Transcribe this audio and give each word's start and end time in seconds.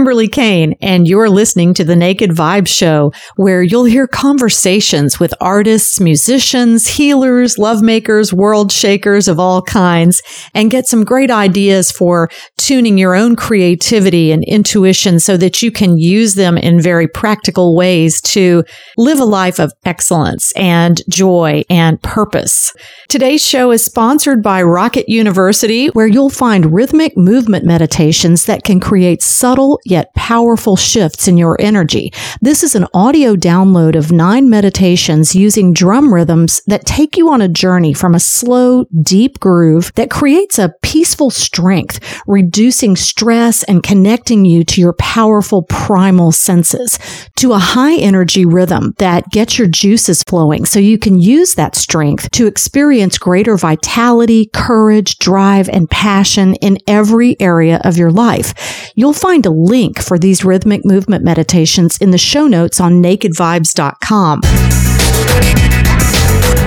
Kimberly 0.00 0.28
Kane, 0.28 0.76
and 0.80 1.06
you're 1.06 1.28
listening 1.28 1.74
to 1.74 1.84
the 1.84 1.94
Naked 1.94 2.30
Vibe 2.30 2.66
Show, 2.66 3.12
where 3.36 3.62
you'll 3.62 3.84
hear 3.84 4.06
conversations 4.06 5.20
with 5.20 5.34
artists, 5.42 6.00
musicians, 6.00 6.86
healers, 6.86 7.56
lovemakers, 7.56 8.32
world 8.32 8.72
shakers 8.72 9.28
of 9.28 9.38
all 9.38 9.60
kinds, 9.60 10.22
and 10.54 10.70
get 10.70 10.86
some 10.86 11.04
great 11.04 11.30
ideas 11.30 11.92
for 11.92 12.30
tuning 12.56 12.96
your 12.96 13.14
own 13.14 13.36
creativity 13.36 14.32
and 14.32 14.42
intuition 14.44 15.20
so 15.20 15.36
that 15.36 15.60
you 15.60 15.70
can 15.70 15.98
use 15.98 16.34
them 16.34 16.56
in 16.56 16.80
very 16.80 17.06
practical 17.06 17.76
ways 17.76 18.22
to 18.22 18.64
live 18.96 19.20
a 19.20 19.24
life 19.26 19.60
of 19.60 19.70
excellence 19.84 20.50
and 20.56 21.02
joy 21.10 21.62
and 21.68 22.00
purpose. 22.00 22.72
Today's 23.10 23.46
show 23.46 23.70
is 23.70 23.84
sponsored 23.84 24.42
by 24.42 24.62
Rocket 24.62 25.10
University, 25.10 25.88
where 25.88 26.06
you'll 26.06 26.30
find 26.30 26.72
rhythmic 26.72 27.18
movement 27.18 27.66
meditations 27.66 28.46
that 28.46 28.64
can 28.64 28.80
create 28.80 29.20
subtle 29.20 29.78
yet 29.90 30.14
powerful 30.14 30.76
shifts 30.76 31.26
in 31.26 31.36
your 31.36 31.56
energy. 31.60 32.12
This 32.40 32.62
is 32.62 32.74
an 32.74 32.86
audio 32.94 33.34
download 33.34 33.96
of 33.96 34.12
nine 34.12 34.48
meditations 34.48 35.34
using 35.34 35.72
drum 35.72 36.12
rhythms 36.14 36.62
that 36.66 36.86
take 36.86 37.16
you 37.16 37.30
on 37.30 37.42
a 37.42 37.48
journey 37.48 37.92
from 37.92 38.14
a 38.14 38.20
slow, 38.20 38.84
deep 39.02 39.40
groove 39.40 39.92
that 39.96 40.10
creates 40.10 40.58
a 40.58 40.72
peaceful 40.82 41.30
strength, 41.30 42.22
reducing 42.26 42.96
stress 42.96 43.62
and 43.64 43.82
connecting 43.82 44.44
you 44.44 44.64
to 44.64 44.80
your 44.80 44.92
powerful 44.94 45.62
primal 45.64 46.32
senses, 46.32 46.98
to 47.36 47.52
a 47.52 47.58
high 47.58 47.96
energy 47.96 48.44
rhythm 48.44 48.94
that 48.98 49.28
gets 49.30 49.58
your 49.58 49.68
juices 49.68 50.22
flowing 50.24 50.64
so 50.64 50.78
you 50.78 50.98
can 50.98 51.18
use 51.18 51.54
that 51.54 51.74
strength 51.74 52.30
to 52.30 52.46
experience 52.46 53.18
greater 53.18 53.56
vitality, 53.56 54.48
courage, 54.52 55.18
drive, 55.18 55.68
and 55.68 55.90
passion 55.90 56.54
in 56.56 56.78
every 56.86 57.36
area 57.40 57.80
of 57.84 57.96
your 57.96 58.10
life. 58.10 58.92
You'll 58.94 59.12
find 59.12 59.46
a 59.46 59.52
link 59.70 60.02
for 60.02 60.18
these 60.18 60.44
rhythmic 60.44 60.84
movement 60.84 61.24
meditations 61.24 61.96
in 61.98 62.10
the 62.10 62.18
show 62.18 62.46
notes 62.46 62.80
on 62.80 63.00
nakedvibes.com. 63.00 64.40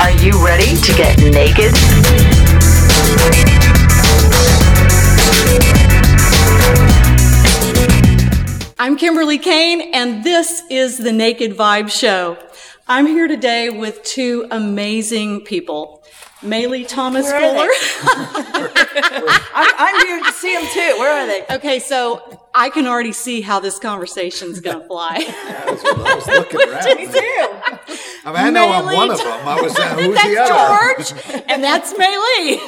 Are 0.02 0.12
you 0.24 0.44
ready 0.44 0.76
to 0.78 0.94
get 0.94 1.20
naked? 1.20 1.74
I'm 8.80 8.98
Kimberly 8.98 9.38
Kane, 9.38 9.94
and 9.94 10.24
this 10.24 10.64
is 10.70 10.98
the 10.98 11.12
Naked 11.12 11.56
Vibe 11.56 11.92
Show. 11.92 12.38
I'm 12.88 13.06
here 13.06 13.28
today 13.28 13.70
with 13.70 14.04
two 14.04 14.48
amazing 14.52 15.42
people. 15.42 16.04
Maylee 16.42 16.86
Thomas 16.86 17.26
Where 17.26 17.40
Fuller. 17.40 17.70
I'm, 19.56 19.63
I'm 19.78 20.06
here 20.06 20.20
to 20.24 20.32
see 20.34 20.54
them 20.56 20.66
too. 20.74 21.00
Where 21.00 21.12
are 21.12 21.28
they? 21.28 21.56
Okay, 21.56 21.80
so 21.80 22.42
I 22.54 22.70
can 22.70 22.88
already 22.88 23.12
see 23.14 23.42
how 23.42 23.60
this 23.60 23.80
conversation's 23.80 24.60
going 24.60 24.80
to 24.80 24.88
fly. 24.88 25.24
That's 25.48 25.84
what 25.84 26.00
I 26.00 26.16
was 26.16 26.28
looking 26.28 26.70
around. 26.70 26.98
Me 26.98 27.08
too. 27.08 27.48
I 28.26 28.28
mean, 28.28 28.36
I 28.38 28.50
know 28.50 28.72
I'm 28.72 28.86
Maylee 28.86 28.96
one 28.96 29.12
of 29.12 29.18
them. 29.18 29.48
I 29.48 29.62
was 29.62 29.76
uh, 29.76 29.96
saying, 29.96 30.12
who's 30.12 30.22
the 30.22 30.38
other? 30.40 30.54
that's 30.96 31.12
George, 31.12 31.44
and 31.48 31.64
that's 31.64 31.94
Maylee. 31.94 32.60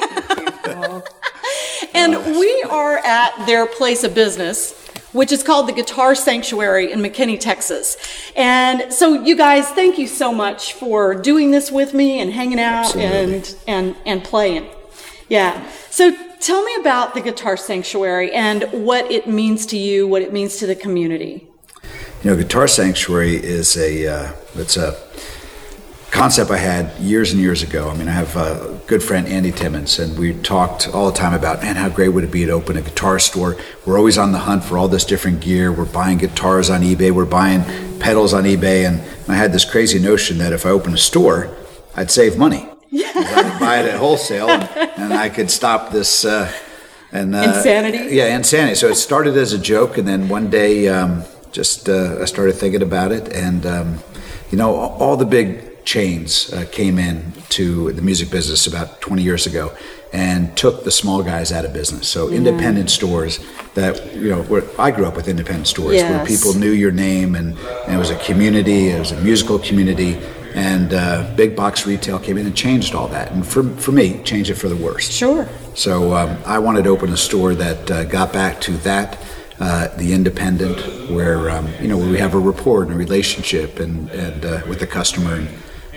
and 1.94 2.36
we 2.38 2.62
are 2.68 2.98
at 2.98 3.46
their 3.46 3.66
place 3.66 4.04
of 4.04 4.14
business, 4.14 4.72
which 5.12 5.32
is 5.32 5.42
called 5.42 5.68
the 5.68 5.72
Guitar 5.72 6.14
Sanctuary 6.14 6.92
in 6.92 7.00
McKinney, 7.00 7.40
Texas. 7.40 7.96
And 8.36 8.92
so, 8.92 9.22
you 9.22 9.36
guys, 9.36 9.68
thank 9.70 9.98
you 9.98 10.06
so 10.06 10.32
much 10.32 10.74
for 10.74 11.14
doing 11.14 11.52
this 11.52 11.70
with 11.72 11.94
me 11.94 12.20
and 12.20 12.32
hanging 12.32 12.60
out 12.60 12.94
and 12.96 13.56
and 13.66 13.96
and 14.04 14.22
playing. 14.24 14.68
Yeah. 15.28 15.68
So, 15.90 16.14
tell 16.46 16.62
me 16.62 16.76
about 16.76 17.12
the 17.14 17.20
Guitar 17.20 17.56
Sanctuary 17.56 18.32
and 18.32 18.62
what 18.70 19.10
it 19.10 19.26
means 19.26 19.66
to 19.66 19.76
you, 19.76 20.06
what 20.06 20.22
it 20.22 20.32
means 20.32 20.58
to 20.58 20.66
the 20.66 20.76
community. 20.76 21.48
You 22.22 22.30
know, 22.30 22.36
Guitar 22.36 22.68
Sanctuary 22.68 23.34
is 23.34 23.76
a 23.76 24.06
uh, 24.06 24.32
it's 24.54 24.76
a 24.76 24.96
concept 26.12 26.50
I 26.52 26.58
had 26.58 26.98
years 27.00 27.32
and 27.32 27.40
years 27.40 27.64
ago. 27.64 27.90
I 27.90 27.96
mean, 27.96 28.08
I 28.08 28.12
have 28.12 28.36
a 28.36 28.80
good 28.86 29.02
friend 29.02 29.26
Andy 29.26 29.50
Timmons, 29.50 29.98
and 29.98 30.16
we 30.16 30.34
talked 30.34 30.88
all 30.88 31.10
the 31.10 31.16
time 31.16 31.34
about, 31.34 31.62
man, 31.62 31.74
how 31.74 31.88
great 31.88 32.10
would 32.10 32.22
it 32.22 32.30
be 32.30 32.46
to 32.46 32.52
open 32.52 32.76
a 32.76 32.82
guitar 32.82 33.18
store? 33.18 33.56
We're 33.84 33.98
always 33.98 34.16
on 34.16 34.30
the 34.30 34.38
hunt 34.38 34.64
for 34.64 34.78
all 34.78 34.88
this 34.88 35.04
different 35.04 35.40
gear. 35.40 35.72
We're 35.72 35.84
buying 35.84 36.18
guitars 36.18 36.70
on 36.70 36.82
eBay. 36.82 37.10
We're 37.10 37.26
buying 37.26 37.64
pedals 37.98 38.32
on 38.32 38.44
eBay, 38.44 38.86
and 38.88 39.02
I 39.28 39.34
had 39.34 39.52
this 39.52 39.64
crazy 39.64 39.98
notion 39.98 40.38
that 40.38 40.52
if 40.52 40.64
I 40.64 40.70
opened 40.70 40.94
a 40.94 40.98
store, 40.98 41.54
I'd 41.96 42.10
save 42.10 42.38
money. 42.38 42.70
Yeah. 42.96 43.12
I 43.14 43.42
could 43.42 43.60
buy 43.60 43.80
it 43.80 43.86
at 43.86 43.98
wholesale, 43.98 44.48
and, 44.48 45.12
I 45.12 45.28
could 45.28 45.50
stop 45.50 45.90
this. 45.90 46.24
Uh, 46.24 46.50
and 47.12 47.34
uh, 47.34 47.42
Insanity? 47.56 48.14
Yeah, 48.14 48.34
insanity. 48.34 48.74
So 48.74 48.88
it 48.88 48.94
started 48.94 49.36
as 49.36 49.52
a 49.52 49.58
joke, 49.58 49.98
and 49.98 50.08
then 50.08 50.28
one 50.28 50.48
day, 50.48 50.88
um, 50.88 51.24
just 51.52 51.88
uh, 51.88 52.18
I 52.20 52.24
started 52.24 52.54
thinking 52.54 52.82
about 52.82 53.12
it, 53.12 53.32
and 53.32 53.66
um, 53.66 53.98
you 54.50 54.56
know, 54.56 54.74
all 54.74 55.16
the 55.16 55.26
big 55.26 55.84
chains 55.84 56.52
uh, 56.52 56.64
came 56.72 56.98
in 56.98 57.32
to 57.50 57.92
the 57.92 58.02
music 58.02 58.30
business 58.30 58.66
about 58.66 59.00
20 59.00 59.22
years 59.22 59.46
ago 59.46 59.72
and 60.12 60.56
took 60.56 60.84
the 60.84 60.90
small 60.90 61.22
guys 61.22 61.52
out 61.52 61.64
of 61.64 61.72
business. 61.72 62.08
So 62.08 62.28
independent 62.30 62.90
stores 62.90 63.38
that 63.74 64.14
you 64.14 64.30
know, 64.30 64.42
where 64.44 64.64
I 64.80 64.90
grew 64.90 65.04
up 65.04 65.14
with 65.14 65.28
independent 65.28 65.68
stores 65.68 66.02
where 66.02 66.24
people 66.26 66.54
knew 66.54 66.70
your 66.70 66.92
name, 66.92 67.34
and, 67.34 67.58
and 67.58 67.94
it 67.94 67.98
was 67.98 68.10
a 68.10 68.18
community, 68.24 68.88
it 68.88 68.98
was 68.98 69.12
a 69.12 69.20
musical 69.20 69.58
community. 69.58 70.18
And 70.56 70.94
uh, 70.94 71.34
big 71.36 71.54
box 71.54 71.86
retail 71.86 72.18
came 72.18 72.38
in 72.38 72.46
and 72.46 72.56
changed 72.56 72.94
all 72.94 73.08
that, 73.08 73.30
and 73.30 73.46
for, 73.46 73.62
for 73.62 73.92
me, 73.92 74.22
changed 74.22 74.48
it 74.48 74.54
for 74.54 74.70
the 74.70 74.76
worst. 74.76 75.12
Sure. 75.12 75.46
So 75.74 76.14
um, 76.14 76.38
I 76.46 76.58
wanted 76.58 76.84
to 76.84 76.90
open 76.90 77.12
a 77.12 77.16
store 77.16 77.54
that 77.54 77.90
uh, 77.90 78.04
got 78.04 78.32
back 78.32 78.62
to 78.62 78.72
that, 78.78 79.18
uh, 79.60 79.88
the 79.98 80.14
independent, 80.14 81.10
where 81.10 81.50
um, 81.50 81.68
you 81.78 81.88
know 81.88 81.98
where 81.98 82.10
we 82.10 82.18
have 82.18 82.34
a 82.34 82.38
rapport 82.38 82.82
and 82.82 82.90
a 82.90 82.96
relationship 82.96 83.78
and 83.80 84.08
and 84.10 84.46
uh, 84.46 84.62
with 84.66 84.80
the 84.80 84.86
customer, 84.86 85.34
and 85.34 85.48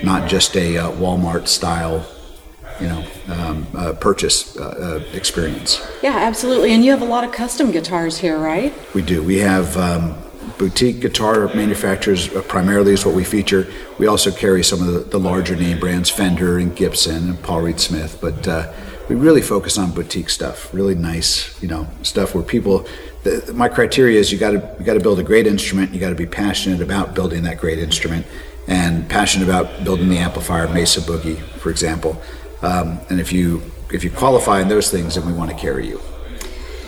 not 0.04 0.30
just 0.30 0.58
a 0.58 0.78
uh, 0.78 0.92
Walmart 0.92 1.48
style, 1.48 2.06
you 2.82 2.88
know, 2.88 3.06
um, 3.30 3.66
uh, 3.76 3.94
purchase 3.94 4.58
uh, 4.58 5.02
uh, 5.02 5.16
experience. 5.16 5.82
Yeah, 6.04 6.18
absolutely. 6.18 6.74
And 6.74 6.84
you 6.84 6.92
have 6.92 7.02
a 7.02 7.06
lot 7.06 7.24
of 7.24 7.32
custom 7.32 7.72
guitars 7.72 8.18
here, 8.18 8.38
right? 8.38 8.74
We 8.94 9.04
do. 9.04 9.24
We 9.24 9.38
have 9.38 9.78
um, 9.78 10.16
boutique 10.60 11.00
guitar 11.00 11.48
manufacturers 11.56 12.36
uh, 12.36 12.42
primarily 12.42 12.92
is 12.92 13.06
what 13.06 13.16
we 13.16 13.24
feature. 13.24 13.66
We 13.98 14.08
also 14.08 14.30
carry 14.30 14.62
some 14.62 14.82
of 14.82 14.94
the, 14.94 15.00
the 15.00 15.18
larger 15.18 15.56
name 15.56 15.80
brands, 15.80 16.10
Fender 16.10 16.60
and 16.60 16.76
Gibson 16.76 17.30
and 17.30 17.42
Paul 17.42 17.62
Reed 17.62 17.80
Smith, 17.80 18.20
but 18.22 18.48
uh, 18.48 18.72
we 19.08 19.16
really 19.16 19.42
focus 19.42 19.78
on 19.78 19.92
boutique 19.92 20.30
stuff, 20.30 20.72
really 20.74 20.96
nice, 20.96 21.60
you 21.64 21.68
know, 21.68 21.88
stuff 22.04 22.36
where 22.36 22.44
people. 22.44 22.86
The, 23.24 23.52
my 23.56 23.68
criteria 23.68 24.20
is 24.20 24.32
you 24.32 24.38
got 24.38 24.52
to 24.52 24.76
you 24.80 24.86
got 24.86 24.94
to 24.94 25.00
build 25.00 25.20
a 25.20 25.24
great 25.24 25.48
instrument. 25.48 25.94
You 25.94 26.00
got 26.00 26.10
to 26.10 26.16
be 26.16 26.28
passionate 26.28 26.82
about 26.82 27.16
building 27.16 27.44
that 27.44 27.58
great 27.58 27.80
instrument, 27.80 28.28
and 28.68 29.10
passionate 29.10 29.46
about 29.46 29.84
building 29.84 30.10
the 30.10 30.20
amplifier 30.20 30.68
Mesa 30.68 31.02
Boogie, 31.02 31.40
for 31.58 31.70
example. 31.72 32.22
Um, 32.62 33.00
and 33.10 33.20
if 33.20 33.34
you 33.34 33.64
if 33.92 34.04
you 34.04 34.12
qualify 34.12 34.62
in 34.62 34.68
those 34.68 34.92
things, 34.92 35.16
then 35.16 35.26
we 35.26 35.34
want 35.34 35.50
to 35.50 35.58
carry 35.58 35.88
you. 35.88 36.00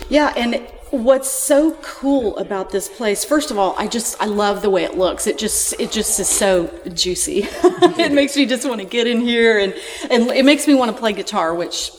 Yeah, 0.08 0.32
and 0.36 0.54
what's 0.92 1.30
so 1.30 1.72
cool 1.80 2.36
about 2.36 2.70
this 2.70 2.86
place, 2.86 3.24
first 3.24 3.50
of 3.50 3.58
all, 3.58 3.74
I 3.78 3.88
just 3.88 4.20
I 4.22 4.26
love 4.26 4.60
the 4.60 4.68
way 4.68 4.84
it 4.84 4.96
looks. 4.96 5.26
It 5.26 5.38
just 5.38 5.74
it 5.80 5.90
just 5.90 6.20
is 6.20 6.28
so 6.28 6.66
juicy. 6.92 7.48
it 7.64 8.12
makes 8.12 8.36
me 8.36 8.44
just 8.44 8.68
want 8.68 8.80
to 8.80 8.86
get 8.86 9.06
in 9.06 9.20
here 9.20 9.58
and 9.58 9.74
and 10.10 10.30
it 10.30 10.44
makes 10.44 10.68
me 10.68 10.74
want 10.74 10.90
to 10.92 10.96
play 10.96 11.14
guitar, 11.14 11.54
which 11.54 11.92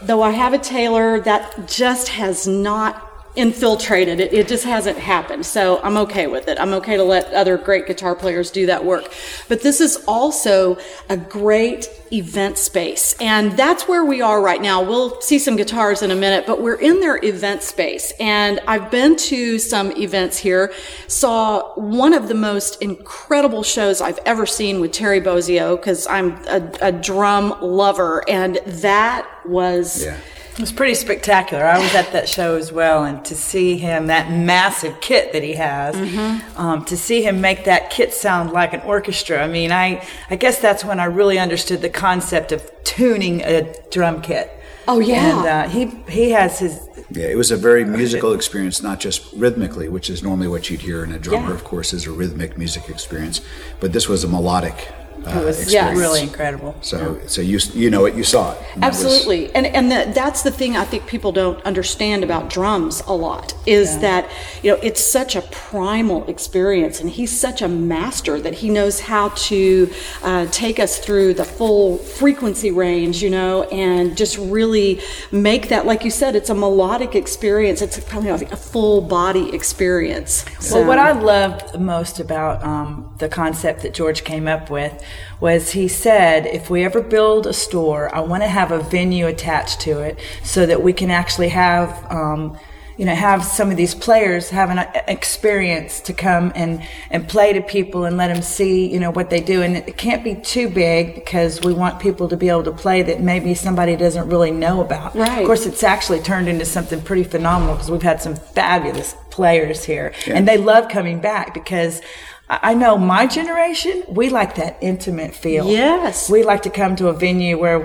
though 0.00 0.22
I 0.22 0.30
have 0.30 0.54
a 0.54 0.58
Taylor, 0.58 1.20
that 1.20 1.68
just 1.68 2.08
has 2.08 2.46
not 2.46 3.09
infiltrated 3.36 4.18
it. 4.18 4.32
It 4.32 4.48
just 4.48 4.64
hasn't 4.64 4.98
happened. 4.98 5.46
So 5.46 5.80
I'm 5.82 5.96
okay 5.98 6.26
with 6.26 6.48
it. 6.48 6.58
I'm 6.58 6.72
okay 6.74 6.96
to 6.96 7.04
let 7.04 7.32
other 7.32 7.56
great 7.56 7.86
guitar 7.86 8.14
players 8.14 8.50
do 8.50 8.66
that 8.66 8.84
work. 8.84 9.12
But 9.48 9.62
this 9.62 9.80
is 9.80 10.02
also 10.08 10.78
a 11.08 11.16
great 11.16 11.88
event 12.12 12.58
space. 12.58 13.14
And 13.20 13.52
that's 13.52 13.86
where 13.86 14.04
we 14.04 14.20
are 14.20 14.42
right 14.42 14.60
now. 14.60 14.82
We'll 14.82 15.20
see 15.20 15.38
some 15.38 15.54
guitars 15.54 16.02
in 16.02 16.10
a 16.10 16.16
minute, 16.16 16.44
but 16.44 16.60
we're 16.60 16.80
in 16.80 16.98
their 16.98 17.24
event 17.24 17.62
space. 17.62 18.12
And 18.18 18.58
I've 18.66 18.90
been 18.90 19.14
to 19.16 19.60
some 19.60 19.92
events 19.92 20.38
here, 20.38 20.72
saw 21.06 21.72
one 21.74 22.14
of 22.14 22.26
the 22.26 22.34
most 22.34 22.82
incredible 22.82 23.62
shows 23.62 24.00
I've 24.00 24.18
ever 24.26 24.44
seen 24.44 24.80
with 24.80 24.90
Terry 24.90 25.20
Bozzio, 25.20 25.76
because 25.76 26.06
I'm 26.08 26.32
a, 26.48 26.68
a 26.82 26.92
drum 26.92 27.54
lover. 27.60 28.28
And 28.28 28.56
that 28.66 29.28
was 29.46 30.04
Yeah. 30.04 30.16
It 30.52 30.58
was 30.60 30.72
pretty 30.72 30.94
spectacular. 30.94 31.64
I 31.64 31.78
was 31.78 31.94
at 31.94 32.12
that 32.12 32.28
show 32.28 32.56
as 32.56 32.70
well, 32.72 33.04
and 33.04 33.24
to 33.24 33.34
see 33.34 33.78
him, 33.78 34.08
that 34.08 34.30
massive 34.30 35.00
kit 35.00 35.32
that 35.32 35.42
he 35.42 35.54
has, 35.54 35.94
Mm-hmm. 35.94 36.60
um, 36.60 36.84
to 36.86 36.96
see 36.96 37.22
him 37.22 37.40
make 37.40 37.64
that 37.64 37.90
kit 37.90 38.12
sound 38.12 38.50
like 38.52 38.72
an 38.74 38.80
orchestra. 38.82 39.42
I 39.42 39.48
mean, 39.48 39.72
I, 39.72 40.06
I 40.28 40.36
guess 40.36 40.60
that's 40.60 40.84
when 40.84 41.00
I 41.00 41.04
really 41.04 41.38
understood 41.38 41.80
the 41.82 41.88
concept 41.88 42.52
of 42.52 42.70
tuning 42.84 43.40
a 43.42 43.72
drum 43.90 44.20
kit. 44.22 44.50
Oh, 44.88 44.98
yeah. 44.98 45.38
And 45.38 45.46
uh, 45.46 45.68
he 45.68 45.86
he 46.12 46.30
has 46.30 46.58
his 46.58 46.88
Yeah, 47.10 47.26
it 47.26 47.36
was 47.36 47.50
a 47.50 47.56
very 47.56 47.84
musical 47.84 48.32
experience, 48.32 48.82
not 48.82 48.98
just 48.98 49.32
rhythmically, 49.34 49.88
which 49.88 50.10
is 50.10 50.22
normally 50.22 50.48
what 50.48 50.68
you'd 50.68 50.80
hear 50.80 51.04
in 51.04 51.12
a 51.12 51.18
drummer, 51.18 51.48
Yeah. 51.48 51.54
of 51.54 51.64
course, 51.64 51.92
is 51.92 52.06
a 52.06 52.10
rhythmic 52.10 52.58
music 52.58 52.88
experience. 52.88 53.40
But 53.78 53.92
this 53.92 54.08
was 54.08 54.24
a 54.24 54.28
melodic 54.28 54.88
uh, 55.36 55.40
It 55.40 55.44
was 55.44 55.60
experience. 55.62 55.98
really 55.98 56.22
incredible. 56.22 56.74
So, 56.80 57.18
so 57.26 57.40
you 57.40 57.58
you 57.74 57.90
know 57.90 58.04
it, 58.06 58.14
you 58.14 58.24
saw 58.24 58.52
it. 58.52 58.58
And 58.74 58.82
that 58.82 58.88
was- 58.88 59.04
Absolutely. 59.04 59.54
And 59.54 59.66
and 59.66 59.90
that 59.92 60.14
that's 60.14 60.42
the 60.42 60.50
thing 60.50 60.76
I 60.76 60.84
think 60.84 61.06
people 61.06 61.32
don't 61.32 61.60
understand 61.64 62.24
about 62.24 62.50
drums 62.50 63.02
a 63.06 63.12
lot 63.14 63.54
is 63.66 63.98
that 64.00 64.30
you 64.62 64.70
know 64.70 64.78
it's 64.82 65.00
such 65.04 65.36
a 65.36 65.42
primal 65.42 66.26
experience 66.28 67.00
and 67.00 67.08
he's 67.10 67.38
such 67.38 67.62
a 67.62 67.68
master 67.68 68.40
that 68.40 68.54
he 68.54 68.68
knows 68.70 69.00
how 69.00 69.28
to 69.50 69.90
uh, 70.22 70.46
take 70.46 70.78
us 70.78 70.98
through 70.98 71.34
the 71.34 71.44
full 71.44 71.98
frequency 71.98 72.70
range, 72.70 73.22
you 73.22 73.30
know, 73.30 73.64
and 73.64 74.16
just 74.16 74.36
really 74.38 75.00
make 75.32 75.68
that 75.68 75.86
like 75.86 76.04
you 76.04 76.10
said 76.10 76.34
it's 76.36 76.50
a 76.50 76.54
melodic 76.54 77.14
experience. 77.14 77.82
It's 77.82 77.98
probably 78.00 78.30
like 78.32 78.52
a 78.52 78.56
full 78.56 79.00
body 79.00 79.54
experience. 79.54 80.44
Well, 80.70 80.84
what 80.86 80.98
I 80.98 81.12
loved 81.12 81.78
most 81.80 82.20
about 82.20 82.62
um, 82.64 83.12
the 83.18 83.28
concept 83.28 83.82
that 83.82 83.94
George 83.94 84.24
came 84.24 84.46
up 84.48 84.70
with 84.70 84.92
was 85.40 85.72
he 85.72 85.88
said, 85.88 86.46
if 86.46 86.70
we 86.70 86.84
ever 86.84 87.00
build 87.00 87.46
a 87.46 87.52
store, 87.52 88.14
I 88.14 88.20
want 88.20 88.42
to 88.42 88.48
have 88.48 88.72
a 88.72 88.80
venue 88.80 89.26
attached 89.26 89.80
to 89.82 90.00
it 90.00 90.18
so 90.42 90.66
that 90.66 90.82
we 90.82 90.92
can 90.92 91.10
actually 91.10 91.48
have. 91.48 92.10
Um, 92.10 92.58
you 93.00 93.06
know, 93.06 93.14
have 93.14 93.42
some 93.42 93.70
of 93.70 93.78
these 93.78 93.94
players 93.94 94.50
have 94.50 94.68
an 94.68 94.80
uh, 94.80 94.92
experience 95.08 96.02
to 96.02 96.12
come 96.12 96.52
and, 96.54 96.86
and 97.10 97.26
play 97.26 97.50
to 97.54 97.62
people 97.62 98.04
and 98.04 98.18
let 98.18 98.28
them 98.28 98.42
see, 98.42 98.92
you 98.92 99.00
know, 99.00 99.10
what 99.10 99.30
they 99.30 99.40
do. 99.40 99.62
And 99.62 99.74
it 99.74 99.96
can't 99.96 100.22
be 100.22 100.34
too 100.34 100.68
big 100.68 101.14
because 101.14 101.62
we 101.62 101.72
want 101.72 101.98
people 101.98 102.28
to 102.28 102.36
be 102.36 102.50
able 102.50 102.64
to 102.64 102.72
play 102.72 103.00
that 103.00 103.22
maybe 103.22 103.54
somebody 103.54 103.96
doesn't 103.96 104.28
really 104.28 104.50
know 104.50 104.82
about. 104.82 105.14
Right. 105.14 105.38
Of 105.38 105.46
course, 105.46 105.64
it's 105.64 105.82
actually 105.82 106.20
turned 106.20 106.46
into 106.46 106.66
something 106.66 107.00
pretty 107.00 107.24
phenomenal 107.24 107.76
because 107.76 107.90
we've 107.90 108.02
had 108.02 108.20
some 108.20 108.36
fabulous 108.36 109.16
players 109.30 109.82
here 109.82 110.12
and 110.26 110.46
they 110.46 110.58
love 110.58 110.90
coming 110.90 111.20
back 111.20 111.54
because 111.54 112.02
I 112.50 112.70
I 112.70 112.74
know 112.74 112.98
my 112.98 113.26
generation, 113.26 114.02
we 114.08 114.28
like 114.28 114.52
that 114.56 114.76
intimate 114.80 115.34
feel. 115.34 115.66
Yes. 115.70 116.28
We 116.28 116.42
like 116.42 116.62
to 116.62 116.70
come 116.70 116.96
to 116.96 117.08
a 117.08 117.12
venue 117.12 117.56
where 117.58 117.80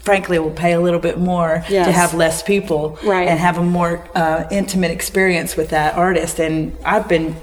frankly 0.00 0.38
we'll 0.38 0.50
pay 0.66 0.72
a 0.72 0.80
little 0.80 1.00
bit 1.00 1.18
more 1.18 1.64
Yes. 1.68 1.86
to 1.86 1.92
have 1.92 2.14
less 2.14 2.42
people 2.42 2.98
Right. 3.02 3.26
and 3.28 3.38
have 3.40 3.56
a 3.58 3.62
more 3.78 4.06
uh, 4.14 4.44
intimate 4.50 4.90
experience 4.90 5.56
with 5.56 5.70
that 5.70 5.94
artist 5.96 6.38
and 6.38 6.76
I've 6.84 7.08
been 7.08 7.34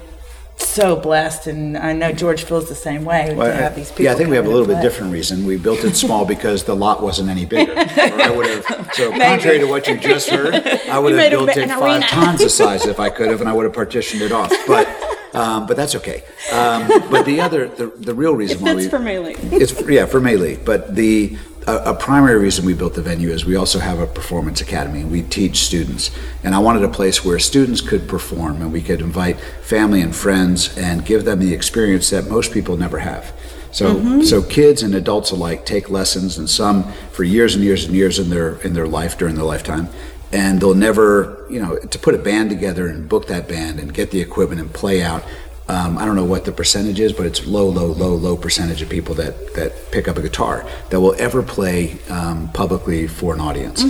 so 0.58 0.96
blessed 0.96 1.48
and 1.48 1.76
I 1.76 1.92
know 1.92 2.12
George 2.12 2.44
feels 2.44 2.68
the 2.68 2.74
same 2.88 3.04
way 3.04 3.34
Well, 3.34 3.48
to 3.50 3.56
have 3.64 3.74
these 3.76 3.90
people 3.90 4.04
yeah, 4.06 4.12
I 4.12 4.14
think 4.14 4.30
we 4.30 4.36
have 4.36 4.46
a 4.46 4.48
little 4.48 4.66
bit 4.66 4.80
different 4.80 5.12
reason. 5.12 5.44
We 5.44 5.56
built 5.58 5.84
it 5.84 5.96
small 5.96 6.24
because 6.34 6.64
the 6.64 6.74
lot 6.76 7.02
wasn't 7.02 7.28
any 7.28 7.44
bigger. 7.44 7.74
I 7.76 8.30
would 8.34 8.46
have, 8.46 8.64
so 8.94 9.10
contrary 9.10 9.58
to 9.58 9.66
what 9.66 9.86
you 9.88 9.96
just 9.98 10.30
heard, 10.30 10.54
I 10.90 10.98
would 10.98 11.12
have 11.18 11.30
built 11.30 11.50
it 11.50 11.68
five 11.68 11.82
arena. 11.82 12.06
times 12.06 12.40
the 12.40 12.48
size 12.48 12.86
if 12.86 12.98
I 13.00 13.10
could 13.10 13.28
have, 13.28 13.40
and 13.40 13.50
I 13.50 13.52
would 13.52 13.64
have 13.64 13.74
partitioned 13.74 14.22
it 14.22 14.32
off. 14.32 14.50
But 14.66 14.88
um, 15.36 15.66
but 15.66 15.76
that's 15.76 15.94
okay. 15.94 16.22
Um, 16.50 16.88
but 17.10 17.26
the 17.26 17.40
other, 17.40 17.68
the, 17.68 17.88
the 17.88 18.14
real 18.14 18.34
reason 18.34 18.60
why 18.62 18.74
we 18.74 18.88
for 18.88 18.98
Maylee. 18.98 19.36
it's 19.52 19.78
yeah 19.88 20.06
for 20.06 20.20
Maylee. 20.20 20.64
But 20.64 20.96
the 20.96 21.36
a, 21.66 21.76
a 21.90 21.94
primary 21.94 22.38
reason 22.38 22.64
we 22.64 22.74
built 22.74 22.94
the 22.94 23.02
venue 23.02 23.30
is 23.30 23.44
we 23.44 23.56
also 23.56 23.78
have 23.78 23.98
a 23.98 24.06
performance 24.06 24.60
academy 24.60 25.00
and 25.00 25.10
we 25.10 25.22
teach 25.22 25.64
students. 25.64 26.10
And 26.42 26.54
I 26.54 26.58
wanted 26.58 26.84
a 26.84 26.88
place 26.88 27.24
where 27.24 27.38
students 27.38 27.80
could 27.80 28.08
perform 28.08 28.62
and 28.62 28.72
we 28.72 28.80
could 28.80 29.00
invite 29.00 29.38
family 29.62 30.00
and 30.00 30.14
friends 30.14 30.76
and 30.78 31.04
give 31.04 31.24
them 31.24 31.40
the 31.40 31.52
experience 31.52 32.08
that 32.10 32.28
most 32.28 32.52
people 32.52 32.76
never 32.76 32.98
have. 33.00 33.32
So 33.72 34.22
so 34.22 34.42
kids 34.42 34.82
and 34.82 34.94
adults 34.94 35.32
alike 35.32 35.66
take 35.66 35.90
lessons 35.90 36.38
and 36.38 36.48
some 36.48 36.90
for 37.12 37.24
years 37.24 37.54
and 37.54 37.62
years 37.62 37.84
and 37.84 37.94
years 37.94 38.18
in 38.18 38.30
their 38.30 38.54
in 38.62 38.72
their 38.72 38.86
life 38.86 39.18
during 39.18 39.34
their 39.34 39.44
lifetime. 39.44 39.90
And 40.36 40.60
they'll 40.60 40.74
never, 40.74 41.46
you 41.48 41.60
know, 41.62 41.78
to 41.78 41.98
put 41.98 42.14
a 42.14 42.18
band 42.18 42.50
together 42.50 42.84
and 42.88 43.08
book 43.08 43.26
that 43.28 43.48
band 43.48 43.80
and 43.80 43.88
get 43.92 44.10
the 44.10 44.20
equipment 44.20 44.60
and 44.60 44.70
play 44.72 45.02
out 45.02 45.22
um, 45.68 45.98
I 45.98 46.04
don't 46.04 46.14
know 46.14 46.24
what 46.24 46.44
the 46.44 46.52
percentage 46.52 47.00
is, 47.00 47.12
but 47.12 47.26
it's 47.26 47.44
low, 47.44 47.68
low, 47.68 47.86
low, 47.86 48.14
low 48.14 48.36
percentage 48.36 48.82
of 48.82 48.88
people 48.88 49.16
that, 49.16 49.54
that 49.54 49.90
pick 49.90 50.06
up 50.06 50.16
a 50.16 50.22
guitar 50.22 50.64
that 50.90 51.00
will 51.00 51.16
ever 51.18 51.42
play 51.42 51.98
um, 52.08 52.48
publicly 52.52 53.08
for 53.08 53.34
an 53.34 53.40
audience. 53.40 53.82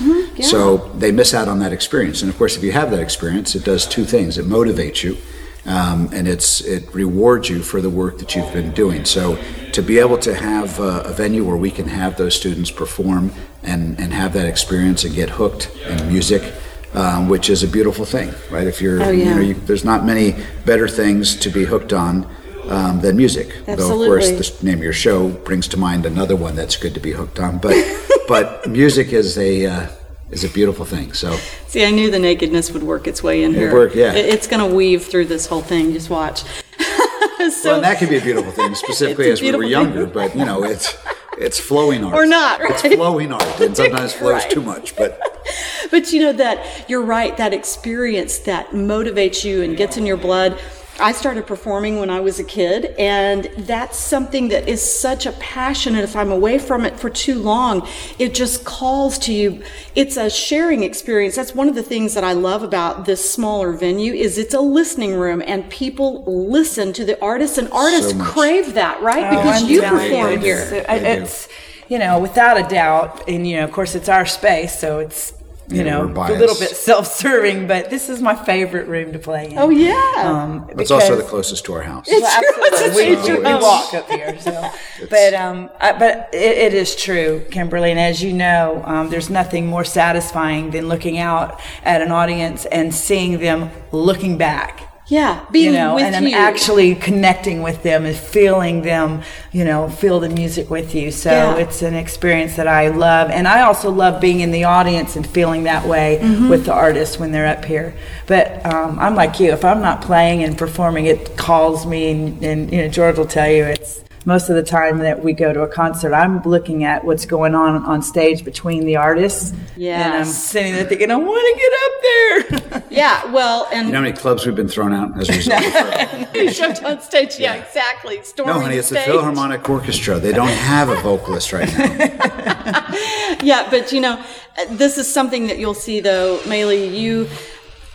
So 0.49 0.79
they 0.95 1.13
miss 1.13 1.35
out 1.35 1.49
on 1.49 1.59
that 1.59 1.73
experience. 1.75 2.23
And 2.23 2.31
of 2.31 2.39
course, 2.39 2.57
if 2.57 2.63
you 2.63 2.73
have 2.73 2.91
that 2.93 3.01
experience, 3.01 3.55
it 3.55 3.65
does 3.65 3.87
two 3.87 4.05
things: 4.05 4.39
it 4.39 4.47
motivates 4.47 5.03
you, 5.03 5.19
um, 5.67 6.09
and 6.15 6.27
it's 6.27 6.63
it 6.63 6.95
rewards 6.95 7.51
you 7.51 7.63
for 7.63 7.83
the 7.83 7.91
work 7.91 8.19
that 8.19 8.35
you've 8.35 8.53
been 8.55 8.73
doing. 8.73 9.05
So 9.05 9.39
to 9.73 9.83
be 9.83 9.99
able 9.99 10.17
to 10.19 10.35
have 10.35 10.81
uh, 10.81 11.03
a 11.05 11.13
venue 11.13 11.45
where 11.45 11.59
we 11.59 11.71
can 11.71 11.89
have 11.89 12.17
those 12.17 12.35
students 12.35 12.71
perform 12.71 13.33
and, 13.67 13.99
and 14.01 14.13
have 14.13 14.33
that 14.33 14.47
experience 14.47 15.05
and 15.05 15.15
get 15.15 15.31
hooked 15.31 15.71
in 15.89 16.09
music 16.09 16.55
um, 16.95 17.29
which 17.29 17.51
is 17.51 17.63
a 17.63 17.69
beautiful 17.69 18.05
thing, 18.05 18.33
right? 18.51 18.67
If 18.67 18.81
you're, 18.81 19.03
Oh, 19.03 19.11
you 19.11 19.27
know, 19.27 19.39
you, 19.39 19.55
there's 19.55 19.85
not 19.85 20.05
many 20.05 20.35
better 20.65 20.89
things 20.89 21.37
to 21.37 21.51
be 21.51 21.65
hooked 21.65 21.93
on 21.93 22.27
um, 22.69 23.01
than 23.01 23.17
music. 23.17 23.49
Absolutely. 23.69 24.09
Though, 24.09 24.15
of 24.15 24.35
course, 24.35 24.51
the 24.59 24.67
name 24.67 24.79
of 24.79 24.85
your 24.85 24.93
show 24.95 25.29
brings 25.29 25.69
to 25.69 25.77
mind 25.77 26.07
another 26.07 26.35
one 26.35 26.57
that's 26.57 26.77
good 26.77 26.95
to 26.95 27.01
be 27.01 27.13
hooked 27.13 27.39
on. 27.39 27.59
But 27.59 27.75
but 28.29 28.67
music 28.69 29.13
is 29.13 29.37
a 29.37 29.67
uh, 29.67 29.89
is 30.31 30.43
a 30.43 30.49
beautiful 30.49 30.85
thing. 30.85 31.13
So 31.13 31.37
See, 31.69 31.85
I 31.85 31.91
knew 31.91 32.11
the 32.11 32.19
nakedness 32.19 32.73
would 32.73 32.83
work 32.83 33.07
its 33.07 33.23
way 33.23 33.45
in 33.45 33.53
here. 33.53 33.73
work, 33.73 33.95
yeah. 33.95 34.15
It- 34.15 34.27
it's 34.27 34.47
going 34.47 34.67
to 34.69 34.75
weave 34.75 35.05
through 35.05 35.27
this 35.27 35.47
whole 35.47 35.63
thing. 35.63 35.93
Just 35.93 36.11
watch. 36.11 36.41
so, 36.81 37.61
well, 37.65 37.75
and 37.77 37.85
that 37.85 37.99
can 37.99 38.09
be 38.09 38.17
a 38.17 38.23
beautiful 38.23 38.53
thing, 38.53 38.75
specifically 38.75 39.31
as 39.31 39.41
we 39.43 39.55
were 39.55 39.65
younger. 39.65 40.07
But 40.07 40.35
you 40.35 40.45
know, 40.45 40.65
it's 40.65 40.97
it's 41.39 41.59
flowing 41.61 42.05
art 42.05 42.15
Or 42.15 42.27
not, 42.27 42.61
right? 42.61 42.71
It's 42.85 42.95
flowing 42.95 43.33
art, 43.33 43.61
and 43.61 43.77
sometimes 43.77 44.13
flows 44.13 44.33
Right. 44.43 44.51
too 44.51 44.63
much. 44.63 44.97
But 44.97 45.21
but 45.91 46.13
you 46.13 46.21
know 46.21 46.33
that 46.33 46.89
you're 46.89 47.03
right. 47.05 47.37
That 47.37 47.53
experience 47.55 48.39
that 48.41 48.71
motivates 48.71 49.45
you 49.45 49.63
and 49.63 49.77
gets 49.77 49.97
in 49.97 50.07
your 50.07 50.17
blood. 50.17 50.59
I 50.99 51.13
started 51.13 51.47
performing 51.47 51.99
when 51.99 52.09
I 52.09 52.21
was 52.21 52.39
a 52.41 52.45
kid, 52.45 52.95
and 52.99 53.45
that's 53.59 53.99
something 53.99 54.49
that 54.49 54.67
is 54.67 54.81
such 54.81 55.27
a 55.27 55.33
passion. 55.33 55.95
And 55.95 56.03
if 56.03 56.17
I'm 56.17 56.31
away 56.33 56.59
from 56.59 56.87
it 56.87 56.99
for 56.99 57.11
too 57.11 57.39
long, 57.39 57.87
it 58.19 58.35
just 58.35 58.65
calls 58.65 59.19
to 59.19 59.33
you. 59.33 59.63
It's 59.95 60.17
a 60.17 60.31
sharing 60.31 60.83
experience. 60.83 61.37
That's 61.37 61.55
one 61.55 61.69
of 61.69 61.75
the 61.75 61.83
things 61.83 62.15
that 62.15 62.25
I 62.25 62.33
love 62.33 62.63
about 62.63 63.05
this 63.05 63.29
smaller 63.31 63.73
venue 63.73 64.15
is 64.15 64.39
it's 64.39 64.55
a 64.55 64.61
listening 64.61 65.15
room, 65.15 65.43
and 65.47 65.69
people 65.69 66.25
listen 66.27 66.93
to 66.95 67.05
the 67.05 67.21
artists, 67.23 67.59
and 67.59 67.71
artists 67.73 68.15
much. 68.15 68.27
crave 68.29 68.75
that, 68.75 69.03
right? 69.03 69.25
Oh, 69.25 69.37
because 69.37 69.63
I'm 69.65 69.69
you 69.69 69.83
perform 69.83 70.33
it's- 70.33 70.43
here. 70.43 70.87
it- 70.89 71.03
It's, 71.23 71.49
you 71.89 71.99
know, 71.99 72.19
without 72.19 72.57
a 72.59 72.63
doubt, 72.69 73.29
and 73.29 73.47
you 73.47 73.57
know, 73.57 73.65
of 73.65 73.73
course, 73.73 73.95
it's 73.95 74.09
our 74.09 74.25
space, 74.27 74.79
so 74.79 74.99
it's 75.01 75.33
you 75.69 75.79
Yeah, 75.79 75.83
know 75.85 76.07
we're 76.07 76.35
a 76.35 76.39
little 76.39 76.59
bit 76.59 76.71
self-serving. 76.71 77.67
But 77.67 77.91
this 77.91 78.09
is 78.09 78.21
my 78.21 78.35
favorite 78.35 78.87
room 78.89 79.13
to 79.13 79.19
play 79.19 79.51
in. 79.51 79.59
Oh 79.59 79.71
yeah. 79.71 80.13
um, 80.17 80.69
it's 80.79 80.91
also 80.91 81.17
the 81.17 81.23
closest 81.23 81.65
to 81.67 81.75
our 81.75 81.83
house. 81.83 82.07
Well, 82.09 82.25
absolutely. 82.25 83.07
It's 83.07 83.23
we, 83.23 83.35
true. 83.35 83.45
we 83.45 83.55
walk 83.55 83.95
up 83.95 84.09
here, 84.11 84.39
so. 84.39 84.71
but 85.11 85.35
um, 85.35 85.71
I, 85.81 85.93
but 85.99 86.31
it, 86.33 86.59
it 86.59 86.75
is 86.75 86.95
true, 86.97 87.45
Kimberly, 87.51 87.91
and 87.91 88.01
as 88.01 88.23
you 88.23 88.33
know, 88.33 88.83
um, 88.85 89.11
there's 89.11 89.31
nothing 89.31 89.67
more 89.67 89.85
satisfying 89.85 90.71
than 90.71 90.89
looking 90.89 91.19
out 91.19 91.61
at 91.83 92.03
an 92.03 92.11
audience 92.13 92.65
and 92.67 92.95
seeing 92.95 93.39
them 93.39 93.71
looking 93.93 94.39
back. 94.39 94.93
Yeah, 95.09 95.45
being 95.53 95.67
with 95.67 95.75
you 95.75 95.81
know, 95.81 95.99
and 95.99 96.17
I'm 96.17 96.27
you. 96.27 96.37
actually 96.37 96.95
connecting 96.97 97.63
with 97.63 97.83
them 97.83 98.05
and 98.05 98.17
feeling 98.17 98.83
them, 98.83 99.23
you 99.53 99.65
know, 99.65 99.89
feel 99.89 100.19
the 100.21 100.29
music 100.29 100.69
with 100.69 100.95
you. 100.95 101.11
So 101.13 101.31
Yeah. 101.31 101.57
it's 101.57 101.83
an 101.83 101.95
experience 101.95 102.57
that 102.57 102.67
I 102.67 102.89
love. 102.89 103.31
And 103.31 103.47
I 103.47 103.63
also 103.63 103.91
love 103.91 104.21
being 104.21 104.41
in 104.41 104.51
the 104.51 104.65
audience 104.65 105.15
and 105.17 105.25
feeling 105.27 105.63
that 105.65 105.87
way 105.87 106.19
Mm-hmm. 106.21 106.49
with 106.49 106.65
the 106.65 106.73
artists 106.73 107.19
when 107.21 107.31
they're 107.33 107.47
up 107.47 107.65
here. 107.65 107.95
But 108.27 108.65
um, 108.67 108.99
I'm 108.99 109.15
like 109.15 109.39
you, 109.39 109.53
if 109.53 109.65
I'm 109.65 109.81
not 109.81 110.03
playing 110.03 110.43
and 110.43 110.59
performing, 110.59 111.07
it 111.07 111.37
calls 111.37 111.87
me. 111.87 112.11
And, 112.11 112.43
and, 112.45 112.73
you 112.73 112.79
know, 112.83 112.89
George 112.89 113.17
will 113.19 113.27
tell 113.27 113.49
you 113.51 113.65
it's 113.65 114.01
most 114.27 114.51
of 114.51 114.57
the 114.57 114.63
time 114.63 114.99
that 114.99 115.23
we 115.23 115.33
go 115.33 115.53
to 115.53 115.63
a 115.63 115.69
concert, 115.69 116.13
I'm 116.13 116.43
looking 116.43 116.83
at 116.83 117.05
what's 117.05 117.25
going 117.25 117.55
on 117.55 117.85
on 117.85 118.03
stage 118.03 118.45
between 118.45 118.85
the 118.85 118.97
artists. 118.97 119.55
Yeah. 119.77 120.05
And 120.05 120.15
I'm 120.15 120.25
sitting 120.25 120.75
there 120.75 120.85
thinking, 120.85 121.13
I 121.13 121.17
want 121.17 121.47
to 121.49 121.61
get 121.63 122.73
up 122.75 122.81
there. 122.81 122.83
yeah, 122.91 123.33
well, 123.33 123.69
and 123.73 123.87
You 123.87 123.93
know 123.93 123.99
how 123.99 124.03
many 124.03 124.17
clubs 124.17 124.45
we've 124.45 124.57
been 124.57 124.69
thrown 124.69 124.93
out 124.93 125.19
as 125.19 125.29
a 125.29 125.33
result 125.33 125.65
of 125.65 125.73
her? 125.73 126.29
you 126.35 126.53
shoved 126.53 126.85
on 126.85 127.01
stage. 127.01 127.39
Yeah, 127.39 127.55
exactly. 127.55 128.21
Storming 128.25 128.55
No, 128.57 128.61
honey, 128.61 128.77
it's 128.77 128.89
the. 128.91 128.99
Philharmonic 128.99 129.69
Orchestra. 129.71 130.19
They 130.19 130.33
don't 130.33 130.49
have 130.49 130.89
a 130.89 130.97
vocalist 131.03 131.53
right 131.53 131.69
now. 131.79 132.83
Yeah, 133.43 133.69
but 133.71 133.93
you 133.93 134.01
know, 134.01 134.19
uh, 134.59 134.65
this 134.71 134.99
is 134.99 135.13
something 135.13 135.47
that 135.49 135.59
you'll 135.59 135.75
see 135.75 136.01
though, 136.01 136.39
Maylee. 136.45 136.99
You, 136.99 137.29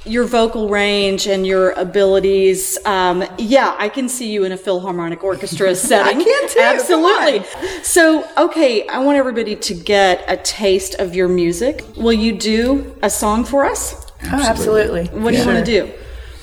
your 0.06 0.26
vocal 0.26 0.68
range 0.68 1.28
and 1.28 1.46
your 1.46 1.72
abilities. 1.72 2.78
Um, 2.86 3.24
yeah, 3.38 3.76
I 3.78 3.90
can 3.90 4.10
see 4.10 4.32
you 4.32 4.44
in 4.44 4.52
a 4.52 4.58
Philharmonic 4.58 5.24
Orchestra 5.24 5.76
setting. 5.76 6.22
I 6.22 6.24
can 6.24 6.50
too, 6.50 6.60
Absolutely. 6.60 7.84
So, 7.84 8.28
okay, 8.38 8.88
I 8.88 9.00
want 9.00 9.18
everybody 9.18 9.56
to 9.56 9.74
get 9.74 10.24
a 10.28 10.38
taste 10.38 10.96
of 10.96 11.16
your 11.16 11.28
music. 11.28 11.86
Will 11.96 12.14
you 12.14 12.38
do 12.38 12.96
a 13.04 13.10
song 13.10 13.44
for 13.44 13.64
us? 13.66 14.08
Oh, 14.24 14.42
absolutely. 14.42 15.08
What 15.08 15.32
do 15.32 15.38
you 15.38 15.46
want 15.46 15.66
to 15.66 15.66
do? 15.66 15.92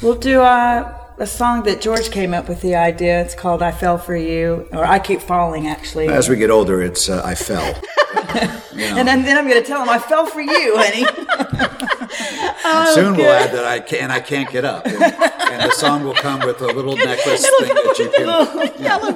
We'll 0.03 0.19
do 0.19 0.41
uh, 0.41 0.97
a 1.19 1.27
song 1.27 1.65
that 1.65 1.81
George 1.81 2.11
came 2.11 2.33
up 2.33 2.49
with 2.49 2.61
the 2.61 2.77
idea. 2.77 3.21
It's 3.21 3.35
called 3.35 3.63
"I 3.63 3.73
Fell 3.73 3.99
for 3.99 4.17
You," 4.17 4.69
or 4.73 4.85
"I 4.85 4.99
Keep 4.99 5.21
Falling." 5.21 5.67
Actually, 5.67 6.09
As 6.09 6.29
we 6.29 6.37
get 6.37 6.51
older, 6.51 6.83
it's 6.83 7.09
uh, 7.09 7.23
I 7.25 7.35
fell. 7.35 7.75
and 8.35 9.09
then, 9.09 9.23
then 9.25 9.37
I'm 9.37 9.49
going 9.49 9.61
to 9.61 9.67
tell 9.67 9.83
him, 9.83 9.89
"I 9.89 9.99
fell 9.99 10.27
for 10.27 10.41
you, 10.41 10.77
honey." 10.77 11.98
and 12.21 12.57
oh, 12.65 12.95
soon 12.95 13.17
we'll 13.17 13.31
add 13.31 13.53
that 13.53 13.65
I 13.65 13.81
can 13.81 14.11
I 14.11 14.21
can't 14.21 14.51
get 14.51 14.65
up, 14.65 14.87
and, 14.87 15.03
and 15.03 15.63
the 15.63 15.71
song 15.73 16.05
will 16.05 16.15
come 16.15 16.41
with 16.41 16.61
a 16.61 16.67
little 16.67 16.97
necklace 17.09 17.43
thing 17.61 17.69
that 17.69 17.97
you 17.99 18.11
can. 18.11 18.27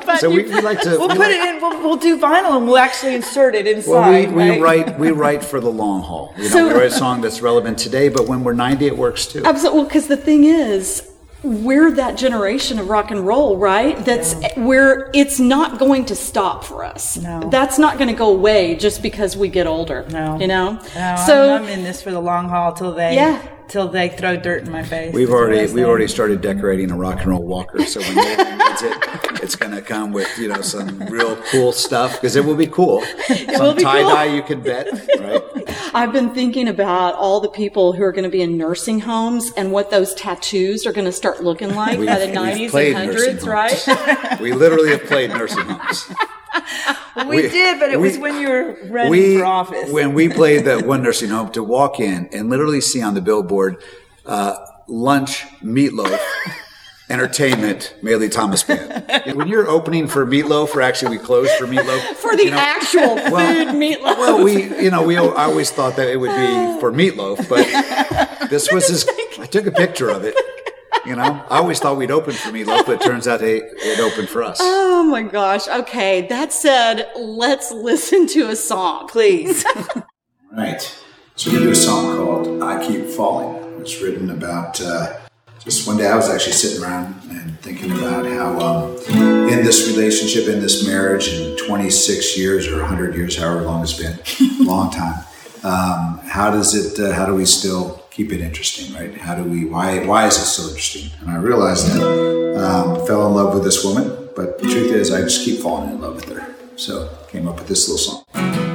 Button. 0.00 0.18
So 0.18 0.30
we, 0.30 0.42
we 0.44 0.61
like 0.61 0.80
to. 0.82 0.90
We'll 0.90 1.09
we 1.09 1.14
put 1.14 1.18
like- 1.21 1.30
it 1.30 1.54
in. 1.54 1.61
We'll, 1.61 1.78
we'll 1.82 1.97
do 1.97 2.18
vinyl 2.18 2.56
and 2.56 2.66
we'll 2.66 2.78
actually 2.78 3.14
insert 3.14 3.54
it 3.54 3.66
inside. 3.66 3.90
Well, 3.90 4.11
we, 4.12 4.26
we 4.26 4.61
right? 4.61 4.87
write 4.87 4.99
we 4.99 5.11
write 5.11 5.44
for 5.44 5.61
the 5.61 5.71
long 5.71 6.02
haul. 6.02 6.32
You 6.37 6.44
know, 6.44 6.49
So- 6.50 6.68
we 6.68 6.75
write 6.75 6.87
a 6.87 6.90
song 6.90 7.21
that's 7.21 7.40
relevant 7.42 7.78
today, 7.78 8.09
but 8.09 8.26
when 8.28 8.44
we're 8.44 8.52
90, 8.54 8.87
it 8.87 8.97
works 8.97 9.26
too. 9.26 9.42
Absolutely, 9.44 9.85
because 9.85 10.09
the 10.09 10.16
thing 10.16 10.44
is, 10.44 11.12
we're 11.42 11.90
that 11.92 12.16
generation 12.16 12.78
of 12.78 12.88
rock 12.88 13.11
and 13.11 13.26
roll, 13.26 13.56
right? 13.56 13.96
That's 14.04 14.34
where 14.56 15.11
it's 15.12 15.40
not 15.40 15.78
going 15.78 16.04
to 16.06 16.14
stop 16.14 16.64
for 16.64 16.84
us. 16.84 17.16
No. 17.16 17.49
That's 17.50 17.78
not 17.78 17.99
going 17.99 18.08
to 18.08 18.14
go 18.14 18.30
away 18.32 18.76
just 18.76 19.02
because 19.02 19.37
we 19.37 19.49
get 19.49 19.66
older. 19.66 20.06
No. 20.11 20.38
You 20.38 20.46
know? 20.46 20.72
No, 20.94 21.16
so, 21.26 21.54
I'm, 21.54 21.64
I'm 21.64 21.68
in 21.68 21.82
this 21.84 22.00
for 22.02 22.11
the 22.11 22.20
long 22.20 22.49
haul 22.49 22.72
till 22.72 22.92
they 22.94 23.14
Yeah. 23.16 23.42
till 23.68 23.88
they 23.88 24.08
throw 24.08 24.37
dirt 24.37 24.62
in 24.66 24.70
my 24.70 24.82
face. 24.82 25.12
We've 25.14 25.26
That's 25.28 25.32
what 25.34 25.38
I 25.52 25.56
already 25.56 25.72
we've 25.72 25.84
already 25.87 26.08
started 26.08 26.40
decorating 26.40 26.90
a 26.90 26.96
rock 26.96 27.18
and 27.18 27.26
roll 27.26 27.42
walker. 27.42 27.84
So 27.87 28.00
when 28.00 28.14
Nathan 28.14 28.58
needs 28.58 28.82
it, 28.82 28.96
it's 29.42 29.56
going 29.56 29.72
to 29.72 29.82
come 29.82 30.12
with 30.12 30.28
you 30.38 30.49
know 30.49 30.61
some 30.61 30.99
real 31.06 31.37
cool 31.50 31.72
stuff 31.72 32.12
because 32.20 32.37
it 32.37 32.44
will 32.44 32.54
be 32.56 32.66
cool. 32.68 33.02
some 33.26 33.46
will 33.64 33.75
be 33.75 33.82
tie 33.82 34.02
cool. 34.02 34.11
dye 34.11 34.25
you 34.26 34.42
can 34.42 34.61
bet, 34.61 34.87
right? 35.18 35.42
I've 35.94 36.12
been 36.12 36.30
thinking 36.34 36.68
about 36.68 37.14
all 37.14 37.40
the 37.40 37.49
people 37.50 37.92
who 37.92 38.02
are 38.02 38.12
going 38.12 38.25
to 38.25 38.30
be 38.30 38.40
in 38.42 38.56
nursing 38.56 39.00
homes 39.00 39.52
and 39.56 39.72
what 39.72 39.90
those 39.90 40.14
tattoos 40.14 40.87
are 40.87 40.92
going 40.92 41.04
to 41.04 41.12
start 41.12 41.42
looking 41.42 41.75
like 41.75 41.99
by 41.99 42.18
the 42.18 42.26
We've- 42.26 42.38
90s 42.38 42.58
we've 42.61 42.70
played 42.70 42.96
and 42.96 43.11
100s, 43.11 43.28
homes. 43.30 43.46
right? 43.46 44.40
We 44.40 44.52
literally 44.52 44.90
have 44.90 45.04
played 45.04 45.30
nursing 45.30 45.64
homes. 45.64 46.08
we, 47.16 47.25
we- 47.26 47.42
did, 47.42 47.78
but 47.78 47.90
it 47.90 48.00
was 48.00 48.16
when 48.18 48.40
you 48.40 48.49
were 48.49 48.78
running 48.88 49.11
we 49.11 49.37
for 49.38 49.44
office. 49.44 49.90
when 49.90 50.14
we 50.14 50.28
played 50.28 50.64
that 50.64 50.87
one 50.87 51.02
nursing 51.02 51.28
home 51.30 51.50
to 51.52 51.62
walk 51.62 52.00
in 52.00 52.28
and 52.32 52.49
literally 52.49 52.80
see 52.80 53.02
on 53.02 53.14
the 53.14 53.20
billboard 53.20 53.82
uh, 54.25 54.56
lunch 54.88 55.44
meatloaf 55.62 56.18
entertainment 57.11 57.94
Maylee 58.02 58.30
Thomas 58.30 58.62
band. 58.62 59.04
And 59.26 59.37
when 59.37 59.47
you're 59.49 59.68
opening 59.68 60.09
for 60.09 60.26
meatloaf, 60.26 60.75
or 60.75 60.82
actually 60.82 61.16
we 61.16 61.23
closed 61.23 61.52
for 61.52 61.66
meatloaf 61.66 62.00
For 62.16 62.35
the 62.37 62.44
you 62.47 62.50
know, 62.50 62.56
actual 62.56 63.16
food 63.18 63.68
meatloaf. 63.68 64.18
Well, 64.18 64.42
we 64.42 64.82
you 64.82 64.90
know 64.90 65.02
we 65.02 65.16
I 65.16 65.44
always 65.44 65.71
thought 65.71 65.97
that 65.97 66.09
it 66.09 66.16
would 66.18 66.30
be 66.30 66.80
for 66.80 66.90
meatloaf, 66.92 67.49
but 67.49 68.49
this 68.50 68.71
was 68.73 68.88
his. 68.88 69.06
I 69.38 69.47
took 69.47 69.66
a 69.66 69.71
picture 69.73 70.09
of 70.09 70.25
it. 70.25 70.35
You 71.04 71.16
know, 71.16 71.23
I 71.50 71.59
always 71.59 71.80
thought 71.80 71.97
we'd 71.97 72.11
open 72.12 72.32
for 72.32 72.50
meatloaf, 72.50 72.87
but 72.87 73.00
it 73.00 73.04
turns 73.04 73.26
out 73.26 73.42
it, 73.42 73.64
it 73.76 73.99
opened 74.00 74.28
for 74.28 74.42
us. 74.42 74.59
oh 74.61 75.02
my 75.04 75.23
gosh. 75.23 75.66
Okay. 75.68 76.26
That 76.28 76.52
said, 76.52 77.11
let's 77.16 77.73
listen 77.73 78.26
to 78.28 78.49
a 78.50 78.56
song. 78.56 79.09
Please. 79.09 79.64
Right. 80.54 80.82
So 81.35 81.50
we 81.50 81.61
do 81.61 81.71
a 81.71 81.75
song 81.75 82.14
called 82.14 82.62
I 82.62 82.87
Keep 82.87 83.06
Falling. 83.06 83.80
It's 83.80 84.02
written 84.02 84.28
about 84.28 84.78
uh, 84.82 85.18
just 85.64 85.87
one 85.87 85.97
day 85.97 86.09
I 86.09 86.16
was 86.16 86.28
actually 86.28 86.52
sitting 86.52 86.83
around 86.83 87.14
and 87.31 87.59
thinking 87.61 87.92
about 87.92 88.26
how 88.26 88.59
um, 88.61 88.97
in 89.49 89.64
this 89.64 89.88
relationship, 89.88 90.49
in 90.49 90.61
this 90.61 90.87
marriage, 90.87 91.28
in 91.28 91.57
26 91.57 92.37
years 92.37 92.66
or 92.66 92.81
100 92.81 93.14
years, 93.14 93.37
however 93.37 93.62
long 93.62 93.83
it's 93.83 93.92
been, 93.92 94.19
long 94.66 94.90
time, 94.90 95.25
um, 95.62 96.19
how 96.25 96.50
does 96.50 96.75
it, 96.75 96.99
uh, 96.99 97.12
how 97.12 97.26
do 97.26 97.35
we 97.35 97.45
still 97.45 98.02
keep 98.11 98.33
it 98.33 98.40
interesting, 98.40 98.92
right? 98.95 99.16
How 99.16 99.37
do 99.37 99.45
we, 99.45 99.64
why, 99.64 100.04
why 100.04 100.26
is 100.26 100.37
it 100.37 100.47
so 100.47 100.64
interesting? 100.64 101.12
And 101.21 101.31
I 101.31 101.37
realized 101.37 101.87
that 101.92 102.02
um, 102.59 103.07
fell 103.07 103.26
in 103.28 103.35
love 103.35 103.54
with 103.54 103.62
this 103.62 103.85
woman, 103.85 104.28
but 104.35 104.59
the 104.59 104.64
truth 104.69 104.92
is 104.92 105.12
I 105.12 105.21
just 105.21 105.45
keep 105.45 105.61
falling 105.61 105.90
in 105.90 106.00
love 106.00 106.16
with 106.16 106.28
her. 106.28 106.54
So 106.76 107.09
came 107.28 107.47
up 107.47 107.59
with 107.59 107.69
this 107.69 107.88
little 107.88 107.99
song. 107.99 108.72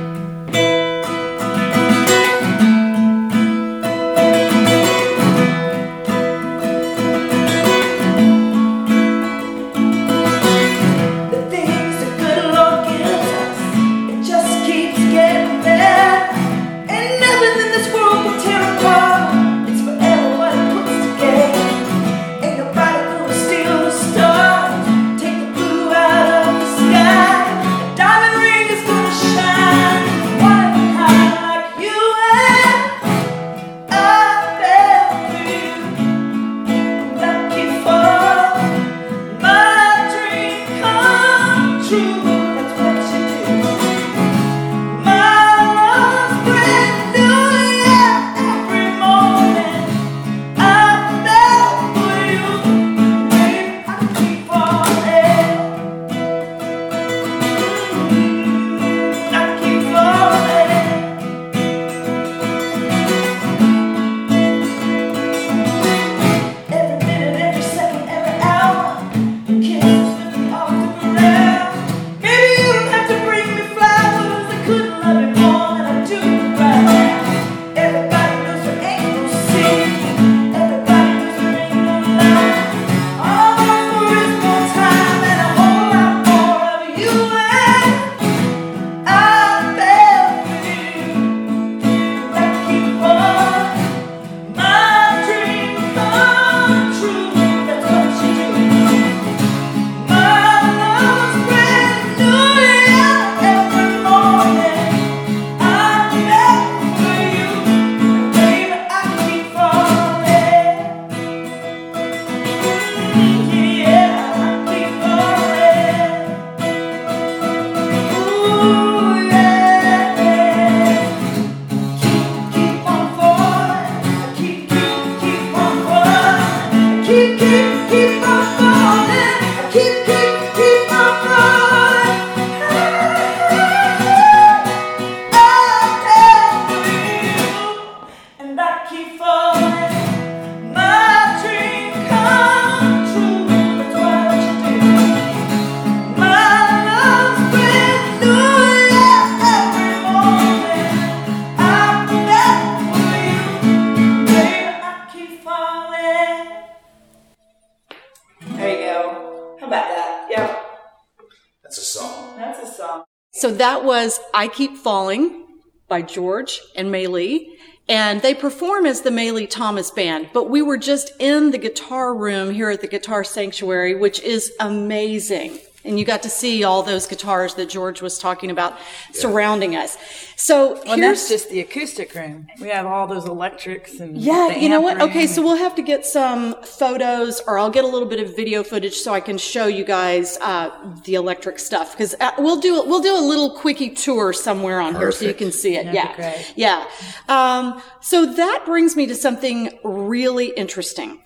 Falling 164.87 165.43
by 165.89 166.01
George 166.01 166.61
and 166.73 166.87
Maylee. 166.87 167.57
And 167.89 168.21
they 168.21 168.33
perform 168.33 168.85
as 168.85 169.01
the 169.01 169.09
Maylee 169.09 169.49
Thomas 169.49 169.91
Band, 169.91 170.29
but 170.33 170.49
we 170.49 170.61
were 170.61 170.77
just 170.77 171.11
in 171.19 171.51
the 171.51 171.57
guitar 171.57 172.15
room 172.15 172.51
here 172.51 172.69
at 172.69 172.79
the 172.79 172.87
Guitar 172.87 173.25
Sanctuary, 173.25 173.95
which 173.95 174.21
is 174.21 174.53
amazing. 174.61 175.59
And 175.87 175.97
you 175.97 176.05
got 176.05 176.23
to 176.23 176.29
see 176.29 176.63
all 176.63 176.83
those 176.83 177.07
guitars 177.07 177.55
that 177.55 177.69
George 177.69 178.01
was 178.01 178.19
talking 178.19 178.51
about 178.51 178.77
surrounding 179.13 179.75
us. 179.75 179.97
So 180.35 180.73
Well, 180.73 180.97
here's 180.97 181.19
that's 181.19 181.29
just 181.29 181.49
the 181.49 181.61
acoustic 181.61 182.13
room. 182.13 182.47
We 182.59 182.69
have 182.69 182.85
all 182.85 183.07
those 183.07 183.25
electrics 183.25 183.99
and 183.99 184.17
yeah, 184.17 184.49
you 184.55 184.69
know 184.69 184.81
what? 184.81 185.01
Okay, 185.01 185.25
so 185.27 185.41
we'll 185.41 185.55
have 185.55 185.75
to 185.75 185.81
get 185.81 186.05
some 186.05 186.55
photos, 186.63 187.41
or 187.47 187.57
I'll 187.57 187.71
get 187.71 187.83
a 187.83 187.87
little 187.87 188.07
bit 188.07 188.19
of 188.19 188.35
video 188.35 188.63
footage 188.63 188.95
so 188.95 189.13
I 189.13 189.19
can 189.19 189.37
show 189.37 189.67
you 189.67 189.83
guys 189.83 190.37
uh, 190.41 190.69
the 191.05 191.15
electric 191.15 191.59
stuff. 191.59 191.93
Because 191.93 192.13
uh, 192.19 192.31
we'll 192.37 192.59
do 192.59 192.83
we'll 192.85 193.01
do 193.01 193.15
a 193.15 193.25
little 193.25 193.51
quickie 193.51 193.89
tour 193.89 194.33
somewhere 194.33 194.79
on 194.79 194.95
here 194.95 195.11
so 195.11 195.25
you 195.25 195.33
can 195.33 195.51
see 195.51 195.75
it. 195.75 195.85
That'd 195.85 196.17
yeah, 196.55 196.85
yeah. 197.27 197.57
Um, 197.57 197.81
so 198.01 198.25
that 198.33 198.63
brings 198.65 198.95
me 198.95 199.07
to 199.07 199.15
something 199.15 199.77
really 199.83 200.47
interesting. 200.49 201.19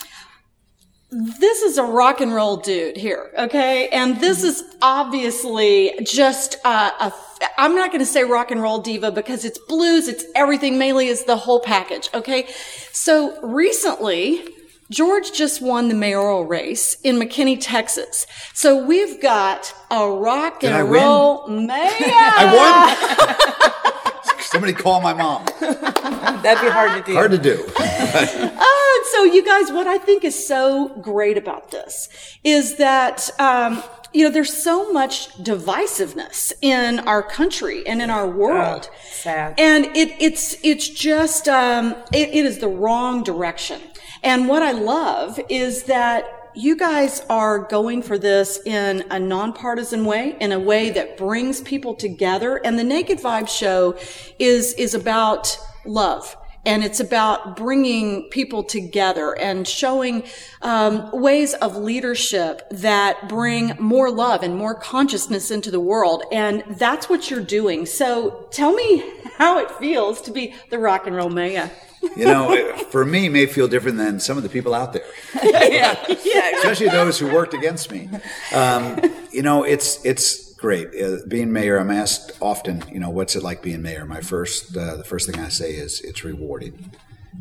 This 1.13 1.61
is 1.61 1.77
a 1.77 1.83
rock 1.83 2.21
and 2.21 2.33
roll 2.33 2.55
dude 2.55 2.95
here, 2.95 3.31
okay? 3.37 3.89
And 3.89 4.21
this 4.21 4.45
is 4.45 4.63
obviously 4.81 5.91
just 6.03 6.55
uh, 6.63 6.91
a. 7.01 7.13
I'm 7.57 7.75
not 7.75 7.89
going 7.89 7.99
to 7.99 8.05
say 8.05 8.23
rock 8.23 8.49
and 8.49 8.61
roll 8.61 8.79
diva 8.79 9.11
because 9.11 9.43
it's 9.43 9.59
blues, 9.59 10.07
it's 10.07 10.23
everything. 10.35 10.75
Maylee 10.75 11.07
is 11.07 11.25
the 11.25 11.35
whole 11.35 11.59
package, 11.59 12.09
okay? 12.13 12.47
So 12.93 13.41
recently, 13.41 14.41
George 14.89 15.33
just 15.33 15.61
won 15.61 15.89
the 15.89 15.95
mayoral 15.95 16.45
race 16.45 16.95
in 17.01 17.17
McKinney, 17.17 17.57
Texas. 17.59 18.25
So 18.53 18.85
we've 18.85 19.21
got 19.21 19.73
a 19.89 20.09
rock 20.09 20.61
Did 20.61 20.71
and 20.71 20.89
roll 20.89 21.45
mayor. 21.49 21.67
I 21.77 23.57
won. 23.59 23.71
Somebody 24.51 24.73
call 24.73 24.99
my 24.99 25.13
mom. 25.13 25.45
that'd 25.61 26.61
be 26.61 26.69
hard 26.69 27.05
to 27.05 27.09
do. 27.09 27.15
Hard 27.15 27.31
to 27.31 27.37
do. 27.37 27.65
Uh, 27.77 29.03
so 29.11 29.23
you 29.23 29.45
guys, 29.45 29.71
what 29.71 29.87
I 29.87 29.97
think 29.97 30.25
is 30.25 30.45
so 30.45 30.89
great 31.01 31.37
about 31.37 31.71
this 31.71 32.09
is 32.43 32.75
that, 32.75 33.29
um, 33.39 33.81
you 34.11 34.25
know, 34.25 34.29
there's 34.29 34.51
so 34.51 34.91
much 34.91 35.29
divisiveness 35.37 36.51
in 36.61 36.99
our 37.07 37.23
country 37.23 37.87
and 37.87 38.01
in 38.01 38.09
our 38.09 38.27
world. 38.27 38.89
Oh, 38.91 38.95
sad. 39.09 39.57
And 39.57 39.85
it, 39.95 40.13
it's, 40.19 40.57
it's 40.65 40.89
just, 40.89 41.47
um, 41.47 41.95
it, 42.11 42.27
it 42.29 42.45
is 42.45 42.59
the 42.59 42.67
wrong 42.67 43.23
direction. 43.23 43.79
And 44.21 44.49
what 44.49 44.63
I 44.63 44.73
love 44.73 45.39
is 45.47 45.83
that 45.83 46.25
you 46.55 46.75
guys 46.75 47.21
are 47.29 47.59
going 47.59 48.01
for 48.01 48.17
this 48.17 48.59
in 48.65 49.05
a 49.09 49.19
nonpartisan 49.19 50.05
way, 50.05 50.35
in 50.39 50.51
a 50.51 50.59
way 50.59 50.89
that 50.91 51.17
brings 51.17 51.61
people 51.61 51.95
together. 51.95 52.57
And 52.57 52.77
the 52.77 52.83
Naked 52.83 53.19
Vibe 53.19 53.47
show 53.49 53.97
is, 54.39 54.73
is 54.73 54.93
about 54.93 55.57
love. 55.85 56.35
And 56.63 56.83
it's 56.83 56.99
about 56.99 57.55
bringing 57.55 58.29
people 58.29 58.63
together 58.63 59.35
and 59.37 59.67
showing 59.67 60.23
um, 60.61 61.09
ways 61.11 61.55
of 61.55 61.75
leadership 61.75 62.67
that 62.69 63.27
bring 63.27 63.75
more 63.79 64.11
love 64.11 64.43
and 64.43 64.55
more 64.55 64.75
consciousness 64.75 65.49
into 65.49 65.71
the 65.71 65.79
world. 65.79 66.23
And 66.31 66.63
that's 66.69 67.09
what 67.09 67.31
you're 67.31 67.41
doing. 67.41 67.87
So 67.87 68.47
tell 68.51 68.73
me 68.73 69.03
how 69.37 69.57
it 69.57 69.71
feels 69.71 70.21
to 70.21 70.31
be 70.31 70.53
the 70.69 70.77
rock 70.77 71.07
and 71.07 71.15
roll 71.15 71.29
mayor. 71.29 71.71
You 72.01 72.25
know, 72.25 72.77
for 72.89 73.05
me, 73.05 73.29
may 73.29 73.45
feel 73.45 73.67
different 73.67 73.97
than 73.97 74.19
some 74.19 74.37
of 74.37 74.43
the 74.43 74.49
people 74.49 74.73
out 74.73 74.93
there, 74.93 75.05
yeah. 75.43 76.03
yeah. 76.23 76.51
especially 76.57 76.89
those 76.89 77.19
who 77.19 77.31
worked 77.31 77.53
against 77.53 77.91
me. 77.91 78.09
Um, 78.53 78.99
you 79.31 79.41
know, 79.43 79.63
it's 79.63 80.03
it's 80.05 80.53
great 80.55 80.89
uh, 81.01 81.17
being 81.27 81.51
mayor. 81.51 81.77
I'm 81.77 81.91
asked 81.91 82.31
often, 82.41 82.83
you 82.91 82.99
know, 82.99 83.09
what's 83.09 83.35
it 83.35 83.43
like 83.43 83.61
being 83.61 83.81
mayor? 83.81 84.05
My 84.05 84.21
first, 84.21 84.75
uh, 84.75 84.95
the 84.95 85.03
first 85.03 85.29
thing 85.29 85.41
I 85.41 85.49
say 85.49 85.71
is 85.71 86.01
it's 86.01 86.23
rewarding. 86.23 86.91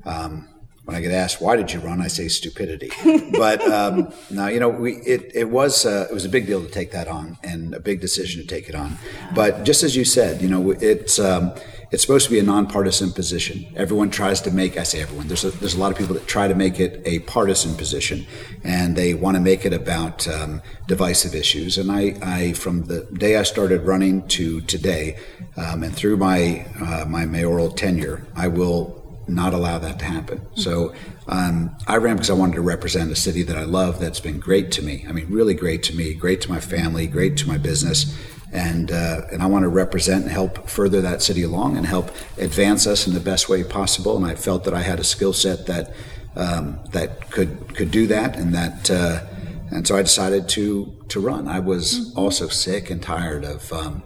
Um, 0.05 0.49
when 0.85 0.97
I 0.97 1.03
get 1.03 1.13
asked 1.13 1.41
why 1.41 1.57
did 1.57 1.73
you 1.73 1.79
run, 1.79 2.01
I 2.01 2.09
say 2.09 2.27
stupidity. 2.29 2.91
but 3.39 3.63
um, 3.71 4.13
no, 4.31 4.49
you 4.49 4.59
know, 4.59 4.69
we 4.69 4.97
it, 4.97 5.31
it 5.35 5.51
was 5.51 5.87
uh, 5.87 6.09
it 6.11 6.15
was 6.15 6.25
a 6.25 6.29
big 6.29 6.47
deal 6.47 6.63
to 6.63 6.69
take 6.69 6.91
that 6.93 7.07
on 7.07 7.39
and 7.45 7.75
a 7.75 7.81
big 7.81 8.01
decision 8.01 8.41
to 8.41 8.47
take 8.47 8.69
it 8.69 8.75
on. 8.75 8.99
But 9.35 9.65
just 9.65 9.83
as 9.83 9.95
you 9.95 10.05
said, 10.05 10.43
you 10.43 10.49
know, 10.49 10.73
it's 10.73 11.19
um, 11.19 11.53
it's 11.91 12.03
supposed 12.03 12.27
to 12.27 12.31
be 12.31 12.39
a 12.39 12.43
nonpartisan 12.43 13.13
position. 13.13 13.67
Everyone 13.75 14.11
tries 14.11 14.41
to 14.43 14.51
make 14.51 14.77
I 14.77 14.85
say 14.85 15.03
everyone. 15.03 15.27
There's 15.27 15.45
a, 15.45 15.51
there's 15.51 15.75
a 15.75 15.79
lot 15.79 15.91
of 15.91 15.99
people 15.99 16.15
that 16.15 16.27
try 16.27 16.47
to 16.47 16.55
make 16.55 16.79
it 16.79 17.03
a 17.05 17.21
partisan 17.21 17.75
position, 17.75 18.27
and 18.63 18.97
they 18.97 19.15
want 19.15 19.37
to 19.37 19.41
make 19.41 19.67
it 19.67 19.73
about 19.73 20.29
um, 20.29 20.63
divisive 20.87 21.35
issues. 21.35 21.79
And 21.79 21.91
I, 21.91 22.17
I 22.23 22.53
from 22.53 22.85
the 22.85 23.03
day 23.13 23.37
I 23.37 23.43
started 23.43 23.83
running 23.83 24.27
to 24.29 24.61
today, 24.63 25.19
um, 25.57 25.83
and 25.83 25.95
through 25.95 26.17
my 26.17 26.67
uh, 26.81 27.05
my 27.09 27.27
mayoral 27.27 27.71
tenure, 27.71 28.25
I 28.37 28.49
will 28.49 29.01
not 29.27 29.55
allow 29.55 29.79
that 29.79 29.99
to 30.01 30.05
happen. 30.05 30.45
So 30.57 30.93
um, 31.29 31.77
I 31.87 31.97
ran 31.97 32.17
because 32.17 32.31
I 32.31 32.35
wanted 32.35 32.55
to 32.55 32.63
represent 32.63 33.11
a 33.11 33.17
city 33.17 33.43
that 33.45 33.57
I 33.57 33.65
love 33.65 34.01
that's 34.01 34.21
been 34.21 34.41
great 34.41 34.73
to 34.73 34.83
me. 34.83 35.05
I 35.09 35.13
mean, 35.13 35.27
really 35.29 35.55
great 35.55 35.83
to 35.85 35.97
me, 35.97 36.15
great 36.15 36.41
to 36.43 36.51
my 36.51 36.61
family, 36.61 37.07
great 37.07 37.37
to 37.39 37.49
my 37.49 37.59
business. 37.59 38.17
And, 38.53 38.91
uh, 38.91 39.23
and 39.31 39.43
I 39.43 39.47
want 39.47 39.63
to 39.63 39.69
represent 39.69 40.25
and 40.25 40.33
help 40.33 40.69
further 40.69 41.01
that 41.03 41.23
city 41.23 41.43
along 41.45 41.77
and 41.77 41.87
help 41.87 42.11
advance 42.37 42.87
us 42.87 43.07
in 43.07 43.15
the 43.15 43.21
best 43.21 43.49
way 43.49 43.63
possible. 43.63 44.17
And 44.17 44.27
I 44.27 44.35
felt 44.35 44.65
that 44.65 44.75
I 44.75 44.83
had 44.83 44.99
a 44.99 45.05
skill 45.05 45.33
set 45.33 45.67
that, 45.67 45.95
um, 46.35 46.81
that 46.91 47.31
could, 47.31 47.77
could 47.77 47.91
do 47.93 48.09
that 48.09 48.37
and 48.37 48.53
that, 48.55 48.91
uh, 48.91 49.25
and 49.71 49.87
so 49.87 49.97
I 49.97 50.03
decided 50.03 50.49
to, 50.51 50.93
to 51.09 51.21
run. 51.21 51.47
I 51.47 51.61
was 51.61 52.13
also 52.17 52.49
sick 52.49 52.91
and 52.91 53.01
tired 53.01 53.45
of, 53.45 53.73
um, 53.73 54.03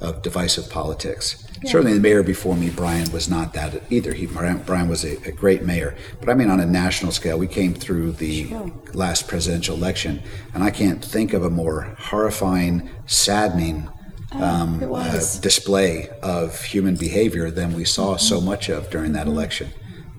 of 0.00 0.22
divisive 0.22 0.68
politics. 0.68 1.45
Certainly, 1.66 1.94
the 1.94 2.00
mayor 2.00 2.22
before 2.22 2.56
me, 2.56 2.70
Brian, 2.70 3.10
was 3.12 3.28
not 3.28 3.52
that 3.54 3.82
either. 3.90 4.12
He, 4.12 4.26
Brian, 4.26 4.58
Brian 4.58 4.88
was 4.88 5.04
a, 5.04 5.16
a 5.28 5.32
great 5.32 5.62
mayor, 5.62 5.96
but 6.20 6.28
I 6.28 6.34
mean, 6.34 6.48
on 6.48 6.60
a 6.60 6.66
national 6.66 7.12
scale, 7.12 7.38
we 7.38 7.48
came 7.48 7.74
through 7.74 8.12
the 8.12 8.54
last 8.94 9.28
presidential 9.28 9.76
election, 9.76 10.22
and 10.54 10.62
I 10.62 10.70
can't 10.70 11.04
think 11.04 11.32
of 11.32 11.44
a 11.44 11.50
more 11.50 11.96
horrifying, 11.98 12.88
saddening 13.06 13.88
um, 14.32 14.82
uh, 14.94 15.12
display 15.40 16.08
of 16.22 16.62
human 16.62 16.96
behavior 16.96 17.50
than 17.50 17.74
we 17.74 17.84
saw 17.84 18.16
so 18.16 18.40
much 18.40 18.68
of 18.68 18.90
during 18.90 19.12
that 19.12 19.26
election. 19.26 19.70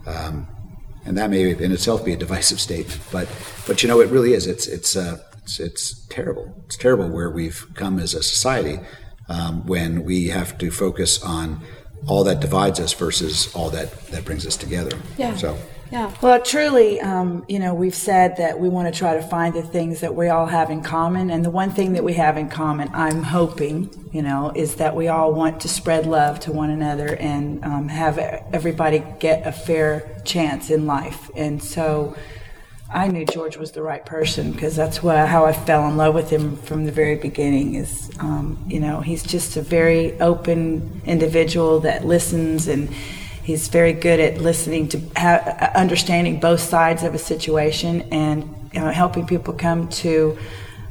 Um, 0.05 0.47
and 1.05 1.17
that 1.17 1.29
may 1.29 1.51
in 1.51 1.71
itself 1.71 2.03
be 2.03 2.13
a 2.13 2.17
divisive 2.25 2.59
statement, 2.59 2.99
but 3.11 3.29
but 3.65 3.83
you 3.83 3.89
know, 3.89 4.01
it 4.01 4.09
really 4.09 4.33
is. 4.33 4.47
It's 4.47 4.67
it's 4.67 4.95
uh, 4.95 5.19
it's, 5.43 5.59
it's 5.59 6.05
terrible. 6.07 6.53
It's 6.65 6.75
terrible 6.75 7.09
where 7.09 7.29
we've 7.29 7.65
come 7.73 7.99
as 7.99 8.13
a 8.13 8.23
society 8.23 8.79
um, 9.29 9.65
when 9.65 10.03
we 10.03 10.27
have 10.29 10.57
to 10.59 10.71
focus 10.71 11.21
on 11.21 11.61
all 12.07 12.23
that 12.23 12.39
divides 12.39 12.79
us 12.79 12.93
versus 12.93 13.53
all 13.55 13.69
that 13.71 13.91
that 14.07 14.23
brings 14.25 14.45
us 14.45 14.55
together. 14.57 14.97
Yeah. 15.17 15.35
So. 15.35 15.57
Yeah. 15.91 16.13
Well, 16.21 16.41
truly, 16.41 16.99
um, 16.99 17.45
you 17.47 17.59
know, 17.59 17.73
we've 17.73 17.95
said 17.95 18.35
that 18.37 18.59
we 18.59 18.67
want 18.67 18.93
to 18.93 18.97
try 18.97 19.13
to 19.13 19.21
find 19.21 19.53
the 19.53 19.61
things 19.61 20.01
that 20.01 20.13
we 20.13 20.27
all 20.27 20.45
have 20.45 20.69
in 20.69 20.83
common. 20.83 21.31
And 21.31 21.45
the 21.45 21.49
one 21.49 21.71
thing 21.71 21.93
that 21.93 22.03
we 22.03 22.13
have 22.13 22.37
in 22.37 22.49
common, 22.49 22.89
I'm 22.93 23.23
hoping, 23.23 23.89
you 24.11 24.21
know, 24.21 24.51
is 24.53 24.75
that 24.75 24.97
we 24.97 25.07
all 25.07 25.33
want 25.33 25.61
to 25.61 25.69
spread 25.69 26.05
love 26.05 26.41
to 26.41 26.51
one 26.51 26.71
another 26.71 27.15
and 27.15 27.63
um, 27.63 27.87
have 27.87 28.17
everybody 28.17 29.01
get 29.19 29.47
a 29.47 29.53
fair 29.53 30.21
chance 30.25 30.69
in 30.69 30.87
life. 30.87 31.31
And 31.37 31.63
so 31.63 32.17
I 32.89 33.09
knew 33.09 33.25
George 33.25 33.57
was 33.57 33.71
the 33.71 33.81
right 33.81 34.05
person 34.05 34.53
because 34.53 34.75
that's 34.75 35.03
why, 35.03 35.25
how 35.25 35.45
I 35.45 35.51
fell 35.51 35.87
in 35.89 35.97
love 35.97 36.15
with 36.15 36.29
him 36.29 36.55
from 36.55 36.85
the 36.85 36.91
very 36.91 37.15
beginning. 37.15 37.75
Is 37.75 38.09
um, 38.19 38.63
you 38.67 38.79
know 38.79 39.01
he's 39.01 39.23
just 39.23 39.57
a 39.57 39.61
very 39.61 40.19
open 40.21 41.01
individual 41.05 41.81
that 41.81 42.05
listens 42.05 42.67
and 42.67 42.89
he's 43.43 43.67
very 43.67 43.93
good 43.93 44.19
at 44.19 44.37
listening 44.37 44.87
to 44.89 45.01
ha- 45.17 45.71
understanding 45.75 46.39
both 46.39 46.61
sides 46.61 47.03
of 47.03 47.13
a 47.13 47.17
situation 47.17 48.01
and 48.11 48.43
you 48.73 48.79
know, 48.79 48.91
helping 48.91 49.25
people 49.25 49.53
come 49.53 49.87
to 49.89 50.37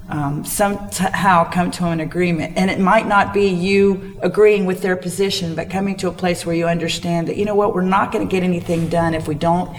um, 0.09 0.45
somehow 0.45 1.45
come 1.51 1.71
to 1.73 1.87
an 1.87 2.01
agreement. 2.01 2.57
And 2.57 2.71
it 2.71 2.79
might 2.79 3.07
not 3.07 3.35
be 3.35 3.49
you 3.49 4.19
agreeing 4.23 4.67
with 4.67 4.81
their 4.83 4.97
position, 4.97 5.55
but 5.55 5.71
coming 5.71 5.97
to 5.99 6.09
a 6.09 6.13
place 6.13 6.47
where 6.47 6.55
you 6.55 6.67
understand 6.67 7.29
that 7.29 7.37
you 7.37 7.45
know 7.45 7.55
what 7.55 7.75
we're 7.75 7.83
not 7.83 8.13
going 8.13 8.27
to 8.27 8.31
get 8.31 8.43
anything 8.43 8.89
done 8.89 9.15
if 9.15 9.27
we 9.27 9.35
don't 9.35 9.77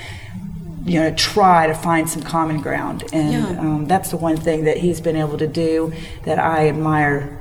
you 0.88 1.00
know 1.00 1.14
try 1.16 1.68
to 1.68 1.74
find 1.74 2.10
some 2.10 2.22
common 2.24 2.62
ground 2.62 3.04
and 3.14 3.32
Yeah. 3.34 3.60
um, 3.60 3.86
that's 3.88 4.10
the 4.12 4.18
one 4.18 4.38
thing 4.38 4.64
that 4.64 4.78
he's 4.78 5.02
been 5.02 5.16
able 5.18 5.38
to 5.38 5.48
do 5.48 5.92
that 6.24 6.40
i 6.40 6.68
admire 6.70 7.38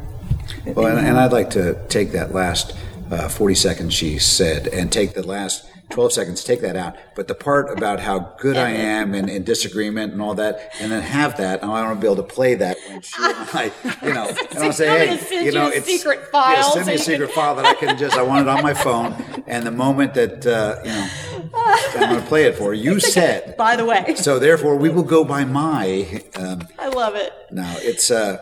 Well, 0.65 0.87
and, 0.97 1.07
and 1.07 1.17
I'd 1.19 1.33
like 1.33 1.51
to 1.51 1.79
take 1.89 2.13
that 2.13 2.33
last 2.35 2.75
uh, 3.11 3.29
40 3.29 3.55
seconds 3.55 3.95
she 3.95 4.19
said 4.19 4.67
and 4.69 4.91
take 4.91 5.15
the 5.15 5.23
last 5.27 5.65
12 5.91 6.13
seconds, 6.13 6.43
take 6.45 6.61
that 6.63 6.77
out. 6.77 6.97
But 7.15 7.29
the 7.29 7.35
part 7.35 7.71
about 7.71 8.01
how 8.01 8.35
good 8.39 8.57
I 8.57 8.71
am 8.71 9.15
and, 9.15 9.31
and 9.31 9.45
disagreement 9.47 10.13
and 10.13 10.21
all 10.21 10.35
that, 10.35 10.73
and 10.81 10.91
then 10.91 11.03
have 11.03 11.37
that, 11.37 11.63
and 11.63 11.71
I 11.71 11.83
want 11.87 11.99
to 11.99 12.01
be 12.01 12.07
able 12.07 12.17
to 12.17 12.23
play 12.35 12.55
that 12.57 12.77
when 12.89 13.01
she 13.03 13.15
and 13.23 13.49
I, 13.53 13.73
you 14.03 14.13
know, 14.13 14.27
and 14.51 14.59
I'll 14.59 14.73
say, 14.73 15.17
hey, 15.17 15.45
you 15.45 15.53
know, 15.53 15.69
it's 15.69 15.87
secret 15.87 16.21
yeah, 16.23 16.31
file 16.31 16.73
send 16.73 16.87
me 16.87 16.95
a 16.95 16.99
secret 16.99 17.31
file 17.31 17.55
that 17.57 17.65
I 17.65 17.75
can 17.75 17.97
just, 17.97 18.17
I 18.17 18.23
want 18.23 18.43
it 18.43 18.49
on 18.49 18.63
my 18.63 18.75
phone, 18.75 19.15
and 19.47 19.65
the 19.67 19.71
moment 19.71 20.15
that, 20.15 20.45
uh, 20.47 20.81
you 20.85 20.91
know, 20.91 21.09
I'm 21.55 22.11
going 22.11 22.21
to 22.21 22.27
play 22.27 22.45
it 22.45 22.57
for 22.57 22.75
you. 22.75 22.87
You 22.97 23.01
said, 23.01 23.57
By 23.57 23.77
the 23.77 23.85
way, 23.85 24.15
so 24.17 24.39
therefore 24.39 24.77
we 24.77 24.89
will 24.89 25.03
go 25.03 25.25
by 25.25 25.45
my. 25.45 26.23
Um, 26.37 26.67
I 26.79 26.89
love 26.89 27.15
it. 27.15 27.33
no, 27.51 27.71
it's 27.79 28.11
uh, 28.11 28.39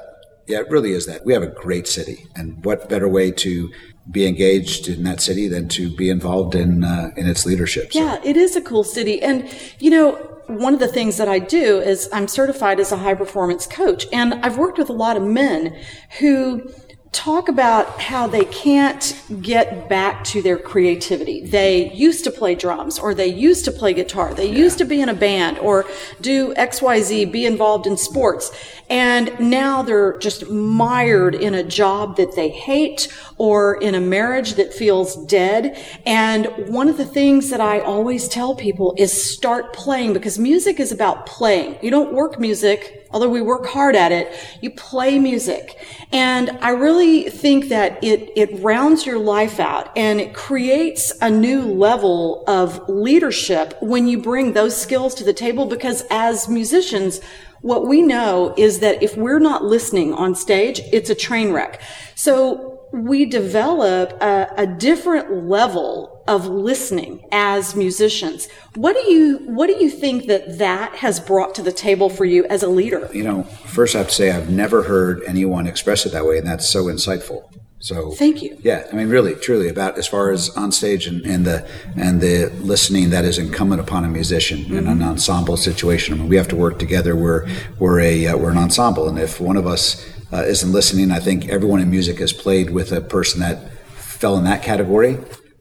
yeah, 0.47 0.61
it 0.61 0.71
really 0.71 0.93
is 0.93 1.07
that. 1.07 1.25
We 1.25 1.33
have 1.33 1.43
a 1.43 1.49
great 1.49 1.87
city, 1.87 2.27
and 2.37 2.65
what 2.65 2.89
better 2.89 3.09
way 3.09 3.31
to 3.33 3.71
be 4.11 4.27
engaged 4.27 4.87
in 4.89 5.03
that 5.05 5.21
city 5.21 5.49
than 5.49 5.67
to 5.69 5.95
be 5.97 6.11
involved 6.11 6.55
in 6.55 6.85
uh, 6.85 7.11
in 7.17 7.27
its 7.27 7.47
leadership. 7.47 7.93
So- 7.93 7.99
Yeah, 8.01 8.21
it 8.25 8.37
is 8.37 8.55
a 8.57 8.61
cool 8.61 8.85
city. 8.85 9.23
And, 9.23 9.49
you 9.79 9.91
know, 9.91 10.13
one 10.47 10.75
of 10.75 10.81
the 10.81 10.89
things 10.89 11.17
that 11.17 11.27
I 11.29 11.39
do 11.39 11.81
is 11.81 12.07
I'm 12.13 12.29
certified 12.29 12.79
as 12.79 12.93
a 12.93 12.99
high 12.99 13.15
performance 13.15 13.67
coach. 13.67 14.07
And 14.13 14.35
I've 14.45 14.59
worked 14.59 14.77
with 14.77 14.91
a 14.91 14.93
lot 14.93 15.17
of 15.17 15.23
men 15.23 15.75
who 16.21 16.71
talk 17.15 17.49
about 17.49 18.01
how 18.01 18.27
they 18.27 18.45
can't 18.47 19.23
get 19.41 19.89
back 19.89 20.25
to 20.25 20.43
their 20.43 20.59
creativity. 20.59 21.47
They 21.47 21.93
used 21.93 22.25
to 22.25 22.31
play 22.31 22.57
drums 22.57 22.99
or 22.99 23.15
they 23.15 23.29
used 23.29 23.65
to 23.67 23.73
play 23.73 23.95
guitar. 23.95 24.35
They 24.35 24.51
used 24.51 24.79
to 24.79 24.85
be 24.85 25.01
in 25.01 25.09
a 25.09 25.15
band 25.15 25.59
or 25.59 25.87
do 26.21 26.53
XYZ, 26.55 27.31
be 27.31 27.47
involved 27.47 27.87
in 27.87 27.97
sports. 27.97 28.51
And 28.91 29.39
now 29.39 29.83
they're 29.83 30.19
just 30.19 30.51
mired 30.51 31.37
in 31.37 31.55
a 31.55 31.63
job 31.63 32.17
that 32.17 32.35
they 32.35 32.49
hate 32.49 33.09
or 33.39 33.77
in 33.81 33.95
a 33.95 34.01
marriage 34.01 34.55
that 34.55 34.75
feels 34.75 35.17
dead. 35.27 35.79
And 36.05 36.47
one 36.69 36.89
of 36.89 36.97
the 36.97 37.07
things 37.07 37.49
that 37.51 37.61
I 37.61 37.79
always 37.79 38.29
tell 38.29 38.57
people 38.57 38.95
is 38.99 39.13
start 39.13 39.73
playing 39.73 40.13
because 40.13 40.39
music 40.39 40.81
is 40.81 40.91
about 40.91 41.27
playing. 41.27 41.79
You 41.81 41.91
don't 41.91 42.13
work 42.13 42.41
music 42.41 43.04
although 43.15 43.29
we 43.29 43.41
work 43.41 43.65
hard 43.65 43.95
at 43.95 44.11
it, 44.11 44.35
you 44.61 44.71
play 44.71 45.21
music. 45.21 45.79
And 46.13 46.51
I 46.61 46.71
really 46.71 47.31
think 47.31 47.69
that 47.69 48.03
it, 48.03 48.33
it 48.35 48.61
rounds 48.61 49.07
your 49.07 49.21
life 49.21 49.61
out 49.61 49.97
and 49.97 50.21
it 50.21 50.35
creates 50.35 51.13
a 51.23 51.31
new 51.31 51.63
level 51.63 52.43
of 52.49 52.87
leadership 52.89 53.79
when 53.81 54.09
you 54.09 54.19
bring 54.19 54.53
those 54.53 54.77
skills 54.77 55.15
to 55.15 55.25
the 55.25 55.33
table 55.33 55.65
because 55.67 56.03
as 56.11 56.49
musicians, 56.49 57.21
what 57.61 57.87
we 57.87 58.03
know 58.03 58.53
is 58.59 58.81
that 58.81 59.01
if 59.01 59.17
we're 59.17 59.39
not 59.39 59.65
listening 59.65 60.13
on 60.13 60.35
stage, 60.35 60.81
it's 60.93 61.09
a 61.09 61.15
train 61.15 61.53
wreck. 61.53 61.81
So 62.17 62.74
we 62.95 63.25
develop 63.25 64.13
a, 64.23 64.49
a 64.57 64.67
different 64.67 65.49
level 65.49 66.23
of 66.29 66.47
listening 66.47 67.27
as 67.33 67.75
musicians. 67.75 68.49
What 68.77 68.95
do 68.95 69.13
you 69.13 69.39
what 69.47 69.67
do 69.67 69.75
you 69.75 69.91
think 69.91 70.27
that 70.27 70.59
that 70.59 70.95
has 70.97 71.19
brought 71.19 71.55
to 71.57 71.63
the 71.63 71.73
table 71.73 72.09
for 72.09 72.25
you 72.25 72.45
as 72.47 72.63
a 72.63 72.69
leader? 72.69 73.11
You 73.13 73.25
know, 73.25 73.43
first 73.43 73.95
I 73.95 73.99
have 73.99 74.09
to 74.09 74.15
say 74.15 74.31
I've 74.31 74.49
never 74.49 74.85
heard 74.85 75.23
anyone 75.27 75.67
express 75.67 76.07
it 76.07 76.13
that 76.13 76.25
way, 76.25 76.39
and 76.39 76.47
that's 76.47 76.69
so 76.69 76.85
insightful. 76.85 77.51
So 77.81 78.13
Thank 78.13 78.41
you. 78.43 78.57
Yeah, 78.63 78.87
I 78.91 78.97
mean, 78.97 79.11
really, 79.11 79.35
truly, 79.35 79.69
about 79.69 79.99
as 79.99 80.07
far 80.07 80.31
as 80.31 80.49
on 80.57 80.73
stage 80.73 81.07
and, 81.07 81.27
and 81.27 81.45
the 81.45 81.69
and 81.97 82.21
the 82.21 82.51
listening 82.63 83.11
that 83.11 83.27
is 83.27 83.37
incumbent 83.37 83.81
upon 83.83 84.05
a 84.05 84.09
musician 84.09 84.75
in 84.75 84.87
an 84.87 85.03
ensemble 85.03 85.59
situation. 85.59 86.15
I 86.15 86.17
mean, 86.17 86.29
we 86.29 86.37
have 86.37 86.49
to 86.49 86.57
work 86.57 86.79
together. 86.79 87.15
We're 87.15 87.47
we're 87.79 88.01
a 88.01 88.29
uh, 88.29 88.39
we're 88.39 88.53
an 88.53 88.57
ensemble, 88.57 89.07
and 89.07 89.19
if 89.19 89.39
one 89.39 89.59
of 89.59 89.67
us 89.67 90.03
uh, 90.35 90.43
isn't 90.43 90.73
listening, 90.73 91.13
I 91.13 91.21
think 91.21 91.49
everyone 91.49 91.81
in 91.81 91.91
music 91.91 92.19
has 92.19 92.33
played 92.33 92.71
with 92.71 92.91
a 92.91 93.01
person 93.01 93.41
that 93.41 93.71
fell 93.93 94.37
in 94.37 94.45
that 94.45 94.63
category. 94.65 95.17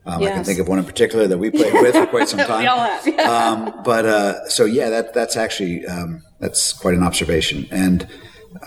Um, 0.05 0.23
I 0.23 0.31
can 0.31 0.43
think 0.43 0.59
of 0.59 0.67
one 0.67 0.79
in 0.79 0.86
particular 0.86 1.27
that 1.27 1.38
we 1.38 1.51
played 1.51 1.73
with 1.73 1.93
for 1.95 2.07
quite 2.07 2.27
some 2.27 2.39
time. 2.39 2.59
We 2.62 2.67
all 2.67 2.79
have, 2.79 3.07
yeah. 3.07 3.21
um, 3.21 3.83
but 3.83 4.05
uh, 4.05 4.49
so 4.49 4.65
yeah, 4.65 4.89
that 4.89 5.13
that's 5.13 5.38
actually 5.38 5.86
um, 5.86 6.23
that's 6.39 6.73
quite 6.73 6.95
an 6.95 7.03
observation, 7.03 7.67
and 7.71 8.07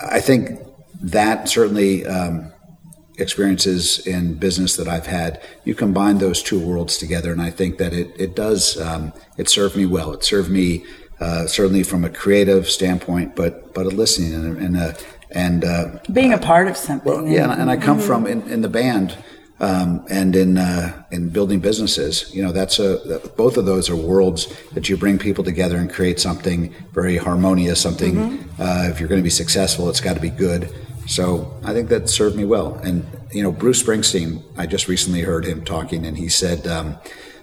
I 0.01 0.19
think 0.19 0.59
that 1.01 1.47
certainly 1.47 2.07
um, 2.07 2.53
experiences 3.19 4.05
in 4.07 4.35
business 4.35 4.77
that 4.77 4.87
I've 4.87 5.05
had, 5.05 5.41
you 5.63 5.75
combine 5.75 6.17
those 6.17 6.41
two 6.41 6.59
worlds 6.59 6.97
together, 6.97 7.31
and 7.31 7.41
I 7.41 7.51
think 7.51 7.77
that 7.77 7.93
it 7.93 8.15
it 8.17 8.35
does 8.35 8.79
um, 8.81 9.13
it 9.37 9.47
served 9.49 9.75
me 9.75 9.85
well. 9.85 10.13
It 10.13 10.23
served 10.23 10.49
me 10.49 10.85
uh, 11.19 11.47
certainly 11.47 11.83
from 11.83 12.03
a 12.03 12.09
creative 12.09 12.69
standpoint, 12.69 13.35
but 13.35 13.73
but 13.75 13.85
a 13.85 13.89
listening 13.89 14.33
and 14.33 14.57
a, 14.57 14.65
and 14.65 14.77
a, 14.77 14.97
and 15.31 15.63
uh, 15.65 15.99
Being 16.11 16.33
a 16.33 16.37
part 16.37 16.67
of 16.67 16.77
something. 16.77 17.05
well, 17.11 17.27
yeah, 17.27 17.51
and, 17.51 17.61
and 17.61 17.69
I 17.71 17.77
come 17.77 17.99
from 17.99 18.25
in, 18.27 18.41
in 18.49 18.61
the 18.61 18.69
band 18.69 19.17
um, 19.59 20.05
and 20.09 20.35
in 20.35 20.57
uh, 20.57 21.03
in 21.11 21.29
building 21.29 21.59
businesses. 21.59 22.33
You 22.33 22.43
know, 22.43 22.51
that's 22.51 22.79
a 22.79 22.97
that- 23.07 23.35
both 23.35 23.57
of 23.57 23.65
those 23.65 23.89
are 23.89 23.95
worlds 23.95 24.47
that 24.73 24.87
you 24.89 24.97
bring 24.97 25.17
people 25.19 25.43
together 25.43 25.77
and 25.77 25.91
create 25.91 26.19
something 26.19 26.73
very 26.93 27.17
harmonious. 27.17 27.81
Something 27.81 28.17
uh, 28.59 28.87
if 28.91 28.99
you're 28.99 29.09
going 29.09 29.19
to 29.21 29.23
be 29.23 29.29
successful, 29.29 29.89
it's 29.89 30.01
got 30.01 30.13
to 30.15 30.21
be 30.21 30.29
good. 30.29 30.69
So 31.07 31.57
I 31.63 31.73
think 31.73 31.89
that 31.89 32.09
served 32.09 32.35
me 32.35 32.45
well. 32.45 32.75
And 32.83 33.05
you 33.31 33.41
know, 33.43 33.51
Bruce 33.51 33.81
Springsteen, 33.81 34.43
I 34.57 34.65
just 34.65 34.87
recently 34.87 35.21
heard 35.21 35.45
him 35.45 35.63
talking, 35.65 36.05
and 36.05 36.17
he 36.17 36.29
said, 36.29 36.67
um, 36.67 36.97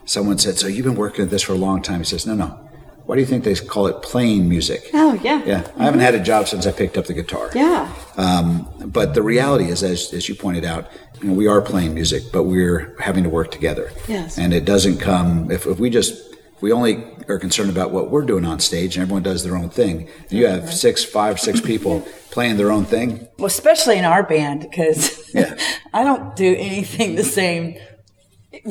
someone 0.05 0.39
said, 0.39 0.57
"So 0.57 0.67
you've 0.67 0.85
been 0.85 0.95
working 0.97 1.25
at 1.25 1.31
this 1.31 1.43
for 1.43 1.53
a 1.53 1.57
long 1.59 1.83
time?" 1.83 2.01
He 2.01 2.05
says, 2.05 2.27
"No, 2.27 2.35
no." 2.35 2.64
Why 3.07 3.17
do 3.17 3.21
you 3.21 3.27
think 3.27 3.45
they 3.45 3.55
call 3.55 3.87
it 3.87 4.01
playing 4.03 4.49
music? 4.49 4.91
Oh 4.95 5.15
yeah. 5.23 5.43
Yeah, 5.45 5.71
I 5.77 5.85
haven't 5.85 6.01
had 6.01 6.15
a 6.15 6.21
job 6.21 6.49
since 6.49 6.67
I 6.67 6.73
picked 6.73 6.97
up 6.97 7.07
the 7.07 7.13
guitar. 7.15 7.51
Yeah. 7.55 7.93
Um, 8.17 8.67
but 8.87 9.15
the 9.15 9.23
reality 9.23 9.67
is, 9.67 9.83
as, 9.83 10.13
as 10.15 10.29
you 10.29 10.35
pointed 10.35 10.65
out, 10.65 10.91
you 11.21 11.29
know, 11.29 11.35
we 11.35 11.47
are 11.47 11.61
playing 11.61 11.95
music, 11.95 12.23
but 12.33 12.45
we're 12.45 12.97
having 13.01 13.23
to 13.25 13.29
work 13.31 13.51
together. 13.51 13.93
Yes. 14.09 14.39
And 14.39 14.55
it 14.55 14.65
doesn't 14.65 14.99
come 14.99 15.51
if, 15.51 15.67
if 15.67 15.79
we 15.79 15.91
just 15.91 16.15
if 16.57 16.63
we 16.63 16.73
only 16.73 17.05
are 17.29 17.39
concerned 17.39 17.69
about 17.71 17.91
what 17.91 18.11
we're 18.11 18.25
doing 18.25 18.45
on 18.45 18.61
stage 18.61 18.97
and 18.97 19.03
everyone 19.03 19.23
does 19.23 19.43
their 19.45 19.57
own 19.57 19.69
thing. 19.71 20.09
And 20.31 20.33
you 20.33 20.47
have 20.47 20.73
six, 20.73 21.05
five, 21.05 21.39
six 21.41 21.61
people 21.71 22.07
playing 22.31 22.57
their 22.57 22.71
own 22.73 22.85
thing. 22.85 23.29
Well, 23.39 23.47
especially 23.47 23.99
in 23.99 24.05
our 24.05 24.23
band, 24.23 24.63
because 24.63 25.35
Yeah. 25.35 25.57
I 25.93 26.05
don't 26.05 26.35
do 26.37 26.55
anything 26.57 27.17
the 27.17 27.25
same 27.25 27.77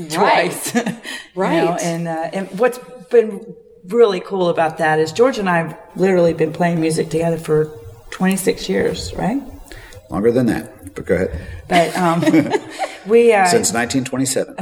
twice. 0.10 0.74
you 0.76 0.82
Right. 1.36 1.64
know, 1.64 1.78
and, 1.82 2.08
uh, 2.08 2.30
and 2.34 2.60
what's 2.60 2.80
been 3.10 3.56
really 3.88 4.20
cool 4.20 4.50
about 4.50 4.78
that 4.78 5.00
is 5.00 5.12
George 5.12 5.38
and 5.38 5.50
I 5.50 5.58
have 5.58 5.78
literally 5.96 6.34
been 6.34 6.54
playing 6.54 6.80
music 6.80 7.10
together 7.10 7.38
for 7.38 7.66
26 8.12 8.70
years, 8.70 9.14
right? 9.16 9.42
Longer 10.10 10.32
than 10.32 10.46
that, 10.48 10.96
but 10.96 11.06
go 11.06 11.16
ahead. 11.16 11.42
But 11.68 11.98
um, 11.98 12.22
we 13.08 13.34
uh, 13.34 13.46
Since 13.46 13.74
1927. 13.74 14.56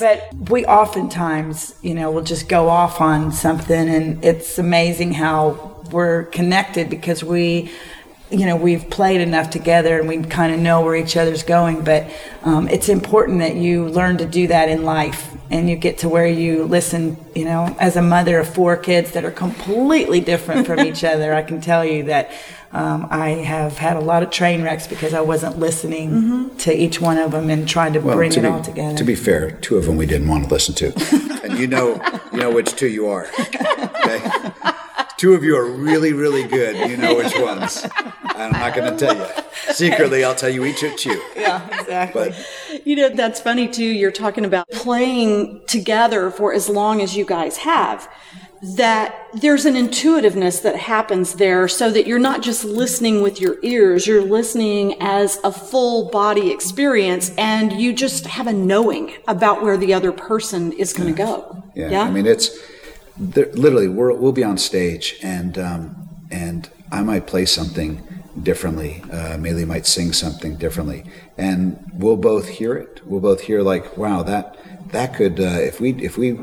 but 0.00 0.50
we 0.50 0.64
oftentimes, 0.64 1.74
you 1.82 1.94
know, 1.94 2.10
will 2.10 2.22
just 2.22 2.48
go 2.48 2.68
off 2.68 3.00
on 3.00 3.32
something, 3.32 3.88
and 3.88 4.24
it's 4.24 4.58
amazing 4.58 5.12
how 5.12 5.84
we're 5.92 6.24
connected 6.24 6.88
because 6.88 7.22
we, 7.22 7.70
you 8.30 8.46
know, 8.46 8.56
we've 8.56 8.88
played 8.88 9.20
enough 9.20 9.50
together 9.50 9.98
and 9.98 10.08
we 10.08 10.22
kind 10.22 10.54
of 10.54 10.60
know 10.60 10.80
where 10.82 10.94
each 10.94 11.16
other's 11.16 11.42
going. 11.42 11.82
But 11.84 12.10
um, 12.42 12.68
it's 12.68 12.88
important 12.88 13.40
that 13.40 13.56
you 13.56 13.88
learn 13.88 14.16
to 14.18 14.26
do 14.26 14.46
that 14.46 14.68
in 14.68 14.84
life, 14.84 15.34
and 15.50 15.68
you 15.68 15.76
get 15.76 15.98
to 15.98 16.08
where 16.08 16.26
you 16.26 16.64
listen. 16.64 17.16
You 17.34 17.44
know, 17.44 17.76
as 17.78 17.96
a 17.96 18.02
mother 18.02 18.38
of 18.38 18.52
four 18.52 18.76
kids 18.76 19.12
that 19.12 19.24
are 19.24 19.30
completely 19.30 20.20
different 20.20 20.66
from 20.66 20.80
each 20.80 21.04
other, 21.12 21.34
I 21.34 21.42
can 21.42 21.60
tell 21.60 21.84
you 21.84 22.04
that. 22.04 22.30
Um, 22.72 23.08
I 23.10 23.30
have 23.30 23.78
had 23.78 23.96
a 23.96 24.00
lot 24.00 24.22
of 24.22 24.30
train 24.30 24.62
wrecks 24.62 24.86
because 24.86 25.12
I 25.12 25.20
wasn't 25.22 25.58
listening 25.58 26.54
to 26.58 26.72
each 26.72 27.00
one 27.00 27.18
of 27.18 27.32
them 27.32 27.50
and 27.50 27.68
trying 27.68 27.94
to 27.94 28.00
bring 28.00 28.30
to 28.30 28.38
it 28.38 28.42
be, 28.42 28.48
all 28.48 28.62
together. 28.62 28.96
To 28.96 29.02
be 29.02 29.16
fair, 29.16 29.50
two 29.50 29.76
of 29.76 29.86
them 29.86 29.96
we 29.96 30.06
didn't 30.06 30.28
want 30.28 30.44
to 30.44 30.50
listen 30.50 30.76
to, 30.76 31.40
and 31.42 31.58
you 31.58 31.66
know, 31.66 32.00
you 32.32 32.38
know 32.38 32.52
which 32.52 32.76
two 32.76 32.86
you 32.88 33.08
are. 33.08 33.26
Okay, 34.00 34.72
two 35.20 35.34
of 35.34 35.44
you 35.44 35.54
are 35.54 35.70
really, 35.70 36.14
really 36.14 36.44
good. 36.44 36.90
You 36.90 36.96
know 36.96 37.14
which 37.14 37.38
ones. 37.38 37.86
I'm 38.24 38.52
not 38.52 38.74
going 38.74 38.90
to 38.90 38.98
tell 38.98 39.14
you. 39.14 39.74
Secretly, 39.74 40.24
I'll 40.24 40.34
tell 40.34 40.48
you 40.48 40.64
each 40.64 40.82
of 40.82 41.04
you. 41.04 41.22
yeah, 41.36 41.66
exactly. 41.78 42.30
But 42.30 42.86
You 42.86 42.96
know, 42.96 43.10
that's 43.10 43.38
funny 43.38 43.68
too. 43.68 43.84
You're 43.84 44.12
talking 44.12 44.46
about 44.46 44.66
playing 44.70 45.60
together 45.66 46.30
for 46.30 46.54
as 46.54 46.70
long 46.70 47.02
as 47.02 47.16
you 47.16 47.26
guys 47.26 47.58
have. 47.58 48.08
That 48.76 49.14
there's 49.32 49.64
an 49.64 49.74
intuitiveness 49.74 50.60
that 50.60 50.76
happens 50.76 51.34
there 51.34 51.66
so 51.66 51.90
that 51.90 52.06
you're 52.06 52.18
not 52.18 52.42
just 52.42 52.62
listening 52.62 53.22
with 53.22 53.40
your 53.40 53.56
ears, 53.62 54.06
you're 54.06 54.22
listening 54.22 55.00
as 55.00 55.38
a 55.44 55.50
full 55.52 56.10
body 56.10 56.50
experience 56.50 57.30
and 57.38 57.72
you 57.72 57.94
just 57.94 58.26
have 58.26 58.46
a 58.46 58.52
knowing 58.52 59.14
about 59.26 59.62
where 59.62 59.78
the 59.78 59.94
other 59.94 60.12
person 60.12 60.72
is 60.72 60.92
going 60.92 61.08
to 61.08 61.16
go. 61.16 61.62
yeah, 61.74 62.02
I 62.02 62.10
mean, 62.10 62.26
it's 62.26 62.50
there, 63.20 63.52
literally 63.52 63.88
we're, 63.88 64.14
we'll 64.14 64.32
be 64.32 64.44
on 64.44 64.58
stage, 64.58 65.16
and 65.22 65.58
um, 65.58 66.08
and 66.30 66.70
I 66.90 67.02
might 67.02 67.26
play 67.26 67.44
something 67.44 68.02
differently. 68.42 69.02
Uh, 69.12 69.36
might 69.64 69.86
sing 69.86 70.12
something 70.12 70.56
differently, 70.56 71.04
and 71.36 71.78
we'll 71.94 72.16
both 72.16 72.48
hear 72.48 72.74
it. 72.74 73.06
We'll 73.06 73.20
both 73.20 73.42
hear 73.42 73.62
like, 73.62 73.96
wow, 73.96 74.22
that 74.22 74.56
that 74.92 75.14
could 75.14 75.38
uh, 75.38 75.60
if 75.60 75.80
we 75.80 75.92
if 76.02 76.16
we 76.16 76.38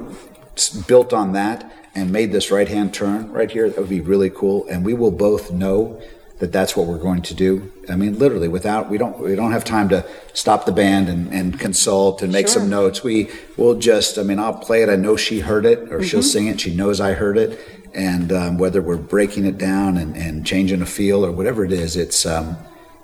built 0.88 1.14
on 1.14 1.34
that 1.34 1.72
and 1.96 2.12
made 2.12 2.32
this 2.32 2.52
right 2.52 2.68
hand 2.68 2.94
turn 2.94 3.32
right 3.32 3.50
here, 3.50 3.70
that 3.70 3.80
would 3.80 3.90
be 3.90 4.02
really 4.02 4.30
cool. 4.30 4.68
And 4.68 4.86
we 4.86 4.94
will 4.94 5.12
both 5.12 5.52
know 5.52 6.00
that 6.40 6.52
that's 6.52 6.78
what 6.78 6.86
we're 6.86 7.00
going 7.00 7.24
to 7.24 7.34
do. 7.34 7.72
I 7.90 7.96
mean, 7.96 8.20
literally, 8.20 8.48
without 8.48 8.90
we 8.90 8.98
don't 8.98 9.20
we 9.20 9.36
don't 9.36 9.52
have 9.52 9.64
time 9.64 9.90
to 9.90 10.06
stop 10.34 10.66
the 10.66 10.72
band 10.72 11.10
and, 11.10 11.34
and 11.34 11.60
consult 11.60 12.22
and 12.22 12.32
make 12.32 12.48
some 12.48 12.70
notes. 12.70 13.04
We 13.04 13.30
will 13.58 13.76
just. 13.76 14.18
I 14.18 14.24
mean, 14.24 14.40
I'll 14.40 14.54
play 14.54 14.84
it. 14.84 14.90
I 14.90 14.96
know 14.96 15.16
she 15.16 15.40
heard 15.40 15.66
it, 15.66 15.92
or 15.92 16.04
she'll 16.04 16.24
sing 16.24 16.48
it. 16.48 16.62
She 16.62 16.76
knows 16.76 17.02
I 17.02 17.14
heard 17.14 17.38
it. 17.38 17.60
And 17.94 18.32
um, 18.32 18.58
whether 18.60 18.82
we're 18.82 18.98
breaking 18.98 19.46
it 19.46 19.58
down 19.58 19.98
and, 19.98 20.16
and 20.16 20.46
changing 20.46 20.82
a 20.82 20.86
feel 20.86 21.26
or 21.26 21.32
whatever 21.32 21.66
it 21.66 21.72
is, 21.72 21.96
it's 21.96 22.26
um, 22.26 22.58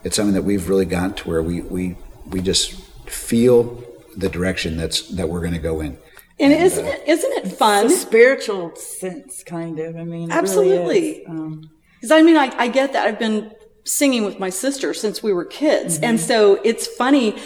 it's 0.04 0.16
something 0.16 0.36
that 0.36 0.44
we've 0.44 0.70
really 0.70 0.86
gotten 0.86 1.14
to 1.16 1.28
where 1.28 1.42
we 1.42 1.62
we 1.62 1.98
we 2.28 2.42
just 2.42 2.74
feel 3.10 3.84
the 4.16 4.30
direction 4.30 4.78
that's 4.78 5.10
that 5.10 5.28
we're 5.30 5.42
going 5.42 5.54
to 5.54 5.60
go 5.60 5.82
in. 5.82 5.98
And 6.40 6.52
isn't 6.52 6.86
it, 6.86 7.04
isn't 7.08 7.32
it 7.46 7.48
fun? 7.54 7.86
a 7.86 7.90
spiritual 7.90 8.76
sense, 8.76 9.44
kind 9.44 9.80
of. 9.80 9.96
I 9.96 10.04
mean, 10.04 10.32
it 10.32 10.34
really 10.34 10.40
Absolutely. 10.40 11.10
is. 11.10 11.30
Um, 11.30 11.72
Because 12.04 12.20
I 12.20 12.22
mean, 12.22 12.36
I, 12.36 12.54
I 12.58 12.68
get 12.68 12.92
that. 12.92 13.08
I've 13.08 13.18
been 13.18 13.56
singing 13.86 14.26
with 14.26 14.38
my 14.38 14.50
sister 14.50 14.94
since 14.94 15.24
we 15.24 15.32
were 15.32 15.46
kids. 15.46 16.00
And 16.00 16.20
mm-hmm. 16.20 16.28
so 16.28 16.60
it's 16.66 16.86
funny. 16.86 17.38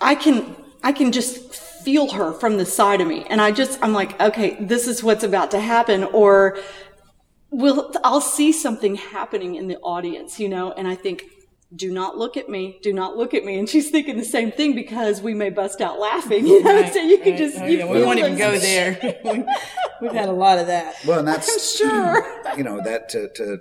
I 0.00 0.16
can 0.16 0.56
I 0.82 0.90
can 0.90 1.12
just 1.12 1.54
feel 1.54 2.10
her 2.10 2.32
from 2.32 2.56
the 2.56 2.66
side 2.66 3.00
of 3.00 3.06
me, 3.06 3.24
and 3.30 3.40
I 3.40 3.52
just 3.52 3.78
I'm 3.80 3.92
like, 3.92 4.20
okay, 4.20 4.56
this 4.58 4.88
is 4.88 5.04
what's 5.04 5.22
about 5.22 5.52
to 5.52 5.60
happen, 5.60 6.02
or 6.02 6.58
will 7.52 7.92
I'll 8.02 8.20
see 8.20 8.50
something 8.50 8.96
happening 8.96 9.54
in 9.54 9.68
the 9.68 9.78
audience, 9.78 10.40
you 10.40 10.48
know, 10.48 10.72
and 10.72 10.88
I 10.88 10.96
think. 10.96 11.22
Do 11.72 11.92
not 11.92 12.18
look 12.18 12.36
at 12.36 12.48
me. 12.48 12.80
Do 12.82 12.92
not 12.92 13.16
look 13.16 13.32
at 13.32 13.44
me. 13.44 13.56
And 13.56 13.68
she's 13.68 13.90
thinking 13.90 14.16
the 14.16 14.24
same 14.24 14.50
thing 14.50 14.74
because 14.74 15.22
we 15.22 15.34
may 15.34 15.50
bust 15.50 15.80
out 15.80 16.00
laughing, 16.00 16.44
you 16.44 16.64
know. 16.64 16.84
so 16.90 17.00
you 17.00 17.18
can 17.18 17.36
just, 17.36 17.58
Oh, 17.58 17.64
you 17.64 17.78
yeah, 17.78 17.86
we 17.86 18.02
won't 18.02 18.18
even 18.18 18.36
go 18.36 18.58
there. 18.58 18.98
We've 20.02 20.10
had 20.10 20.28
a 20.28 20.32
lot 20.32 20.58
of 20.58 20.66
that. 20.66 20.96
Well, 21.06 21.20
and 21.20 21.28
that's 21.28 21.48
I'm 21.48 21.88
sure. 21.88 22.56
you 22.56 22.64
know 22.64 22.82
that 22.82 23.08
to, 23.10 23.28
to 23.36 23.58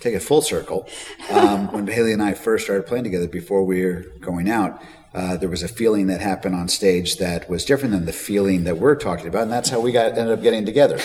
take 0.00 0.14
it 0.14 0.20
full 0.20 0.42
circle. 0.42 0.88
Um, 1.30 1.70
when 1.72 1.86
Maylee 1.86 2.12
and 2.12 2.22
I 2.22 2.34
first 2.34 2.64
started 2.64 2.86
playing 2.86 3.04
together, 3.04 3.28
before 3.28 3.64
we 3.64 3.84
were 3.84 4.04
going 4.20 4.50
out, 4.50 4.82
uh, 5.14 5.36
there 5.36 5.48
was 5.48 5.62
a 5.62 5.68
feeling 5.68 6.06
that 6.06 6.20
happened 6.20 6.54
on 6.54 6.68
stage 6.68 7.18
that 7.18 7.48
was 7.48 7.64
different 7.64 7.92
than 7.92 8.06
the 8.06 8.12
feeling 8.12 8.64
that 8.64 8.78
we're 8.78 8.94
talking 8.96 9.26
about, 9.26 9.42
and 9.42 9.52
that's 9.52 9.68
how 9.68 9.78
we 9.80 9.92
got 9.92 10.16
ended 10.16 10.30
up 10.30 10.42
getting 10.42 10.64
together. 10.64 10.98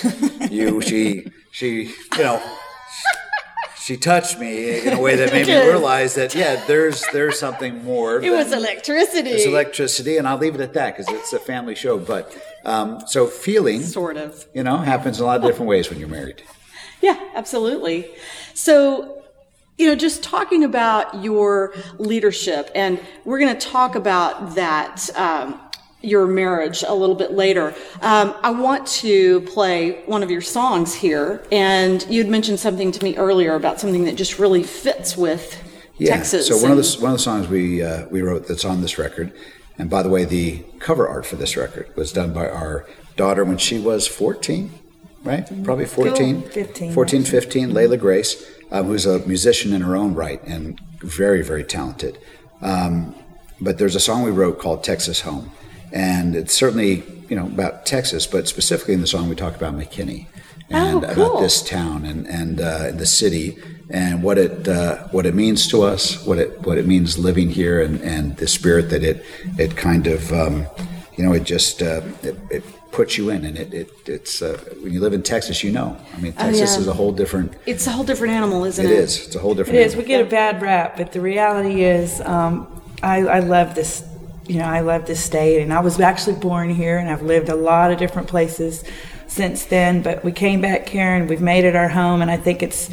you, 0.50 0.82
she, 0.82 1.30
she, 1.52 1.94
you 2.18 2.24
know. 2.24 2.42
She 3.80 3.96
touched 3.96 4.38
me 4.38 4.86
in 4.86 4.92
a 4.92 5.00
way 5.00 5.16
that 5.16 5.32
made 5.32 5.48
me 5.48 5.56
realize 5.56 6.16
that 6.16 6.36
yeah, 6.36 6.62
there's 6.66 7.06
there's 7.14 7.40
something 7.40 7.86
more. 7.86 8.22
It 8.22 8.32
was 8.32 8.52
electricity. 8.52 9.30
It's 9.30 9.46
electricity, 9.46 10.18
and 10.18 10.28
I'll 10.28 10.38
leave 10.38 10.56
it 10.56 10.60
at 10.60 10.74
that 10.74 10.98
because 10.98 11.08
it's 11.08 11.32
a 11.32 11.40
family 11.40 11.74
show. 11.74 11.98
But 11.98 12.38
um, 12.66 13.00
so 13.08 13.28
feeling, 13.28 13.82
Sort 13.84 14.18
of. 14.18 14.46
you 14.54 14.62
know, 14.62 14.76
happens 14.76 15.20
in 15.20 15.24
a 15.24 15.26
lot 15.26 15.38
of 15.38 15.44
different 15.44 15.70
ways 15.70 15.90
when 15.90 16.00
you're 16.00 16.10
married. 16.10 16.44
Yeah, 17.02 17.20
absolutely. 17.36 18.10
So, 18.54 19.24
you 19.78 19.88
know, 19.88 19.96
just 19.96 20.24
talking 20.24 20.64
about 20.64 21.24
your 21.24 21.74
leadership, 22.00 22.72
and 22.74 23.00
we're 23.26 23.40
going 23.40 23.56
to 23.56 23.68
talk 23.68 23.96
about 23.96 24.56
that, 24.56 25.10
um, 25.16 25.60
your 26.02 26.28
marriage 26.28 26.84
a 26.88 26.94
little 26.94 27.16
bit 27.16 27.32
later. 27.32 27.74
Um, 28.02 28.36
I 28.44 28.52
want 28.52 28.88
to 28.88 29.42
play 29.42 30.04
one 30.06 30.24
of 30.24 30.32
your 30.32 30.42
songs 30.42 30.94
here, 30.94 31.44
and 31.52 32.06
you'd 32.10 32.28
mentioned 32.28 32.60
something 32.60 32.92
to 32.92 33.04
me 33.04 33.16
earlier 33.18 33.56
about 33.56 33.80
something 33.80 34.06
that 34.06 34.16
just 34.16 34.40
really 34.40 34.64
fits 34.64 35.18
with 35.18 35.64
Yeah. 35.98 36.16
Texas. 36.16 36.48
So 36.48 36.58
one 36.58 36.72
of 36.72 36.78
the 36.78 36.98
one 37.02 37.12
of 37.12 37.18
the 37.18 37.24
songs 37.24 37.48
we 37.48 37.82
uh, 37.82 38.06
we 38.12 38.22
wrote 38.22 38.48
that's 38.48 38.64
on 38.66 38.82
this 38.82 39.00
record, 39.00 39.34
and 39.80 39.90
by 39.90 40.04
the 40.04 40.10
way, 40.10 40.24
the 40.26 40.64
cover 40.80 41.08
art 41.08 41.26
for 41.26 41.36
this 41.36 41.58
record 41.58 41.88
was 41.96 42.12
done 42.12 42.32
by 42.34 42.48
our 42.48 42.86
daughter 43.16 43.44
when 43.44 43.58
she 43.58 43.80
was 43.80 44.06
14, 44.08 44.70
right? 45.28 45.64
Probably 45.64 45.86
14, 45.86 46.42
15, 46.50 46.94
14, 46.94 47.24
15. 47.24 47.70
Layla 47.72 48.00
Grace, 48.00 48.44
um, 48.72 48.86
who's 48.88 49.06
a 49.06 49.20
musician 49.28 49.74
in 49.74 49.82
her 49.82 49.96
own 49.96 50.14
right 50.16 50.42
and 50.44 50.80
very 51.02 51.42
very 51.44 51.64
talented. 51.64 52.18
Um, 52.62 53.16
but 53.62 53.78
there's 53.78 53.96
a 53.96 54.00
song 54.00 54.24
we 54.24 54.32
wrote 54.32 54.60
called 54.60 54.84
Texas 54.84 55.22
Home, 55.22 55.52
and 55.92 56.36
it's 56.36 56.54
certainly 56.54 57.04
you 57.30 57.36
know 57.36 57.46
about 57.48 57.86
Texas, 57.86 58.26
but 58.28 58.48
specifically 58.48 58.94
in 58.94 59.02
the 59.02 59.08
song 59.08 59.30
we 59.30 59.36
talk 59.36 59.56
about 59.56 59.74
McKinney 59.76 60.28
and 60.70 61.04
Oh, 61.06 61.14
cool. 61.14 61.26
about 61.28 61.42
this 61.42 61.62
town 61.62 62.06
and 62.06 62.28
and 62.28 62.60
uh, 62.60 62.92
the 62.92 63.06
city 63.06 63.58
and 63.90 64.22
what 64.22 64.38
it 64.38 64.68
uh, 64.68 65.08
what 65.10 65.26
it 65.26 65.34
means 65.34 65.68
to 65.70 65.82
us, 65.84 66.26
what 66.26 66.38
it 66.38 66.62
what 66.66 66.78
it 66.78 66.86
means 66.86 67.18
living 67.18 67.50
here, 67.50 67.82
and, 67.82 68.02
and 68.02 68.36
the 68.38 68.48
spirit 68.48 68.90
that 68.90 69.04
it 69.04 69.24
it 69.58 69.76
kind 69.78 70.08
of 70.08 70.32
um, 70.34 70.66
you 71.16 71.24
know 71.24 71.32
it 71.34 71.44
just 71.46 71.82
uh, 71.82 72.02
it, 72.22 72.38
it 72.52 72.64
puts 72.98 73.16
you 73.16 73.30
in, 73.30 73.46
and 73.46 73.56
it, 73.60 73.72
it 73.82 74.10
it's 74.10 74.42
uh, 74.42 74.58
when 74.82 74.92
you 74.92 75.00
live 75.00 75.14
in 75.14 75.22
Texas, 75.22 75.64
you 75.64 75.72
know. 75.72 75.96
I 76.16 76.20
mean, 76.20 76.34
Texas 76.34 76.74
yeah. 76.74 76.80
is 76.82 76.88
a 76.88 76.94
whole 76.94 77.12
different. 77.12 77.54
it's 77.68 77.86
a 77.86 77.92
whole 77.92 78.04
different 78.04 78.34
animal, 78.34 78.66
isn't 78.66 78.84
It 78.84 78.92
it? 78.92 78.98
is. 78.98 79.28
It's 79.28 79.36
a 79.36 79.40
whole 79.40 79.52
It 79.52 79.58
different. 79.58 79.80
is. 79.80 79.96
We 79.96 80.04
get 80.04 80.20
a 80.20 80.30
bad 80.30 80.60
rap, 80.64 80.98
but 80.98 81.12
the 81.12 81.22
reality 81.22 81.84
is, 81.84 82.20
um, 82.22 82.52
I, 83.04 83.18
I 83.38 83.40
love 83.40 83.76
this. 83.76 84.04
You 84.48 84.58
know, 84.60 84.66
I 84.66 84.80
love 84.80 85.06
this 85.06 85.24
state, 85.24 85.62
and 85.62 85.72
I 85.72 85.82
was 85.82 86.00
actually 86.00 86.38
born 86.40 86.70
here, 86.72 86.98
and 86.98 87.08
I've 87.08 87.22
lived 87.22 87.50
a 87.50 87.56
lot 87.72 87.92
of 87.92 88.00
different 88.00 88.28
places 88.28 88.84
since 89.28 89.66
then. 89.66 90.02
But 90.02 90.24
we 90.24 90.32
came 90.32 90.60
back 90.62 90.90
here, 90.90 91.14
and 91.16 91.30
we've 91.30 91.48
made 91.54 91.66
it 91.66 91.76
our 91.76 91.90
home, 91.90 92.24
and 92.24 92.32
I 92.32 92.38
think 92.38 92.64
it's 92.64 92.90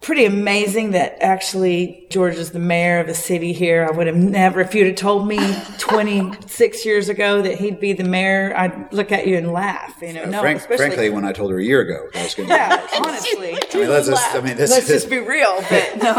pretty 0.00 0.24
amazing 0.24 0.92
that 0.92 1.20
actually 1.20 2.06
George 2.08 2.36
is 2.36 2.52
the 2.52 2.58
mayor 2.58 3.00
of 3.00 3.08
a 3.08 3.14
city 3.14 3.52
here. 3.52 3.86
I 3.90 3.94
would 3.94 4.06
have 4.06 4.16
never, 4.16 4.60
if 4.60 4.74
you'd 4.74 4.86
have 4.86 4.96
told 4.96 5.26
me 5.26 5.38
26 5.78 6.86
years 6.86 7.08
ago 7.08 7.42
that 7.42 7.58
he'd 7.58 7.80
be 7.80 7.92
the 7.92 8.04
mayor, 8.04 8.54
I'd 8.56 8.92
look 8.92 9.10
at 9.12 9.26
you 9.26 9.36
and 9.36 9.52
laugh. 9.52 10.00
You 10.00 10.12
know, 10.12 10.24
no, 10.24 10.40
Frank, 10.40 10.60
frankly, 10.62 11.10
when 11.10 11.24
I 11.24 11.32
told 11.32 11.50
her 11.50 11.58
a 11.58 11.64
year 11.64 11.80
ago, 11.80 12.08
that 12.14 12.22
was 12.24 12.34
going 12.34 12.48
to 12.48 12.54
be. 12.54 12.58
yeah, 12.58 12.86
honestly. 13.04 13.58
I 13.74 13.76
mean, 13.76 13.88
let's 13.88 14.06
just, 14.08 14.34
I 14.34 14.40
mean, 14.40 14.56
this 14.56 14.70
Let's 14.70 14.86
just 14.86 15.10
be 15.16 15.18
real, 15.18 15.56
but 15.68 15.96
no. 16.02 16.14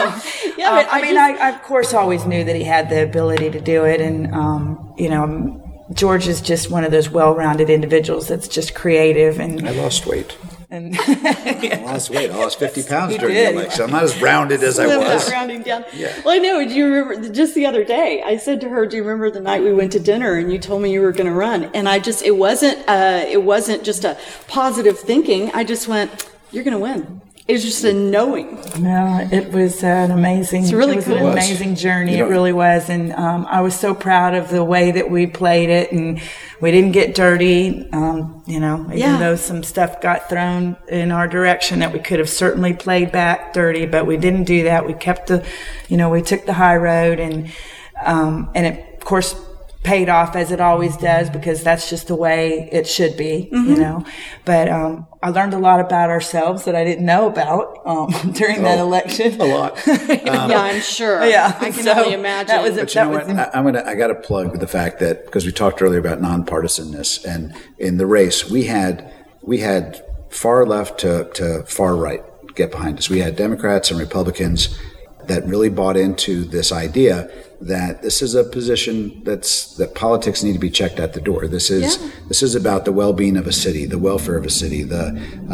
Yeah, 0.57 0.69
Um, 0.71 0.75
but 0.85 0.89
I, 0.89 0.99
I 0.99 1.01
mean, 1.01 1.17
I, 1.17 1.29
I 1.37 1.49
of 1.55 1.61
course 1.63 1.93
always 1.93 2.25
knew 2.25 2.43
that 2.43 2.55
he 2.55 2.63
had 2.63 2.89
the 2.89 3.01
ability 3.03 3.49
to 3.51 3.61
do 3.61 3.85
it, 3.85 4.01
and 4.01 4.33
um, 4.33 4.93
you 4.97 5.09
know, 5.09 5.65
George 5.93 6.27
is 6.27 6.41
just 6.41 6.69
one 6.69 6.83
of 6.83 6.91
those 6.91 7.09
well-rounded 7.09 7.69
individuals 7.69 8.27
that's 8.27 8.47
just 8.47 8.75
creative 8.75 9.39
and 9.39 9.67
I 9.67 9.71
lost 9.71 10.05
weight. 10.05 10.37
And 10.71 10.95
I 10.99 11.81
lost 11.83 12.09
weight. 12.09 12.29
I 12.29 12.35
lost 12.35 12.59
50 12.59 12.83
pounds 12.83 13.17
during 13.17 13.33
did. 13.35 13.55
the 13.55 13.59
election. 13.61 13.85
I'm 13.85 13.91
not 13.91 14.03
as 14.03 14.21
rounded 14.21 14.61
as 14.63 14.77
I 14.77 14.85
Slim 14.85 14.99
that 14.99 15.13
was. 15.15 15.31
rounding 15.31 15.63
down. 15.63 15.83
Yeah. 15.93 16.13
Well, 16.23 16.35
I 16.35 16.37
know. 16.37 16.63
Do 16.67 16.73
you 16.73 16.85
remember 16.93 17.29
just 17.29 17.55
the 17.55 17.65
other 17.65 17.83
day? 17.83 18.21
I 18.23 18.37
said 18.37 18.61
to 18.61 18.69
her, 18.69 18.85
"Do 18.85 18.97
you 18.97 19.03
remember 19.03 19.31
the 19.31 19.39
night 19.41 19.63
we 19.63 19.73
went 19.73 19.91
to 19.93 19.99
dinner 19.99 20.33
and 20.35 20.51
you 20.51 20.59
told 20.59 20.81
me 20.81 20.91
you 20.91 21.01
were 21.01 21.11
going 21.11 21.27
to 21.27 21.33
run?" 21.33 21.65
And 21.73 21.89
I 21.89 21.99
just, 21.99 22.23
it 22.23 22.35
wasn't, 22.37 22.77
uh, 22.87 23.25
it 23.27 23.43
wasn't 23.43 23.83
just 23.83 24.03
a 24.05 24.17
positive 24.47 24.99
thinking. 24.99 25.51
I 25.53 25.63
just 25.63 25.87
went, 25.87 26.29
"You're 26.51 26.63
going 26.63 26.77
to 26.77 26.79
win." 26.79 27.21
It 27.49 27.53
was 27.53 27.63
just 27.63 27.83
a 27.83 27.93
knowing. 27.93 28.59
No, 28.79 29.27
it 29.31 29.51
was 29.51 29.83
an 29.83 30.11
amazing. 30.11 30.65
It's 30.65 30.71
really 30.71 30.93
it 30.93 30.97
was 30.97 31.05
cool. 31.05 31.17
an 31.17 31.31
amazing 31.33 31.73
journey. 31.73 32.11
You 32.11 32.19
know- 32.19 32.27
it 32.27 32.29
really 32.29 32.53
was, 32.53 32.89
and 32.89 33.11
um, 33.13 33.47
I 33.49 33.61
was 33.61 33.73
so 33.73 33.95
proud 33.95 34.35
of 34.35 34.49
the 34.49 34.63
way 34.63 34.91
that 34.91 35.09
we 35.09 35.25
played 35.25 35.71
it, 35.71 35.91
and 35.91 36.21
we 36.61 36.69
didn't 36.69 36.91
get 36.91 37.15
dirty. 37.15 37.89
Um, 37.91 38.43
you 38.45 38.59
know, 38.59 38.81
even 38.89 38.97
Yeah. 38.99 39.17
though 39.17 39.35
some 39.35 39.63
stuff 39.63 39.99
got 39.99 40.29
thrown 40.29 40.77
in 40.89 41.11
our 41.11 41.27
direction 41.27 41.79
that 41.79 41.91
we 41.91 41.97
could 41.97 42.19
have 42.19 42.29
certainly 42.29 42.73
played 42.73 43.11
back 43.11 43.51
dirty, 43.51 43.87
but 43.87 44.05
we 44.05 44.15
didn't 44.17 44.43
do 44.43 44.65
that. 44.65 44.85
We 44.85 44.93
kept 44.93 45.25
the, 45.25 45.43
you 45.87 45.97
know, 45.97 46.07
we 46.11 46.21
took 46.21 46.45
the 46.45 46.53
high 46.53 46.77
road, 46.77 47.19
and 47.19 47.49
um, 48.05 48.51
and 48.53 48.67
it, 48.67 48.93
of 48.99 49.03
course 49.05 49.33
paid 49.83 50.09
off 50.09 50.35
as 50.35 50.51
it 50.51 50.59
always 50.59 50.97
does 50.97 51.29
because 51.29 51.63
that's 51.63 51.89
just 51.89 52.07
the 52.09 52.15
way 52.15 52.67
it 52.71 52.85
should 52.85 53.15
be, 53.15 53.49
Mm-hmm. 53.51 53.69
you 53.69 53.75
know. 53.77 54.05
But 54.43 54.67
um, 54.69 55.07
I 55.23 55.29
learned 55.29 55.53
a 55.53 55.57
lot 55.57 55.79
about 55.79 56.09
ourselves 56.09 56.65
that 56.65 56.75
I 56.75 56.83
didn't 56.83 57.05
know 57.05 57.27
about 57.27 57.79
um, 57.85 58.09
during 58.33 58.61
that 58.63 58.77
Oh, 58.79 58.83
election. 58.83 59.39
A 59.39 59.45
lot. 59.45 59.81
yeah, 59.87 60.47
I'm 60.59 60.81
sure. 60.81 61.25
Yeah, 61.25 61.55
I 61.59 61.71
can 61.71 61.83
so 61.83 61.93
only 61.93 62.13
imagine. 62.13 62.47
that 62.47 62.61
was 62.61 62.77
a- 62.77 62.81
But 62.81 62.93
you 62.95 63.01
know 63.05 63.11
That 63.13 63.27
what? 63.27 63.55
I, 63.55 63.57
I'm 63.57 63.63
gonna. 63.63 63.83
I 63.85 63.95
got 63.95 64.07
to 64.07 64.15
plug 64.15 64.59
the 64.59 64.67
fact 64.67 64.99
that 64.99 65.25
because 65.25 65.45
we 65.45 65.51
talked 65.53 65.81
earlier 65.81 65.99
about 65.99 66.19
nonpartisanness, 66.19 67.23
and 67.25 67.55
in 67.77 67.97
the 67.97 68.05
race 68.05 68.49
we 68.49 68.65
had 68.65 69.11
we 69.41 69.59
had 69.59 70.03
far 70.29 70.65
left 70.65 70.99
to, 70.99 71.29
to 71.35 71.63
far 71.63 71.95
right 71.95 72.21
get 72.55 72.69
behind 72.71 72.97
us. 72.97 73.09
We 73.09 73.19
had 73.19 73.35
Democrats 73.37 73.89
and 73.91 73.99
Republicans 73.99 74.77
that 75.29 75.45
really 75.45 75.69
bought 75.69 75.95
into 75.95 76.43
this 76.43 76.71
idea 76.71 77.29
that 77.61 78.01
this 78.01 78.21
is 78.21 78.35
a 78.35 78.43
position 78.43 79.21
that's 79.23 79.75
that 79.79 79.93
politics 79.95 80.43
need 80.43 80.53
to 80.53 80.59
be 80.59 80.69
checked 80.69 80.99
at 80.99 81.11
the 81.13 81.21
door. 81.29 81.47
This 81.47 81.69
is 81.69 81.97
Yeah. 81.97 82.09
this 82.27 82.41
is 82.47 82.55
about 82.55 82.81
the 82.85 82.91
well-being 83.01 83.37
of 83.37 83.47
a 83.47 83.51
city, 83.65 83.85
the 83.85 83.97
welfare 84.09 84.37
of 84.41 84.45
a 84.45 84.49
city, 84.49 84.81
the 84.83 85.05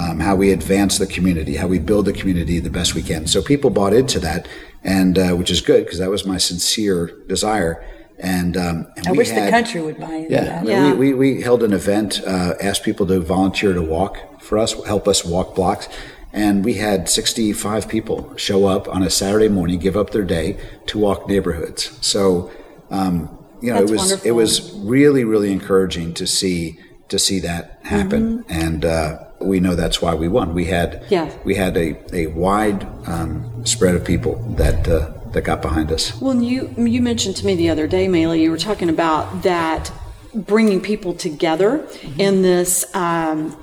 um, 0.01 0.19
how 0.27 0.35
we 0.35 0.51
advance 0.51 0.97
the 0.97 1.07
community, 1.15 1.55
how 1.55 1.67
we 1.67 1.79
build 1.79 2.05
the 2.05 2.13
community 2.13 2.59
the 2.59 2.75
best 2.79 2.95
we 2.95 3.03
can. 3.11 3.27
So 3.27 3.41
people 3.41 3.69
bought 3.69 3.93
into 3.93 4.19
that, 4.19 4.47
and 4.83 5.17
uh, 5.17 5.31
which 5.39 5.51
is 5.55 5.61
good 5.61 5.81
because 5.85 5.99
that 5.99 6.09
was 6.09 6.25
my 6.25 6.37
sincere 6.37 7.11
desire. 7.27 7.83
And, 8.17 8.55
um, 8.55 8.77
and 8.95 9.07
I 9.07 9.11
we 9.11 9.17
wish 9.17 9.31
the 9.31 9.49
country 9.49 9.81
would 9.81 9.99
buy 9.99 10.13
into 10.13 10.31
Yeah, 10.31 10.45
that. 10.45 10.65
Yeah. 10.65 10.93
We, 10.93 11.13
we, 11.13 11.33
we 11.35 11.41
held 11.41 11.61
an 11.63 11.73
event, 11.73 12.21
uh, 12.25 12.53
asked 12.61 12.83
people 12.83 13.05
to 13.07 13.19
volunteer 13.19 13.73
to 13.73 13.81
walk 13.81 14.41
for 14.41 14.57
us, 14.57 14.71
help 14.85 15.05
us 15.09 15.25
walk 15.25 15.53
blocks. 15.53 15.89
And 16.35 16.65
we 16.65 16.73
had 16.75 17.07
65 17.07 17.87
people 17.87 18.35
show 18.35 18.65
up 18.67 18.89
on 18.89 19.01
a 19.03 19.09
Saturday 19.09 19.47
morning, 19.47 19.79
give 19.79 19.95
up 19.95 20.09
their 20.09 20.25
day 20.25 20.57
to 20.87 20.99
walk 20.99 21.29
neighborhoods. 21.29 21.97
So, 22.05 22.51
um, 22.91 23.29
you 23.61 23.71
know, 23.73 23.79
That's 23.79 23.91
it 23.91 23.93
was 23.93 24.01
wonderful. 24.01 24.27
it 24.27 24.31
was 24.31 24.71
really 24.83 25.23
really 25.23 25.51
encouraging 25.51 26.13
to 26.15 26.27
see 26.27 26.77
to 27.07 27.17
see 27.17 27.39
that 27.39 27.79
happen, 27.83 28.43
and 28.49 28.83
uh, 28.83 29.19
we 29.39 29.59
know 29.59 29.75
that's 29.75 30.01
why 30.01 30.13
we 30.13 30.27
won. 30.27 30.53
We 30.53 30.65
had 30.65 30.89
Mm-hmm. 31.03 31.13
Yeah. 31.13 31.31
we 31.45 31.55
had 31.55 31.77
a, 31.77 31.95
a 32.13 32.27
wide 32.27 32.83
um, 33.07 33.65
spread 33.65 33.95
of 33.95 34.03
people 34.03 34.35
that 34.57 34.87
uh, 34.87 35.13
that 35.31 35.43
got 35.43 35.61
behind 35.61 35.91
us. 35.91 36.19
Well, 36.19 36.35
you 36.41 36.73
you 36.77 37.01
mentioned 37.01 37.37
to 37.37 37.45
me 37.45 37.55
the 37.55 37.69
other 37.69 37.87
day, 37.87 38.07
Maylee, 38.07 38.41
you 38.41 38.51
were 38.51 38.57
talking 38.57 38.89
about 38.89 39.43
that 39.43 39.91
bringing 40.33 40.81
people 40.81 41.13
together 41.13 41.87
in 42.17 42.41
this 42.41 42.83
um, 42.93 43.55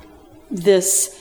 this 0.49 1.19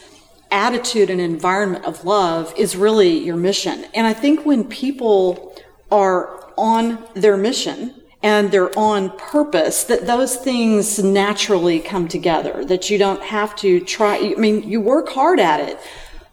attitude 0.52 1.10
and 1.10 1.20
environment 1.20 1.84
of 1.84 2.04
love 2.04 2.52
is 2.56 2.76
really 2.76 3.18
your 3.18 3.36
mission. 3.36 3.86
And 3.94 4.06
I 4.06 4.12
think 4.12 4.44
when 4.44 4.64
people 4.64 5.56
are 5.90 6.52
on 6.56 7.02
their 7.14 7.36
mission 7.36 7.94
and 8.22 8.50
they're 8.50 8.76
on 8.78 9.10
purpose, 9.18 9.84
that 9.84 10.06
those 10.06 10.36
things 10.36 11.02
naturally 11.02 11.80
come 11.80 12.06
together. 12.06 12.64
That 12.64 12.90
you 12.90 12.98
don't 12.98 13.22
have 13.22 13.56
to 13.56 13.80
try. 13.80 14.16
I 14.16 14.34
mean, 14.38 14.68
you 14.68 14.80
work 14.80 15.08
hard 15.08 15.40
at 15.40 15.60
it. 15.60 15.78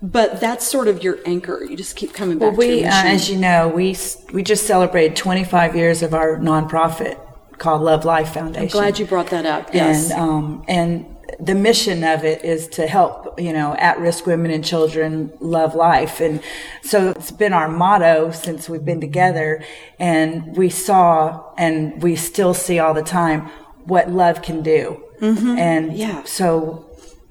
But 0.02 0.40
that's 0.40 0.66
sort 0.66 0.88
of 0.88 1.04
your 1.04 1.20
anchor. 1.26 1.62
You 1.62 1.76
just 1.76 1.98
keep 1.98 2.14
coming 2.14 2.40
back 2.40 2.58
Well, 2.58 2.62
to 2.62 2.66
your 2.66 2.76
we, 2.78 2.86
uh, 2.86 3.04
as 3.04 3.30
you 3.30 3.38
know, 3.38 3.68
we 3.68 3.98
we 4.32 4.44
just 4.44 4.66
celebrated 4.66 5.18
25 5.18 5.76
years 5.76 6.02
of 6.02 6.14
our 6.14 6.38
nonprofit 6.38 7.20
called 7.58 7.82
Love 7.82 8.06
Life 8.06 8.34
Foundation. 8.34 8.64
I'm 8.64 8.70
glad 8.70 8.98
you 8.98 9.06
brought 9.06 9.28
that 9.32 9.46
up. 9.46 9.74
Yes. 9.74 10.10
And 10.10 10.22
um, 10.22 10.66
and 10.70 11.06
the 11.40 11.56
mission 11.56 12.04
of 12.04 12.24
it 12.24 12.44
is 12.44 12.68
to 12.68 12.88
help 12.88 13.40
you 13.40 13.52
know 13.54 13.76
at-risk 13.76 14.26
women 14.26 14.52
and 14.52 14.64
children 14.64 15.32
love 15.40 15.76
life 15.76 16.20
and 16.22 16.42
so 16.82 17.10
it's 17.10 17.32
been 17.32 17.54
our 17.54 17.68
motto 17.68 18.32
since 18.32 18.70
we've 18.70 18.86
been 18.86 19.02
together 19.02 19.64
and 20.00 20.56
we 20.56 20.70
saw 20.70 21.44
and 21.58 22.02
we 22.02 22.16
still 22.16 22.54
see 22.54 22.80
all 22.80 22.94
the 22.94 23.04
time 23.04 23.42
what 23.86 24.10
love 24.10 24.42
can 24.42 24.62
do 24.62 25.04
and 25.22 25.94
Yeah. 25.94 26.24
so 26.24 26.86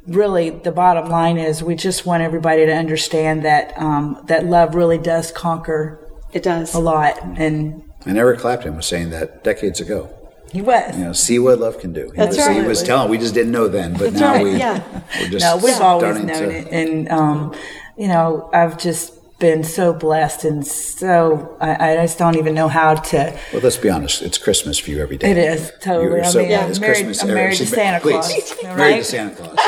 really 0.06 0.50
the 0.50 0.72
bottom 0.72 1.08
line 1.08 1.38
is 1.38 1.62
we 1.62 1.74
just 1.74 2.04
want 2.06 2.22
everybody 2.22 2.66
to 2.66 2.72
understand 2.72 3.44
that 3.44 3.72
um, 3.78 4.20
that 4.26 4.44
love 4.46 4.74
really 4.74 4.98
does 4.98 5.30
conquer 5.32 5.98
it 6.32 6.42
does. 6.42 6.74
a 6.74 6.78
lot 6.78 7.22
and 7.22 7.82
And 8.06 8.18
Eric 8.18 8.40
Clapton 8.40 8.76
was 8.76 8.87
saying 8.87 9.11
that 9.11 9.42
decades 9.44 9.80
ago. 9.80 10.08
He 10.52 10.61
was 10.62 10.96
You 10.98 11.04
know, 11.04 11.12
see 11.12 11.38
what 11.38 11.58
love 11.58 11.78
can 11.80 11.92
do. 11.92 12.11
He 12.11 12.16
That's 12.16 12.37
was, 12.37 12.46
He 12.46 12.58
right. 12.58 12.66
was 12.66 12.82
telling. 12.82 13.11
We 13.11 13.18
just 13.18 13.34
didn't 13.34 13.52
know 13.52 13.68
then, 13.68 13.94
but 13.96 14.12
now 14.14 14.34
right, 14.34 14.44
we. 14.44 14.56
yeah. 14.56 14.82
We're 15.20 15.28
just 15.28 15.44
no, 15.44 15.56
we've 15.56 15.80
always 15.80 16.16
starting 16.16 16.26
known 16.26 16.42
to, 16.48 16.50
it, 16.58 16.68
and 16.72 17.08
um, 17.11 17.54
you 17.96 18.08
know, 18.08 18.48
I've 18.52 18.78
just 18.78 19.14
been 19.38 19.62
so 19.62 19.92
blessed 19.92 20.42
and 20.44 20.66
so 20.66 21.56
I, 21.61 21.92
I 21.92 21.96
just 21.96 22.18
don't 22.18 22.37
even 22.37 22.54
know 22.54 22.66
how 22.68 22.94
to. 22.94 23.38
Well, 23.52 23.62
let's 23.62 23.76
be 23.76 23.88
honest. 23.88 24.20
It's 24.22 24.37
Christmas 24.38 24.78
for 24.78 24.90
you 24.90 25.00
every 25.00 25.16
day. 25.16 25.30
It 25.30 25.38
is 25.38 25.70
totally. 25.80 26.06
You're 26.16 26.24
I 26.24 26.32
mean, 26.32 26.52
I'm 26.58 26.70
it's 26.70 26.80
married- 26.80 26.94
Christmas. 26.94 27.22
I'm 27.22 27.34
married 27.34 27.56
to 27.58 27.66
Santa 27.66 28.00
please, 28.00 28.14
Claus, 28.61 28.76
Married 28.76 28.96
to 28.96 29.04
Santa 29.04 29.34
Claus. 29.37 29.58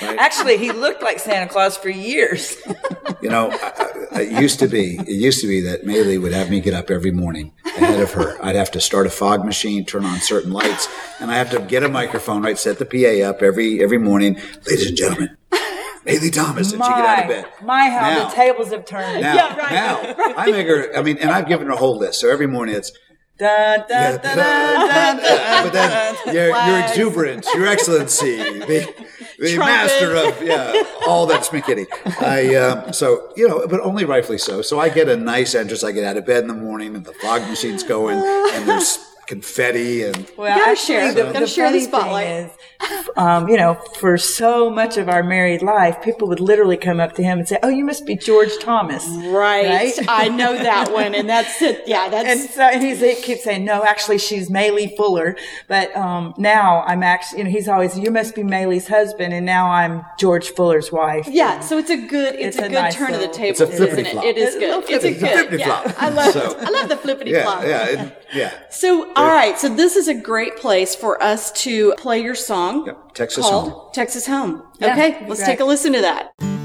Right? 0.00 0.18
Actually, 0.18 0.58
he 0.58 0.70
looked 0.72 1.02
like 1.02 1.18
Santa 1.18 1.50
Claus 1.50 1.76
for 1.76 1.88
years. 1.90 2.56
You 3.20 3.30
know, 3.30 3.50
I, 3.50 3.96
I, 4.12 4.20
it 4.22 4.40
used 4.40 4.60
to 4.60 4.68
be. 4.68 4.94
It 4.96 5.08
used 5.08 5.40
to 5.40 5.48
be 5.48 5.60
that 5.62 5.82
Maylee 5.84 6.22
would 6.22 6.32
have 6.32 6.50
me 6.50 6.60
get 6.60 6.72
up 6.72 6.88
every 6.88 7.10
morning 7.10 7.52
ahead 7.64 7.98
of 7.98 8.12
her. 8.12 8.38
I'd 8.40 8.54
have 8.54 8.70
to 8.72 8.80
start 8.80 9.08
a 9.08 9.10
fog 9.10 9.44
machine, 9.44 9.84
turn 9.84 10.04
on 10.04 10.20
certain 10.20 10.52
lights, 10.52 10.86
and 11.18 11.28
I 11.28 11.34
have 11.34 11.50
to 11.50 11.58
get 11.58 11.82
a 11.82 11.88
microphone. 11.88 12.42
Right, 12.42 12.56
set 12.56 12.78
the 12.78 12.84
PA 12.86 13.28
up 13.28 13.42
every 13.42 13.82
every 13.82 13.98
morning. 13.98 14.34
Ladies 14.68 14.86
and 14.86 14.96
gentlemen, 14.96 15.36
Maylee 16.06 16.32
Thomas, 16.32 16.72
and 16.72 16.80
she 16.80 16.88
get 16.90 16.98
out 17.00 17.22
of 17.24 17.28
bed. 17.28 17.46
my, 17.64 17.88
how 17.90 18.10
Now- 18.10 18.28
the 18.28 18.34
tables 18.36 18.70
have 18.70 18.84
turned. 18.84 19.20
Now, 19.20 19.34
Yeah, 19.34 19.56
right. 19.56 19.72
now, 19.72 20.34
I 20.36 20.50
make 20.52 20.68
her. 20.68 20.96
I 20.96 21.02
mean, 21.02 21.18
and 21.18 21.30
I've 21.30 21.48
given 21.48 21.66
her 21.66 21.72
a 21.72 21.76
whole 21.76 21.98
list. 21.98 22.20
So 22.20 22.30
every 22.30 22.46
morning 22.46 22.76
it's. 22.76 22.92
Dun, 23.36 23.84
dun, 23.88 24.20
dun, 24.20 25.16
but 25.16 25.72
then 25.72 26.14
dun, 26.24 26.34
your, 26.34 26.44
your 26.46 26.52
flags. 26.54 26.90
exuberance, 26.92 27.54
your 27.54 27.66
excellency, 27.68 28.36
the, 29.38 29.52
the 29.52 29.58
master 29.58 30.16
of 30.16 30.42
yeah, 30.42 30.82
all 31.06 31.26
that's 31.26 31.48
McKinney. 31.50 31.86
I 32.20 32.54
um, 32.56 32.92
so 32.92 33.32
you 33.36 33.48
know, 33.48 33.66
but 33.66 33.80
only 33.80 34.04
rightfully 34.04 34.38
so. 34.38 34.62
So 34.62 34.80
I 34.80 34.88
get 34.88 35.08
a 35.08 35.16
nice 35.16 35.54
entrance. 35.54 35.84
I 35.84 35.92
get 35.92 36.04
out 36.04 36.16
of 36.16 36.26
bed 36.26 36.42
in 36.42 36.48
the 36.48 36.54
morning, 36.54 36.94
and 36.96 37.04
the 37.04 37.12
fog 37.14 37.42
machine's 37.42 37.82
going, 37.82 38.18
and 38.18 38.68
there's 38.68 38.98
confetti, 39.28 40.02
and 40.02 40.26
Well, 40.36 40.56
Gotta 40.58 40.70
actually, 40.72 40.86
share. 40.86 41.12
the, 41.14 41.22
Gotta 41.24 41.40
the 41.40 41.46
share 41.46 41.70
the 41.70 41.80
spotlight. 41.80 42.26
is, 42.26 42.50
um, 43.16 43.48
you 43.48 43.56
know, 43.56 43.74
for 44.00 44.16
so 44.18 44.70
much 44.70 44.96
of 44.96 45.08
our 45.08 45.22
married 45.22 45.62
life, 45.62 46.00
people 46.02 46.26
would 46.28 46.40
literally 46.40 46.76
come 46.76 46.98
up 46.98 47.12
to 47.14 47.22
him 47.22 47.38
and 47.38 47.46
say, 47.46 47.58
"Oh, 47.62 47.68
you 47.68 47.84
must 47.84 48.06
be 48.06 48.16
George 48.16 48.56
Thomas." 48.60 49.06
Right. 49.08 49.66
Right? 49.68 49.94
I 50.08 50.28
know 50.28 50.54
that 50.56 50.92
one, 50.92 51.14
and 51.14 51.28
that's 51.28 51.60
it. 51.62 51.82
Yeah, 51.86 52.04
And 52.12 52.12
that's 52.40 52.54
so 52.54 52.62
and 52.62 52.82
he's, 52.82 53.00
he 53.00 53.14
keeps 53.16 53.44
saying, 53.44 53.64
no, 53.64 53.84
actually, 53.84 54.18
she's 54.18 54.48
Maylee 54.50 54.96
Fuller. 54.96 55.36
But 55.68 55.94
um, 55.96 56.34
now 56.38 56.82
I'm 56.86 57.02
actually, 57.02 57.38
you 57.38 57.44
know, 57.44 57.50
he's 57.50 57.68
always, 57.68 57.98
you 57.98 58.10
must 58.10 58.34
be 58.34 58.42
Maylee's 58.42 58.88
husband, 58.88 59.34
and 59.34 59.44
now 59.44 59.70
I'm 59.70 60.04
George 60.18 60.50
Fuller's 60.50 60.90
wife. 60.90 61.28
yeah. 61.28 61.60
So 61.60 61.76
it's 61.78 61.90
a 61.90 61.96
good, 61.96 62.34
it's, 62.36 62.56
It's 62.56 62.58
a 62.58 62.60
a 62.64 62.68
good 62.68 62.74
nice 62.74 62.94
turn 62.94 63.12
of 63.14 63.20
the 63.20 63.28
table, 63.28 63.50
It's 63.50 63.60
a 63.60 63.64
isn't 63.68 63.76
flippity 63.76 64.16
it? 64.18 64.24
It 64.24 64.38
is 64.38 64.54
It's 64.54 64.64
good. 64.64 64.84
It's 64.88 65.04
a 65.04 65.08
It's 65.10 65.22
a 65.22 65.46
good. 65.50 65.60
Yeah. 65.60 65.92
I 65.98 66.08
love. 66.08 66.32
So- 66.32 66.56
I 66.58 66.70
love 66.70 66.88
the 66.88 66.96
flippity 66.96 67.32
yeah, 67.32 67.42
flop. 67.42 67.62
yeah, 67.64 67.84
it, 67.86 68.24
yeah. 68.32 68.52
So, 68.70 69.10
all 69.18 69.28
right. 69.28 69.58
So 69.58 69.68
this 69.68 69.96
is 69.96 70.08
a 70.08 70.14
great 70.14 70.56
place 70.56 70.94
for 70.94 71.22
us 71.22 71.50
to 71.62 71.94
play 71.98 72.20
your 72.20 72.34
song. 72.34 72.86
Yep, 72.86 73.14
Texas 73.14 73.44
called 73.44 73.72
Home. 73.72 73.90
Texas 73.92 74.26
Home. 74.26 74.62
Yeah, 74.80 74.92
okay, 74.92 75.26
let's 75.26 75.40
right. 75.40 75.46
take 75.46 75.60
a 75.60 75.64
listen 75.64 75.92
to 75.92 76.00
that. 76.00 76.57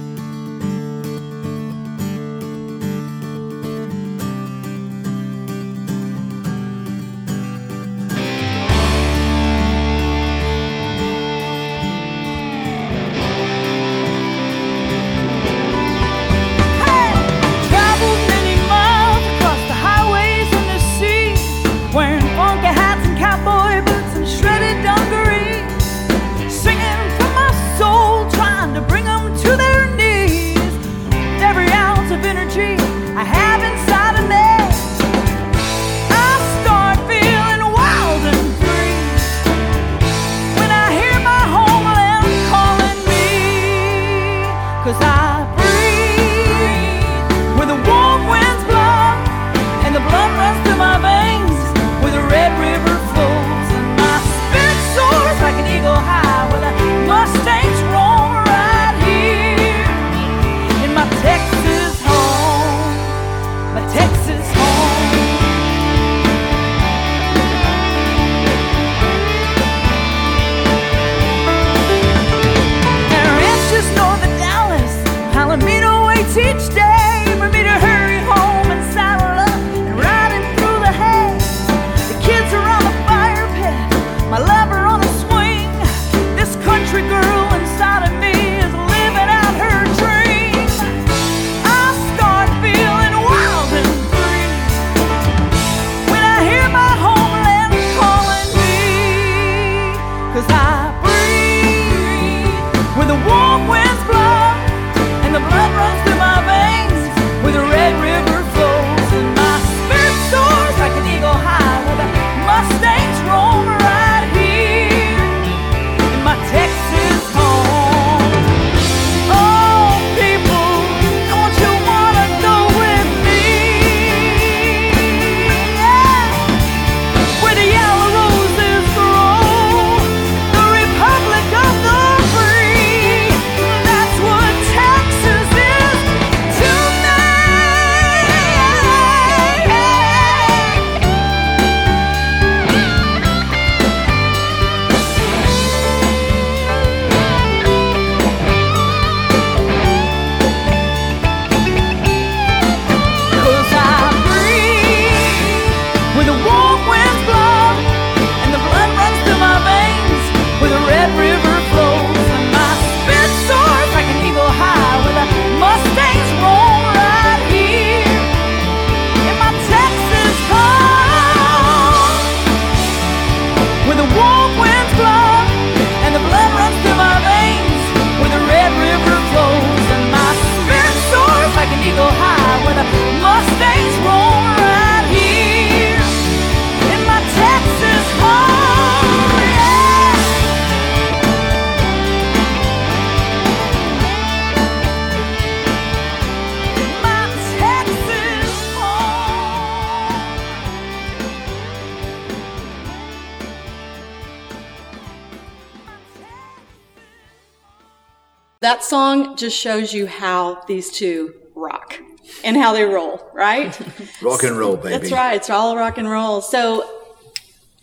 Just 209.43 209.57
shows 209.57 209.93
you 209.93 210.07
how 210.07 210.63
these 210.67 210.89
two 210.89 211.33
rock 211.53 211.99
and 212.45 212.55
how 212.55 212.71
they 212.71 212.85
roll, 212.85 213.29
right? 213.33 213.77
Rock 214.21 214.43
and 214.43 214.57
roll, 214.57 214.77
baby. 214.77 214.89
That's 214.89 215.11
right. 215.11 215.35
It's 215.35 215.49
all 215.49 215.75
rock 215.75 215.97
and 215.97 216.09
roll. 216.09 216.39
So 216.39 216.89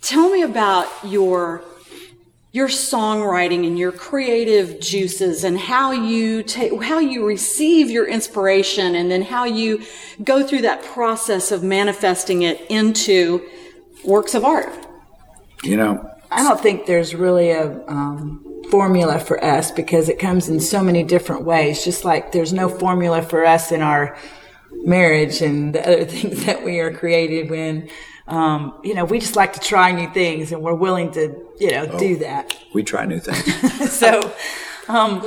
tell 0.01 0.31
me 0.31 0.41
about 0.41 0.89
your 1.05 1.63
your 2.53 2.69
songwriting 2.69 3.67
and 3.67 3.79
your 3.79 3.93
creative 3.93 4.81
juices 4.81 5.45
and 5.45 5.59
how 5.59 5.93
you 5.93 6.43
take 6.43 6.83
how 6.83 6.99
you 6.99 7.27
receive 7.27 7.91
your 7.91 8.09
inspiration 8.09 8.95
and 8.95 9.11
then 9.11 9.21
how 9.21 9.45
you 9.45 9.83
go 10.25 10.45
through 10.45 10.63
that 10.63 10.83
process 10.83 11.53
of 11.53 11.63
manifesting 11.63 12.41
it 12.41 12.59
into 12.71 13.47
works 14.03 14.35
of 14.35 14.47
art. 14.47 14.73
You 15.63 15.77
know, 15.77 16.11
I 16.31 16.43
don't 16.43 16.59
think 16.59 16.87
there's 16.87 17.15
really 17.15 17.51
a 17.51 17.87
um, 17.87 18.50
formula 18.71 19.19
for 19.19 19.43
us 19.45 19.71
because 19.71 20.09
it 20.09 20.19
comes 20.19 20.49
in 20.49 20.61
so 20.61 20.83
many 20.83 21.03
different 21.03 21.45
ways. 21.45 21.85
Just 21.85 22.05
like 22.05 22.33
there's 22.33 22.53
no 22.53 22.69
formula 22.69 23.23
for 23.23 23.45
us 23.45 23.73
in 23.73 23.83
our 23.83 24.17
marriage 24.85 25.43
and 25.43 25.75
the 25.75 25.83
other 25.83 26.05
things 26.15 26.45
that 26.45 26.65
we 26.65 26.81
are 26.81 26.93
created 26.93 27.51
when. 27.51 27.89
Um, 28.27 28.79
you 28.85 28.95
know, 28.95 29.05
we 29.05 29.19
just 29.19 29.35
like 29.35 29.55
to 29.55 29.59
try 29.59 29.91
new 29.91 30.09
things 30.13 30.53
and 30.53 30.63
we're 30.63 30.73
willing 30.75 31.11
to, 31.13 31.35
you 31.59 31.73
know, 31.73 31.99
do 31.99 32.17
that. 32.19 32.57
we 32.73 32.85
try 32.85 33.05
new 33.05 33.19
things. 33.19 33.91
so, 33.99 34.33
um, 34.95 35.23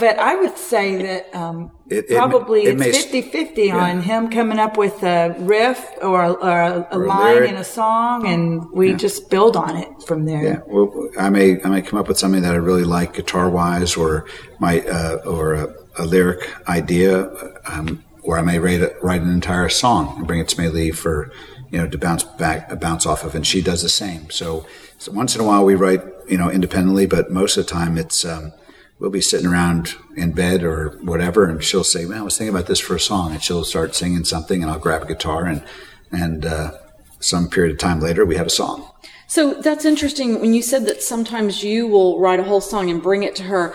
but 0.00 0.18
I 0.18 0.34
would 0.40 0.56
say 0.58 0.86
that 1.06 1.34
um, 1.42 1.70
It- 1.88 2.06
it- 2.10 2.16
probably 2.16 2.60
it 2.64 2.80
it's 2.80 2.96
50 3.04 3.22
50 3.22 3.70
on 3.70 4.02
him 4.02 4.28
coming 4.30 4.58
up 4.58 4.76
with 4.76 5.02
a 5.02 5.34
riff 5.38 5.80
or, 6.02 6.22
a- 6.24 6.32
or 6.32 6.60
a, 6.60 6.88
a 6.90 6.98
Or 6.98 7.06
line 7.06 7.44
in 7.44 7.56
a 7.56 7.64
song, 7.64 8.26
and 8.26 8.44
we 8.72 8.94
just 8.94 9.30
build 9.30 9.56
on 9.56 9.76
it 9.76 9.88
from 10.06 10.26
there. 10.26 10.42
Yeah, 10.42 10.58
well, 10.66 10.88
I 11.18 11.30
may 11.30 11.46
I 11.64 11.68
may 11.68 11.82
come 11.82 11.98
up 12.00 12.08
with 12.08 12.18
something 12.18 12.42
that 12.42 12.52
I 12.54 12.58
really 12.70 12.84
like 12.84 13.14
guitar 13.14 13.48
wise, 13.48 13.96
or 13.96 14.26
my 14.58 14.80
uh, 14.98 15.16
or 15.34 15.54
a, 15.54 15.74
a 15.98 16.04
lyric 16.04 16.42
idea, 16.68 17.30
um, 17.66 18.02
or 18.22 18.38
I 18.38 18.42
may 18.42 18.58
write 18.58 18.82
a, 18.82 18.94
write 19.02 19.22
an 19.22 19.30
entire 19.32 19.68
song 19.68 20.14
and 20.18 20.26
bring 20.26 20.40
it 20.40 20.48
to 20.48 20.56
Maylee 20.56 20.94
for 20.94 21.30
you 21.70 21.78
know 21.78 21.88
to 21.88 21.98
bounce 21.98 22.24
back 22.24 22.58
bounce 22.80 23.06
off 23.06 23.24
of, 23.24 23.34
and 23.34 23.46
she 23.46 23.62
does 23.62 23.82
the 23.82 23.88
same. 24.02 24.28
So, 24.30 24.66
so 24.98 25.12
once 25.12 25.34
in 25.36 25.40
a 25.40 25.44
while 25.44 25.64
we 25.64 25.74
write 25.74 26.02
you 26.28 26.36
know 26.38 26.50
independently, 26.50 27.06
but 27.06 27.30
most 27.30 27.56
of 27.56 27.64
the 27.66 27.72
time 27.72 27.96
it's. 27.96 28.24
Um, 28.24 28.52
We'll 28.98 29.10
be 29.10 29.20
sitting 29.20 29.46
around 29.46 29.94
in 30.16 30.32
bed 30.32 30.62
or 30.62 30.98
whatever, 31.02 31.44
and 31.44 31.62
she'll 31.62 31.84
say, 31.84 32.06
"Man, 32.06 32.20
I 32.20 32.22
was 32.22 32.38
thinking 32.38 32.54
about 32.54 32.66
this 32.66 32.80
for 32.80 32.96
a 32.96 33.00
song," 33.00 33.32
and 33.32 33.42
she'll 33.42 33.64
start 33.64 33.94
singing 33.94 34.24
something, 34.24 34.62
and 34.62 34.70
I'll 34.70 34.78
grab 34.78 35.02
a 35.02 35.06
guitar, 35.06 35.44
and 35.44 35.62
and 36.10 36.46
uh, 36.46 36.72
some 37.20 37.48
period 37.48 37.72
of 37.72 37.78
time 37.78 38.00
later, 38.00 38.24
we 38.24 38.36
have 38.36 38.46
a 38.46 38.50
song. 38.50 38.90
So 39.26 39.54
that's 39.54 39.84
interesting 39.84 40.40
when 40.40 40.54
you 40.54 40.62
said 40.62 40.86
that 40.86 41.02
sometimes 41.02 41.62
you 41.62 41.86
will 41.86 42.20
write 42.20 42.40
a 42.40 42.44
whole 42.44 42.60
song 42.60 42.90
and 42.90 43.02
bring 43.02 43.22
it 43.22 43.34
to 43.36 43.42
her. 43.44 43.74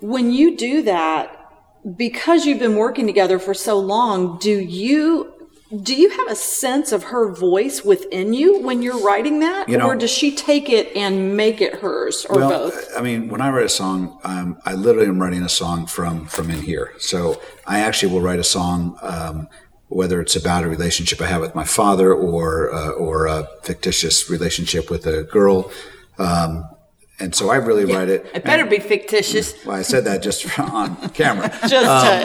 When 0.00 0.32
you 0.32 0.56
do 0.56 0.82
that, 0.82 1.36
because 1.96 2.46
you've 2.46 2.60
been 2.60 2.76
working 2.76 3.06
together 3.06 3.38
for 3.38 3.54
so 3.54 3.78
long, 3.78 4.38
do 4.38 4.58
you 4.58 5.31
do 5.80 5.94
you 5.94 6.10
have 6.10 6.28
a 6.28 6.34
sense 6.34 6.92
of 6.92 7.04
her 7.04 7.32
voice 7.32 7.82
within 7.84 8.34
you 8.34 8.60
when 8.60 8.82
you're 8.82 9.00
writing 9.00 9.40
that, 9.40 9.68
You 9.68 9.78
know- 9.78 9.86
or 9.86 9.96
does 9.96 10.10
she 10.10 10.34
take 10.34 10.68
it 10.68 10.94
and 10.94 11.36
make 11.36 11.60
it 11.60 11.76
hers, 11.76 12.26
or 12.28 12.36
well, 12.36 12.48
both? 12.50 12.88
I 12.96 13.00
mean, 13.00 13.28
when 13.28 13.40
I 13.40 13.48
write 13.50 13.64
a 13.64 13.70
song, 13.70 14.18
um, 14.24 14.58
I 14.66 14.74
literally 14.74 15.08
am 15.08 15.20
writing 15.20 15.42
a 15.42 15.48
song 15.48 15.86
from 15.86 16.26
from 16.26 16.50
in 16.50 16.62
here. 16.62 16.92
So 16.98 17.40
I 17.66 17.80
actually 17.80 18.12
will 18.12 18.20
write 18.20 18.38
a 18.38 18.44
song, 18.44 18.98
um, 19.02 19.48
whether 19.88 20.20
it's 20.20 20.36
about 20.36 20.64
a 20.64 20.68
relationship 20.68 21.20
I 21.20 21.26
have 21.26 21.40
with 21.40 21.54
my 21.54 21.64
father 21.64 22.12
or 22.12 22.72
uh, 22.72 22.90
or 22.90 23.26
a 23.26 23.48
fictitious 23.62 24.28
relationship 24.28 24.90
with 24.90 25.06
a 25.06 25.22
girl. 25.22 25.70
Um, 26.18 26.68
and 27.20 27.34
so 27.34 27.50
I 27.50 27.56
really 27.56 27.84
write 27.84 28.08
it. 28.08 28.26
It 28.34 28.44
better 28.44 28.62
and- 28.62 28.70
be 28.70 28.78
fictitious. 28.78 29.54
Well, 29.66 29.76
I 29.76 29.82
said 29.82 30.04
that 30.04 30.22
just 30.22 30.58
on 30.58 30.96
camera. 31.10 31.48
Just 31.68 31.72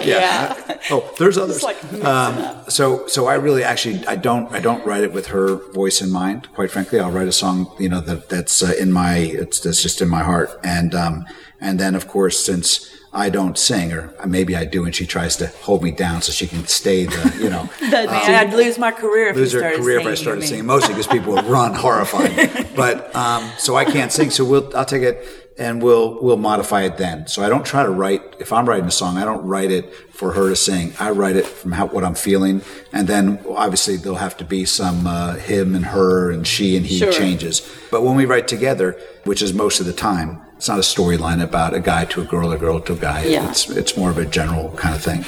to- 0.04 0.08
yeah. 0.10 0.80
Oh, 0.90 1.14
there's 1.20 1.38
others. 1.38 1.62
like 1.64 1.78
um, 2.04 2.64
so, 2.68 3.06
so 3.08 3.28
I 3.28 3.36
really 3.36 3.64
actually 3.64 4.06
I 4.08 4.16
don't 4.16 4.52
I 4.52 4.60
don't 4.60 4.84
write 4.86 5.04
it 5.04 5.14
with 5.14 5.28
her 5.28 5.56
voice 5.74 6.02
in 6.02 6.12
mind. 6.12 6.48
Quite 6.54 6.72
frankly, 6.72 7.00
I'll 7.00 7.12
write 7.12 7.28
a 7.28 7.32
song 7.32 7.72
you 7.80 7.90
know 7.90 8.02
that 8.02 8.30
that's 8.30 8.64
uh, 8.64 8.74
in 8.80 8.92
my 8.92 9.18
it's 9.18 9.60
that's 9.60 9.82
just 9.84 10.02
in 10.02 10.10
my 10.10 10.24
heart, 10.24 10.50
and 10.64 10.96
um, 10.96 11.26
and 11.60 11.80
then 11.80 11.94
of 11.96 12.08
course 12.08 12.44
since 12.44 12.90
I 13.14 13.30
don't 13.30 13.58
sing, 13.58 13.94
or 13.94 14.14
maybe 14.28 14.56
I 14.56 14.66
do, 14.66 14.84
and 14.86 14.94
she 14.94 15.06
tries 15.06 15.38
to 15.38 15.48
hold 15.48 15.82
me 15.82 15.92
down 15.92 16.22
so 16.22 16.32
she 16.32 16.46
can 16.48 16.68
stay 16.68 17.06
the 17.06 17.38
you 17.42 17.50
know 17.50 17.70
Man, 17.82 18.10
I'd 18.10 18.54
lose 18.54 18.78
my 18.78 18.92
career 18.92 19.30
if 19.30 19.36
lose 19.36 19.54
her 19.54 19.62
career 19.78 20.00
if 20.00 20.08
I 20.08 20.14
started 20.16 20.44
singing, 20.44 20.66
mostly 20.66 20.94
because 20.94 21.08
people 21.08 21.34
would 21.34 21.46
run 21.46 21.74
horrified. 21.74 22.67
But 22.78 23.14
um, 23.16 23.50
so 23.58 23.76
I 23.76 23.84
can't 23.86 24.12
sing, 24.12 24.30
so 24.30 24.46
we'll 24.46 24.72
I'll 24.78 24.86
take 24.86 25.02
it 25.04 25.18
and 25.58 25.82
we'll 25.82 26.22
we'll 26.24 26.38
modify 26.38 26.84
it 26.84 26.98
then. 26.98 27.28
So 27.28 27.44
I 27.44 27.50
don't 27.50 27.66
try 27.66 27.84
to 27.84 27.90
write 27.90 28.22
if 28.40 28.54
I'm 28.54 28.70
writing 28.70 28.86
a 28.86 28.92
song, 28.92 29.18
I 29.18 29.26
don't 29.26 29.46
write 29.46 29.72
it 29.72 29.92
for 30.14 30.32
her 30.34 30.50
to 30.50 30.56
sing. 30.56 30.94
I 31.00 31.10
write 31.10 31.36
it 31.36 31.46
from 31.46 31.72
how, 31.74 31.88
what 31.88 32.04
I'm 32.04 32.16
feeling, 32.16 32.62
and 32.94 33.08
then 33.08 33.44
obviously 33.50 33.98
there'll 33.98 34.20
have 34.20 34.38
to 34.38 34.46
be 34.46 34.64
some 34.66 35.08
uh, 35.08 35.34
him 35.36 35.76
and 35.76 35.86
her 35.88 36.32
and 36.32 36.46
she 36.46 36.78
and 36.78 36.86
he 36.86 37.00
Sure. 37.00 37.12
changes. 37.12 37.62
But 37.92 38.04
when 38.04 38.16
we 38.16 38.26
write 38.26 38.48
together, 38.48 39.00
which 39.26 39.42
is 39.42 39.54
most 39.54 39.80
of 39.80 39.86
the 39.88 39.94
time, 39.94 40.40
it's 40.56 40.68
not 40.70 40.78
a 40.78 40.82
storyline 40.82 41.42
about 41.44 41.74
a 41.74 41.80
guy 41.80 42.06
to 42.06 42.22
a 42.22 42.26
girl, 42.26 42.52
a 42.52 42.58
girl 42.58 42.80
to 42.82 42.94
a 42.94 42.96
guy. 42.96 43.26
Yeah. 43.26 43.50
It's 43.50 43.70
it's 43.70 43.98
more 43.98 44.12
of 44.12 44.18
a 44.20 44.26
general 44.26 44.70
kind 44.78 44.96
of 44.96 45.02
thing. 45.02 45.26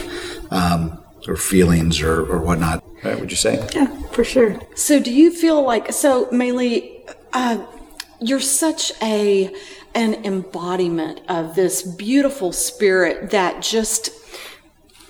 Um, 0.52 1.04
or 1.28 1.36
feelings 1.36 2.02
or, 2.02 2.22
or 2.32 2.39
whatnot. 2.41 2.84
Right, 3.04 3.20
would 3.20 3.30
you 3.30 3.38
say? 3.38 3.66
Yeah, 3.76 3.88
for 4.12 4.24
sure. 4.24 4.60
So 4.76 5.00
do 5.00 5.12
you 5.14 5.32
feel 5.32 5.62
like 5.64 5.91
so 5.93 6.26
Maylee, 6.28 6.99
uh, 7.34 7.66
you're 8.20 8.40
such 8.40 8.92
a 9.02 9.54
an 9.96 10.26
embodiment 10.26 11.22
of 11.28 11.56
this 11.56 11.82
beautiful 11.82 12.52
spirit 12.52 13.32
that 13.32 13.62
just 13.62 14.12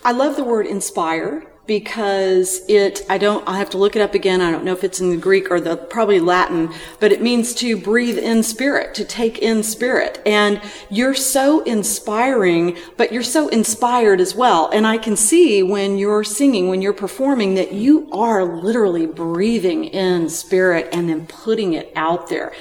I 0.06 0.12
love 0.14 0.36
the 0.36 0.44
word 0.44 0.66
inspire 0.66 1.49
because 1.70 2.64
it 2.68 3.06
I 3.10 3.20
don't 3.20 3.48
I 3.48 3.60
have 3.60 3.70
to 3.70 3.78
look 3.78 3.96
it 3.96 4.02
up 4.02 4.16
again. 4.16 4.42
I 4.42 4.50
don't 4.50 4.64
know 4.64 4.74
if 4.74 4.84
it's 4.84 5.00
in 5.00 5.12
the 5.12 5.18
Greek 5.18 5.52
or 5.52 5.62
the 5.62 5.78
probably 5.78 6.20
Latin, 6.20 6.74
but 7.00 7.12
it 7.12 7.22
means 7.22 7.54
to 7.56 7.78
breathe 7.78 8.18
in 8.18 8.42
spirit, 8.42 8.96
to 8.96 9.06
take 9.06 9.38
in 9.38 9.62
spirit. 9.62 10.20
And 10.26 10.60
you're 10.90 11.14
so 11.14 11.62
inspiring, 11.66 12.76
but 12.98 13.14
you're 13.14 13.22
so 13.22 13.50
inspired 13.50 14.20
as 14.20 14.34
well. 14.34 14.72
And 14.74 14.88
I 14.88 14.98
can 14.98 15.16
see 15.16 15.62
when 15.62 16.00
you're 16.00 16.24
singing, 16.24 16.70
when 16.70 16.82
you're 16.82 16.92
performing 16.92 17.54
that 17.54 17.72
you 17.72 18.10
are 18.12 18.44
literally 18.44 19.06
breathing 19.06 19.86
in 19.86 20.28
spirit 20.28 20.90
and 20.92 21.08
then 21.08 21.28
putting 21.28 21.74
it 21.74 21.94
out 21.96 22.30
there. 22.30 22.52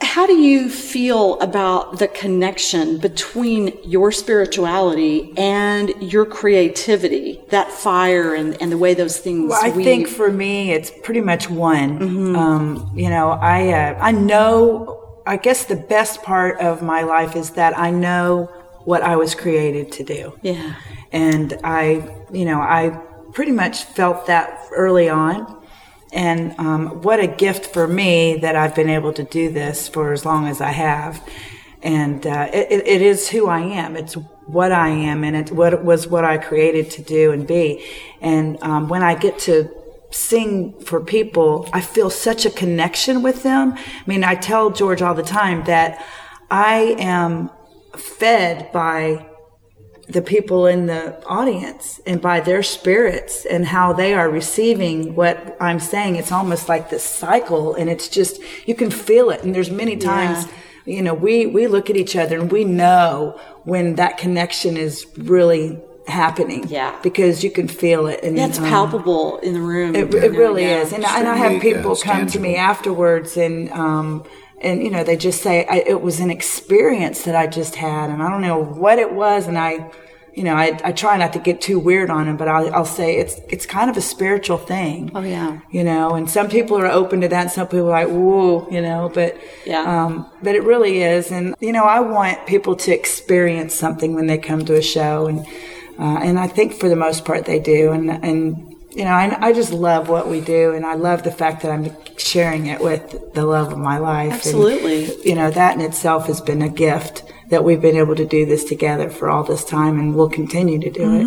How 0.00 0.26
do 0.26 0.34
you 0.34 0.68
feel 0.70 1.38
about 1.40 1.98
the 1.98 2.08
connection 2.08 2.98
between 2.98 3.76
your 3.84 4.12
spirituality 4.12 5.32
and 5.36 5.90
your 6.00 6.26
creativity, 6.26 7.40
that 7.50 7.70
fire 7.70 8.34
and, 8.34 8.60
and 8.60 8.72
the 8.72 8.78
way 8.78 8.94
those 8.94 9.18
things 9.18 9.50
Well, 9.50 9.64
I 9.64 9.70
weave? 9.70 9.84
think 9.84 10.08
for 10.08 10.30
me, 10.30 10.72
it's 10.72 10.90
pretty 11.02 11.20
much 11.20 11.48
one. 11.50 12.36
Um, 12.36 12.90
you 12.94 13.08
know, 13.10 13.30
I 13.30 13.68
uh, 13.72 13.98
I 14.00 14.12
know. 14.12 15.02
I 15.26 15.36
guess 15.36 15.64
the 15.64 15.76
best 15.76 16.22
part 16.22 16.60
of 16.60 16.82
my 16.82 17.02
life 17.02 17.34
is 17.34 17.50
that 17.50 17.76
I 17.78 17.90
know 17.90 18.46
what 18.84 19.02
I 19.02 19.16
was 19.16 19.34
created 19.34 19.90
to 19.92 20.04
do. 20.04 20.38
Yeah. 20.42 20.74
and 21.10 21.58
I, 21.64 22.08
you 22.32 22.44
know, 22.44 22.60
I 22.60 22.90
pretty 23.32 23.50
much 23.52 23.84
felt 23.84 24.26
that 24.26 24.68
early 24.72 25.08
on. 25.08 25.55
And 26.16 26.58
um, 26.58 27.02
what 27.02 27.20
a 27.20 27.26
gift 27.26 27.66
for 27.74 27.86
me 27.86 28.38
that 28.38 28.56
I've 28.56 28.74
been 28.74 28.88
able 28.88 29.12
to 29.12 29.22
do 29.22 29.52
this 29.52 29.86
for 29.86 30.12
as 30.14 30.24
long 30.24 30.48
as 30.48 30.62
I 30.62 30.70
have. 30.70 31.22
And 31.82 32.26
uh, 32.26 32.48
it, 32.54 32.86
it- 32.86 33.02
is 33.02 33.28
who 33.28 33.46
I 33.48 33.60
am. 33.60 33.96
It's 33.96 34.14
what 34.46 34.72
I 34.72 34.88
am, 34.88 35.22
and 35.24 35.36
it 35.36 35.50
what 35.52 35.84
was 35.84 36.06
what 36.08 36.24
I 36.24 36.38
created 36.38 36.90
to 36.92 37.02
do 37.02 37.32
and 37.32 37.46
be. 37.46 37.84
And 38.22 38.56
um, 38.62 38.88
when 38.88 39.02
I 39.02 39.14
get 39.14 39.38
to 39.40 39.68
sing 40.10 40.72
for 40.80 41.00
people, 41.00 41.68
I 41.74 41.80
feel 41.82 42.08
such 42.10 42.46
a 42.46 42.50
connection 42.50 43.22
with 43.22 43.42
them. 43.42 43.74
I 43.74 44.02
mean, 44.06 44.24
I 44.24 44.36
tell 44.36 44.70
George 44.70 45.02
all 45.02 45.14
the 45.14 45.22
time 45.22 45.64
that 45.64 46.02
I 46.50 46.96
am 46.98 47.50
fed 47.96 48.72
by 48.72 49.26
the 50.08 50.22
people 50.22 50.66
in 50.66 50.86
the 50.86 51.20
audience 51.26 52.00
and 52.06 52.20
by 52.20 52.38
their 52.40 52.62
spirits 52.62 53.44
and 53.44 53.66
how 53.66 53.92
they 53.92 54.14
are 54.14 54.30
receiving 54.30 55.14
what 55.16 55.56
I'm 55.60 55.80
saying. 55.80 56.16
It's 56.16 56.30
almost 56.30 56.68
like 56.68 56.90
this 56.90 57.02
cycle 57.02 57.74
and 57.74 57.90
it's 57.90 58.08
just, 58.08 58.40
you 58.66 58.74
can 58.74 58.90
feel 58.90 59.30
it. 59.30 59.42
And 59.42 59.52
there's 59.54 59.70
many 59.70 59.96
times, 59.96 60.46
you 60.84 61.02
know, 61.02 61.12
we, 61.14 61.46
we 61.46 61.66
look 61.66 61.90
at 61.90 61.96
each 61.96 62.14
other 62.14 62.38
and 62.38 62.52
we 62.52 62.62
know 62.64 63.40
when 63.64 63.96
that 63.96 64.16
connection 64.16 64.76
is 64.76 65.06
really 65.18 65.76
happening. 66.06 66.68
Yeah. 66.68 66.96
Because 67.02 67.42
you 67.42 67.50
can 67.50 67.66
feel 67.66 68.06
it. 68.06 68.20
And 68.22 68.38
That's 68.38 68.58
um, 68.60 68.64
palpable 68.66 69.38
in 69.38 69.54
the 69.54 69.60
room. 69.60 69.96
it, 69.96 70.14
it 70.14 70.30
really 70.32 70.62
Yeah. 70.62 70.82
is, 70.82 70.92
and, 70.92 71.04
I- 71.04 71.18
and 71.18 71.26
I 71.28 71.36
have 71.36 71.60
people 71.60 71.96
come 71.96 72.28
to 72.28 72.38
me 72.38 72.54
afterwards, 72.54 73.36
and 73.36 73.72
um, 73.72 74.22
and 74.62 74.82
you 74.82 74.90
know 74.90 75.04
they 75.04 75.16
just 75.16 75.42
say 75.42 75.64
I, 75.66 75.76
it 75.86 76.00
was 76.00 76.20
an 76.20 76.30
experience 76.30 77.22
that 77.22 77.36
I 77.36 77.46
just 77.46 77.74
had, 77.76 78.10
and 78.10 78.22
I 78.22 78.30
don't 78.30 78.42
know 78.42 78.62
what 78.62 78.98
it 78.98 79.12
was, 79.12 79.46
and 79.46 79.58
I, 79.58 79.90
you 80.34 80.42
know, 80.44 80.54
I, 80.54 80.78
I 80.84 80.92
try 80.92 81.16
not 81.16 81.32
to 81.32 81.38
get 81.38 81.60
too 81.62 81.78
weird 81.78 82.10
on 82.10 82.26
them 82.26 82.36
but 82.36 82.46
I'll, 82.48 82.72
I'll 82.74 82.84
say 82.84 83.16
it's 83.16 83.36
it's 83.48 83.64
kind 83.66 83.88
of 83.90 83.96
a 83.96 84.00
spiritual 84.02 84.58
thing. 84.58 85.10
Oh, 85.14 85.22
yeah. 85.22 85.60
You 85.70 85.82
know, 85.84 86.14
and 86.14 86.28
some 86.30 86.48
people 86.48 86.76
are 86.78 86.86
open 86.86 87.20
to 87.22 87.28
that, 87.28 87.40
and 87.42 87.50
some 87.50 87.66
people 87.68 87.86
are 87.88 88.04
like, 88.04 88.08
whoa, 88.08 88.68
you 88.70 88.82
know, 88.82 89.10
but 89.12 89.36
Yeah. 89.64 89.82
um, 90.04 90.30
but 90.42 90.54
it 90.54 90.62
really 90.64 91.02
is, 91.02 91.30
and 91.32 91.54
you 91.60 91.72
know, 91.72 91.84
I 91.84 92.00
want 92.00 92.46
people 92.46 92.76
to 92.76 92.92
experience 92.92 93.74
something 93.74 94.14
when 94.14 94.26
they 94.26 94.38
come 94.38 94.64
to 94.66 94.74
a 94.76 94.82
show, 94.82 95.26
and 95.26 95.46
uh, 95.98 96.18
and 96.22 96.38
I 96.38 96.46
think 96.46 96.74
for 96.74 96.88
the 96.90 96.96
most 96.96 97.24
part 97.24 97.46
they 97.46 97.58
do, 97.58 97.92
and 97.92 98.10
and 98.10 98.65
you 98.96 99.04
know, 99.04 99.10
I, 99.10 99.48
I 99.48 99.52
just 99.52 99.72
love 99.72 100.08
what 100.08 100.26
we 100.28 100.40
do, 100.40 100.72
and 100.74 100.84
I 100.86 100.94
love 100.94 101.22
the 101.22 101.30
fact 101.30 101.62
that 101.62 101.70
I'm 101.70 101.90
sharing 102.16 102.66
it 102.66 102.80
with 102.80 103.34
the 103.34 103.44
love 103.44 103.70
of 103.72 103.78
my 103.78 103.98
life. 103.98 104.32
And, 104.32 104.32
Absolutely. 104.32 105.00
you 105.28 105.34
know, 105.34 105.50
that 105.50 105.74
in 105.74 105.82
itself 105.82 106.26
has 106.26 106.40
been 106.40 106.62
a 106.62 106.68
gift 106.70 107.22
that 107.50 107.62
we've 107.62 107.80
been 107.82 107.96
able 107.96 108.16
to 108.16 108.24
do 108.24 108.46
this 108.46 108.64
together 108.64 109.10
for 109.10 109.28
all 109.28 109.44
this 109.44 109.64
time, 109.64 110.00
and 110.00 110.14
we'll 110.16 110.30
continue 110.30 110.78
to 110.80 110.90
do 110.90 111.14
it. 111.14 111.26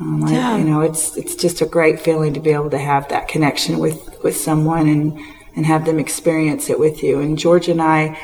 Um, 0.00 0.24
I- 0.24 0.32
Yeah. 0.32 0.56
you 0.56 0.64
know, 0.64 0.80
it's 0.80 1.16
it's 1.16 1.36
just 1.36 1.60
a 1.60 1.66
great 1.66 2.00
feeling 2.00 2.32
to 2.34 2.40
be 2.40 2.50
able 2.50 2.70
to 2.70 2.78
have 2.78 3.08
that 3.10 3.28
connection 3.28 3.78
with 3.78 3.98
with 4.24 4.36
someone 4.36 4.88
and 4.88 5.18
and 5.56 5.66
have 5.66 5.84
them 5.84 5.98
experience 6.00 6.68
it 6.70 6.80
with 6.80 7.02
you. 7.02 7.20
And 7.20 7.38
George 7.38 7.68
and 7.68 7.80
I, 7.80 8.18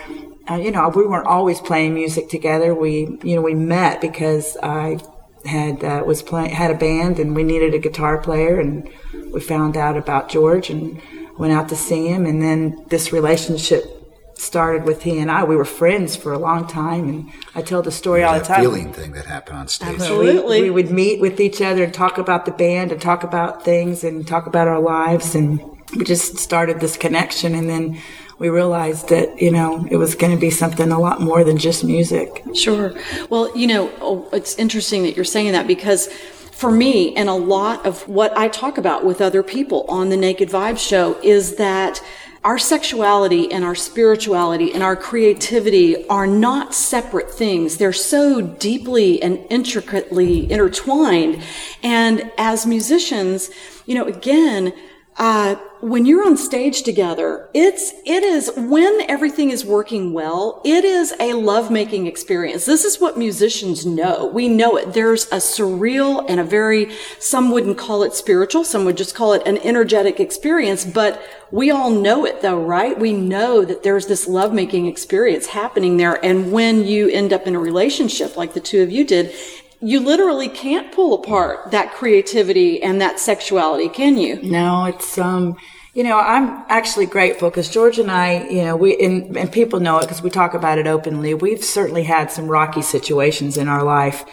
uh, 0.50 0.56
you 0.56 0.72
know, 0.72 0.88
we 0.88 1.06
weren't 1.06 1.28
always 1.28 1.60
playing 1.60 1.94
music 1.94 2.28
together. 2.28 2.74
We 2.74 3.18
you 3.22 3.36
know 3.36 3.42
we 3.42 3.54
met 3.54 4.00
because 4.00 4.56
I 4.62 4.98
had 5.44 5.82
uh, 5.84 6.02
was 6.06 6.22
playing 6.22 6.50
had 6.50 6.70
a 6.70 6.74
band 6.74 7.18
and 7.18 7.34
we 7.34 7.42
needed 7.42 7.74
a 7.74 7.78
guitar 7.78 8.18
player 8.18 8.60
and 8.60 8.88
we 9.32 9.40
found 9.40 9.76
out 9.76 9.96
about 9.96 10.28
George 10.28 10.70
and 10.70 11.00
went 11.38 11.52
out 11.52 11.68
to 11.68 11.76
see 11.76 12.08
him 12.08 12.26
and 12.26 12.42
then 12.42 12.84
this 12.88 13.12
relationship 13.12 14.00
started 14.40 14.84
with 14.84 15.02
he 15.02 15.18
and 15.18 15.30
I. 15.30 15.44
We 15.44 15.54
were 15.54 15.64
friends 15.64 16.16
for 16.16 16.32
a 16.32 16.38
long 16.38 16.66
time 16.66 17.08
and 17.08 17.30
I 17.54 17.62
tell 17.62 17.82
the 17.82 17.92
story 17.92 18.22
all 18.22 18.38
the 18.38 18.44
time. 18.44 18.60
feeling 18.60 18.92
thing 18.92 19.12
that 19.12 19.26
happened 19.26 19.58
on 19.58 19.68
stage. 19.68 19.94
Absolutely. 19.94 20.62
We, 20.62 20.70
we 20.70 20.70
would 20.70 20.90
meet 20.90 21.20
with 21.20 21.40
each 21.40 21.60
other 21.60 21.84
and 21.84 21.92
talk 21.92 22.18
about 22.18 22.46
the 22.46 22.52
band 22.52 22.90
and 22.90 23.00
talk 23.00 23.22
about 23.22 23.64
things 23.64 24.02
and 24.02 24.26
talk 24.26 24.46
about 24.46 24.66
our 24.66 24.80
lives. 24.80 25.34
And 25.34 25.60
we 25.94 26.04
just 26.04 26.38
started 26.38 26.80
this 26.80 26.96
connection. 26.96 27.54
And 27.54 27.68
then 27.68 28.00
we 28.40 28.48
realized 28.48 29.10
that, 29.10 29.40
you 29.40 29.50
know, 29.50 29.86
it 29.90 29.98
was 29.98 30.14
going 30.14 30.32
to 30.32 30.40
be 30.40 30.48
something 30.48 30.90
a 30.90 30.98
lot 30.98 31.20
more 31.20 31.44
than 31.44 31.58
just 31.58 31.84
music. 31.84 32.42
Sure. 32.54 32.94
Well, 33.28 33.54
you 33.56 33.66
know, 33.66 33.92
oh, 34.00 34.28
it's 34.32 34.56
interesting 34.56 35.02
that 35.02 35.14
you're 35.14 35.26
saying 35.26 35.52
that 35.52 35.66
because 35.66 36.06
for 36.50 36.70
me, 36.70 37.14
and 37.16 37.28
a 37.28 37.34
lot 37.34 37.84
of 37.84 38.08
what 38.08 38.36
I 38.38 38.48
talk 38.48 38.78
about 38.78 39.04
with 39.04 39.20
other 39.20 39.42
people 39.42 39.84
on 39.88 40.08
the 40.08 40.16
Naked 40.16 40.48
Vibe 40.48 40.78
show 40.78 41.20
is 41.22 41.56
that 41.56 42.02
our 42.42 42.56
sexuality 42.58 43.52
and 43.52 43.62
our 43.62 43.74
spirituality 43.74 44.72
and 44.72 44.82
our 44.82 44.96
creativity 44.96 46.08
are 46.08 46.26
not 46.26 46.72
separate 46.72 47.30
things. 47.30 47.76
They're 47.76 47.92
so 47.92 48.40
deeply 48.40 49.22
and 49.22 49.38
intricately 49.50 50.50
intertwined. 50.50 51.42
And 51.82 52.32
as 52.38 52.64
musicians, 52.64 53.50
you 53.84 53.94
know, 53.94 54.06
again, 54.06 54.72
uh, 55.20 55.54
when 55.80 56.06
you're 56.06 56.26
on 56.26 56.34
stage 56.34 56.82
together, 56.82 57.46
it's, 57.52 57.92
it 58.06 58.22
is, 58.22 58.50
when 58.56 59.02
everything 59.02 59.50
is 59.50 59.66
working 59.66 60.14
well, 60.14 60.62
it 60.64 60.82
is 60.82 61.14
a 61.20 61.34
lovemaking 61.34 62.06
experience. 62.06 62.64
This 62.64 62.86
is 62.86 63.00
what 63.00 63.18
musicians 63.18 63.84
know. 63.84 64.26
We 64.26 64.48
know 64.48 64.78
it. 64.78 64.94
There's 64.94 65.26
a 65.26 65.36
surreal 65.36 66.24
and 66.26 66.40
a 66.40 66.44
very, 66.44 66.90
some 67.18 67.50
wouldn't 67.50 67.76
call 67.76 68.02
it 68.02 68.14
spiritual, 68.14 68.64
some 68.64 68.86
would 68.86 68.96
just 68.96 69.14
call 69.14 69.34
it 69.34 69.46
an 69.46 69.58
energetic 69.58 70.20
experience, 70.20 70.86
but 70.86 71.22
we 71.50 71.70
all 71.70 71.90
know 71.90 72.24
it 72.24 72.40
though, 72.40 72.62
right? 72.62 72.98
We 72.98 73.12
know 73.12 73.62
that 73.64 73.82
there's 73.82 74.06
this 74.06 74.26
lovemaking 74.26 74.86
experience 74.86 75.46
happening 75.48 75.98
there. 75.98 76.22
And 76.24 76.50
when 76.50 76.86
you 76.86 77.08
end 77.08 77.34
up 77.34 77.46
in 77.46 77.54
a 77.54 77.60
relationship 77.60 78.38
like 78.38 78.54
the 78.54 78.60
two 78.60 78.82
of 78.82 78.90
you 78.90 79.04
did, 79.04 79.34
you 79.80 80.00
literally 80.00 80.48
can't 80.48 80.92
pull 80.92 81.14
apart 81.14 81.70
that 81.70 81.92
creativity 81.92 82.82
and 82.82 83.00
that 83.00 83.18
sexuality, 83.18 83.88
can 83.88 84.18
you? 84.18 84.40
No, 84.42 84.84
it's, 84.84 85.16
um, 85.16 85.56
you 85.94 86.04
know, 86.04 86.18
I'm 86.18 86.64
actually 86.68 87.06
grateful 87.06 87.50
because 87.50 87.68
George 87.68 87.98
and 87.98 88.10
I, 88.10 88.48
you 88.48 88.62
know, 88.62 88.76
we, 88.76 88.96
and, 88.98 89.36
and 89.36 89.50
people 89.50 89.80
know 89.80 89.98
it 89.98 90.02
because 90.02 90.22
we 90.22 90.30
talk 90.30 90.54
about 90.54 90.78
it 90.78 90.86
openly. 90.86 91.34
We've 91.34 91.64
certainly 91.64 92.04
had 92.04 92.30
some 92.30 92.46
rocky 92.46 92.82
situations 92.82 93.56
in 93.56 93.68
our 93.68 93.82
life. 93.82 94.24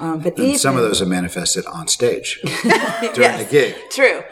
Um, 0.00 0.20
but 0.20 0.36
And 0.36 0.46
even, 0.46 0.58
some 0.58 0.76
of 0.76 0.82
those 0.82 1.02
are 1.02 1.06
manifested 1.06 1.66
on 1.66 1.88
stage 1.88 2.40
during 2.44 3.38
the 3.38 3.46
gig. 3.50 3.74
True. 3.90 4.22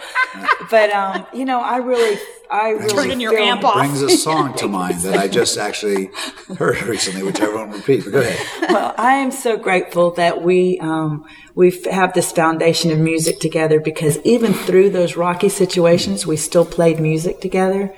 but, 0.70 0.90
um, 0.90 1.26
you 1.32 1.44
know, 1.44 1.60
I 1.60 1.78
really, 1.78 2.18
I 2.50 2.70
really 2.70 2.88
Turning 2.88 3.20
your 3.20 3.36
amp 3.36 3.64
off. 3.64 3.74
Brings 3.74 4.02
a 4.02 4.10
song 4.10 4.54
to 4.54 4.68
mind 4.68 5.00
that 5.00 5.16
I 5.16 5.28
just 5.28 5.58
actually 5.58 6.10
heard 6.58 6.80
recently, 6.82 7.22
which 7.22 7.40
I 7.40 7.48
won't 7.48 7.74
repeat. 7.74 8.04
But 8.04 8.12
go 8.12 8.20
ahead. 8.20 8.70
well, 8.70 8.94
I 8.96 9.14
am 9.14 9.30
so 9.30 9.56
grateful 9.56 10.12
that 10.12 10.42
we 10.42 10.78
um, 10.80 11.24
we 11.54 11.70
have 11.90 12.12
this 12.14 12.32
foundation 12.32 12.90
of 12.90 12.98
music 12.98 13.40
together 13.40 13.80
because 13.80 14.18
even 14.18 14.52
through 14.52 14.90
those 14.90 15.16
rocky 15.16 15.48
situations, 15.48 16.26
we 16.26 16.36
still 16.36 16.64
played 16.64 17.00
music 17.00 17.40
together, 17.40 17.94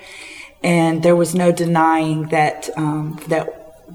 and 0.62 1.03
there 1.03 1.16
was 1.16 1.35
no 1.35 1.53
denying 1.53 2.29
that 2.29 2.71
um, 2.77 3.21
that 3.29 3.49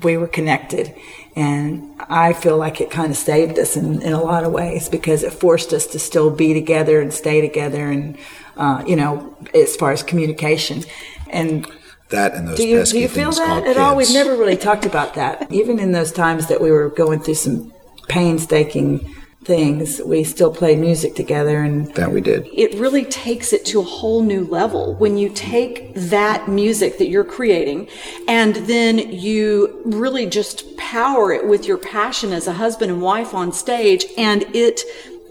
we 0.03 0.17
were 0.17 0.27
connected. 0.27 0.93
And 1.35 1.95
I 2.09 2.33
feel 2.33 2.57
like 2.57 2.79
it 2.79 2.91
kind 2.91 3.09
of 3.11 3.17
saved 3.17 3.57
us 3.57 3.75
in, 3.75 4.01
in 4.01 4.13
a 4.13 4.21
lot 4.21 4.43
of 4.43 4.51
ways 4.51 4.87
because 4.87 5.23
it 5.23 5.33
forced 5.33 5.73
us 5.73 5.87
to 5.87 5.99
still 5.99 6.29
be 6.29 6.53
together 6.53 7.01
and 7.01 7.11
stay 7.11 7.41
together, 7.41 7.89
and 7.89 8.17
uh, 8.55 8.83
you 8.85 8.95
know, 8.95 9.35
as 9.55 9.75
far 9.75 9.91
as 9.91 10.03
communication. 10.03 10.83
And 11.29 11.67
That 12.09 12.35
and 12.35 12.47
those 12.47 12.57
do 12.57 12.67
you, 12.67 12.83
do 12.85 12.99
you 12.99 13.07
feel 13.07 13.31
that 13.31 13.65
at 13.65 13.77
all? 13.77 13.95
We've 13.95 14.13
never 14.13 14.35
really 14.35 14.57
talked 14.57 14.85
about 14.85 15.15
that. 15.15 15.51
Even 15.51 15.79
in 15.79 15.91
those 15.91 16.11
times 16.11 16.47
that 16.49 16.61
we 16.61 16.69
were 16.69 16.89
going 16.89 17.19
through 17.19 17.35
some 17.35 17.73
painstaking 18.07 19.15
things, 19.45 20.01
we 20.05 20.23
still 20.23 20.53
play 20.53 20.75
music 20.75 21.15
together. 21.15 21.63
And 21.63 21.93
That 21.95 22.11
we 22.11 22.21
did. 22.21 22.47
It 22.53 22.75
really 22.79 23.05
takes 23.05 23.53
it 23.53 23.65
to 23.65 23.79
a 23.79 23.83
whole 23.83 24.23
new 24.23 24.45
level 24.45 24.95
when 24.95 25.17
you 25.17 25.29
take 25.29 25.93
that 25.95 26.47
music 26.47 26.97
that 26.97 27.07
you're 27.07 27.23
creating 27.23 27.87
and 28.27 28.55
then 28.55 28.97
you 28.97 29.81
really 29.85 30.25
just 30.25 30.77
power 30.77 31.31
it 31.31 31.47
with 31.47 31.65
your 31.65 31.77
passion 31.77 32.31
as 32.33 32.47
a 32.47 32.53
husband 32.53 32.91
and 32.91 33.01
wife 33.01 33.33
on 33.33 33.51
stage 33.51 34.05
and 34.17 34.43
it 34.55 34.81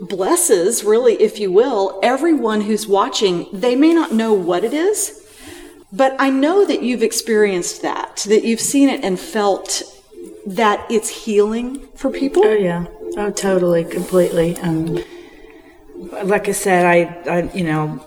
blesses, 0.00 0.84
really, 0.84 1.14
if 1.14 1.38
you 1.38 1.52
will, 1.52 2.00
everyone 2.02 2.62
who's 2.62 2.86
watching. 2.86 3.46
They 3.52 3.76
may 3.76 3.92
not 3.94 4.12
know 4.12 4.32
what 4.32 4.64
it 4.64 4.74
is, 4.74 5.26
but 5.92 6.16
I 6.18 6.30
know 6.30 6.64
that 6.64 6.82
you've 6.82 7.02
experienced 7.02 7.82
that, 7.82 8.24
that 8.28 8.44
you've 8.44 8.60
seen 8.60 8.88
it 8.88 9.04
and 9.04 9.18
felt 9.18 9.82
that 10.46 10.84
it's 10.90 11.08
healing 11.08 11.86
for 11.94 12.10
people. 12.10 12.44
oh 12.44 12.52
yeah, 12.52 12.86
oh 13.16 13.30
totally, 13.30 13.84
completely. 13.84 14.56
Um, 14.58 15.02
like 16.24 16.48
I 16.48 16.52
said, 16.52 16.86
I, 16.86 17.30
I 17.30 17.52
you 17.52 17.64
know. 17.64 18.06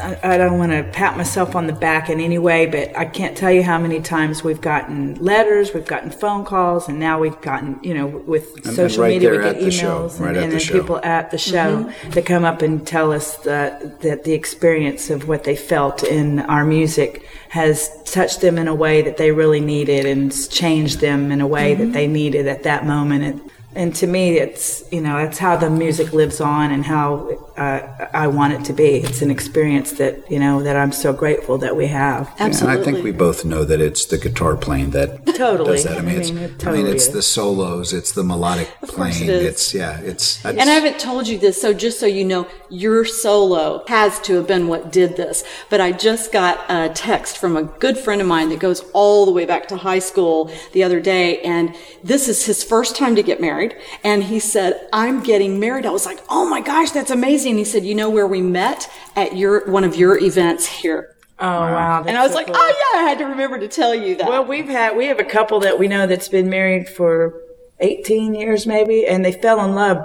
I, 0.00 0.34
I 0.34 0.38
don't 0.38 0.58
want 0.58 0.70
to 0.70 0.84
pat 0.92 1.16
myself 1.16 1.56
on 1.56 1.66
the 1.66 1.72
back 1.72 2.08
in 2.08 2.20
any 2.20 2.38
way, 2.38 2.66
but 2.66 2.96
I 2.96 3.04
can't 3.04 3.36
tell 3.36 3.50
you 3.50 3.64
how 3.64 3.78
many 3.78 4.00
times 4.00 4.44
we've 4.44 4.60
gotten 4.60 5.16
letters, 5.16 5.74
we've 5.74 5.88
gotten 5.88 6.12
phone 6.12 6.44
calls, 6.44 6.88
and 6.88 7.00
now 7.00 7.18
we've 7.18 7.40
gotten, 7.40 7.80
you 7.82 7.94
know, 7.94 8.06
with 8.06 8.64
and 8.64 8.76
social 8.76 9.02
right 9.02 9.14
media, 9.14 9.32
we 9.32 9.38
get 9.38 9.56
at 9.56 9.60
the 9.60 9.70
show, 9.72 10.08
emails 10.08 10.20
right 10.20 10.28
and, 10.28 10.36
and 10.36 10.52
the 10.52 10.56
then 10.56 10.60
show. 10.60 10.80
people 10.80 11.00
at 11.02 11.32
the 11.32 11.38
show 11.38 11.92
that 12.10 12.24
come 12.26 12.44
up 12.44 12.62
and 12.62 12.86
tell 12.86 13.10
us 13.12 13.38
that, 13.38 14.00
that 14.02 14.22
the 14.22 14.34
experience 14.34 15.10
of 15.10 15.26
what 15.26 15.42
they 15.42 15.56
felt 15.56 16.04
in 16.04 16.38
our 16.42 16.64
music 16.64 17.26
has 17.48 17.90
touched 18.04 18.40
them 18.40 18.56
in 18.56 18.68
a 18.68 18.74
way 18.76 19.02
that 19.02 19.16
they 19.16 19.32
really 19.32 19.58
needed 19.60 20.06
and 20.06 20.32
changed 20.48 21.00
them 21.00 21.32
in 21.32 21.40
a 21.40 21.46
way 21.46 21.74
that 21.74 21.92
they 21.92 22.06
needed 22.06 22.46
at 22.46 22.62
that 22.62 22.86
moment. 22.86 23.24
And, 23.24 23.50
and 23.74 23.94
to 23.96 24.06
me, 24.06 24.38
it's, 24.38 24.90
you 24.90 25.00
know, 25.00 25.18
it's 25.18 25.38
how 25.38 25.56
the 25.56 25.68
music 25.68 26.12
lives 26.14 26.40
on 26.40 26.70
and 26.70 26.84
how 26.84 27.28
uh, 27.56 28.08
I 28.14 28.26
want 28.26 28.54
it 28.54 28.64
to 28.64 28.72
be. 28.72 28.96
It's 28.96 29.20
an 29.20 29.30
experience 29.30 29.92
that, 29.92 30.30
you 30.30 30.38
know, 30.38 30.62
that 30.62 30.74
I'm 30.74 30.90
so 30.90 31.12
grateful 31.12 31.58
that 31.58 31.76
we 31.76 31.86
have. 31.88 32.32
Absolutely. 32.38 32.76
And 32.76 32.80
I 32.80 32.84
think 32.84 33.04
we 33.04 33.12
both 33.12 33.44
know 33.44 33.64
that 33.64 33.80
it's 33.80 34.06
the 34.06 34.16
guitar 34.16 34.56
playing 34.56 34.90
that 34.92 35.26
Totally. 35.26 35.72
does 35.72 35.84
that. 35.84 35.98
I 35.98 36.00
mean, 36.00 36.16
I 36.16 36.18
it's, 36.18 36.30
mean, 36.30 36.44
it 36.44 36.66
I 36.66 36.72
mean, 36.72 36.86
it's 36.86 37.08
the 37.08 37.20
solos, 37.22 37.92
it's 37.92 38.12
the 38.12 38.24
melodic 38.24 38.68
course 38.80 38.92
playing. 38.92 39.24
it 39.24 39.28
is. 39.28 39.44
It's 39.44 39.74
yeah, 39.74 40.00
it's. 40.00 40.42
And 40.46 40.60
I 40.60 40.64
haven't 40.72 40.98
told 40.98 41.28
you 41.28 41.38
this, 41.38 41.60
so 41.60 41.74
just 41.74 42.00
so 42.00 42.06
you 42.06 42.24
know, 42.24 42.48
your 42.70 43.04
solo 43.04 43.84
has 43.86 44.18
to 44.20 44.36
have 44.36 44.46
been 44.46 44.68
what 44.68 44.90
did 44.90 45.16
this. 45.16 45.44
But 45.68 45.82
I 45.82 45.92
just 45.92 46.32
got 46.32 46.64
a 46.70 46.88
text 46.94 47.36
from 47.36 47.56
a 47.56 47.64
good 47.64 47.98
friend 47.98 48.22
of 48.22 48.26
mine 48.26 48.48
that 48.48 48.60
goes 48.60 48.80
all 48.92 49.26
the 49.26 49.32
way 49.32 49.44
back 49.44 49.68
to 49.68 49.76
high 49.76 49.98
school 49.98 50.50
the 50.72 50.82
other 50.82 51.00
day, 51.00 51.42
and 51.42 51.76
this 52.02 52.28
is 52.28 52.46
his 52.46 52.64
first 52.64 52.96
time 52.96 53.14
to 53.14 53.22
get 53.22 53.42
married. 53.42 53.57
And 54.04 54.24
he 54.24 54.40
said, 54.40 54.88
I'm 54.92 55.22
getting 55.22 55.58
married. 55.60 55.86
I 55.86 55.90
was 55.90 56.06
like, 56.06 56.20
oh 56.28 56.48
my 56.48 56.60
gosh, 56.60 56.90
that's 56.90 57.10
amazing. 57.10 57.58
He 57.58 57.64
said, 57.64 57.84
you 57.84 57.94
know 57.94 58.10
where 58.10 58.26
we 58.26 58.40
met? 58.40 58.90
At 59.16 59.36
your, 59.36 59.70
one 59.70 59.84
of 59.84 59.96
your 59.96 60.18
events 60.18 60.66
here. 60.66 61.14
Oh, 61.40 61.46
wow. 61.46 62.04
And 62.04 62.16
I 62.16 62.26
was 62.26 62.34
like, 62.34 62.48
oh 62.50 62.52
yeah, 62.52 63.00
I 63.00 63.02
had 63.08 63.18
to 63.18 63.24
remember 63.24 63.58
to 63.60 63.68
tell 63.68 63.94
you 63.94 64.16
that. 64.16 64.28
Well, 64.28 64.44
we've 64.44 64.68
had 64.68 64.96
we 64.96 65.06
have 65.06 65.20
a 65.20 65.24
couple 65.24 65.60
that 65.60 65.78
we 65.78 65.86
know 65.86 66.06
that's 66.06 66.28
been 66.28 66.50
married 66.50 66.88
for 66.88 67.40
18 67.78 68.34
years 68.34 68.66
maybe, 68.66 69.06
and 69.06 69.24
they 69.24 69.30
fell 69.30 69.64
in 69.64 69.74
love 69.74 69.98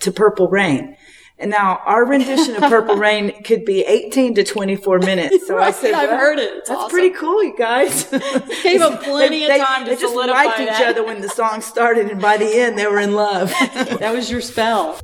to 0.00 0.10
Purple 0.10 0.48
Rain. 0.48 0.96
And 1.40 1.50
now 1.50 1.80
our 1.86 2.04
rendition 2.04 2.54
of 2.56 2.62
Purple 2.70 2.96
Rain 3.08 3.42
could 3.42 3.64
be 3.64 3.80
18 3.82 4.34
to 4.34 4.44
24 4.44 4.98
minutes. 5.00 5.46
So 5.46 5.56
I 5.56 5.60
Right, 5.60 5.74
said, 5.74 5.94
I've 5.94 6.10
well, 6.10 6.18
heard 6.18 6.38
it. 6.38 6.52
It's 6.58 6.68
That's 6.68 6.78
awesome. 6.82 6.90
pretty 6.90 7.14
cool, 7.16 7.42
you 7.42 7.56
guys. 7.56 8.04
Gave 8.62 8.82
'em 8.82 8.98
plenty 8.98 9.44
of 9.44 9.48
they, 9.48 9.58
time 9.58 9.84
to 9.84 9.90
they 9.90 9.96
just 9.96 10.14
liked 10.14 10.60
each 10.60 10.68
other 10.68 11.02
when 11.04 11.20
the 11.22 11.28
song 11.30 11.62
started, 11.62 12.10
and 12.10 12.20
by 12.20 12.36
the 12.36 12.44
end, 12.46 12.78
they 12.78 12.86
were 12.86 13.00
in 13.00 13.14
love. 13.14 13.52
That 14.00 14.12
was 14.14 14.30
your 14.30 14.40
spell. 14.40 14.98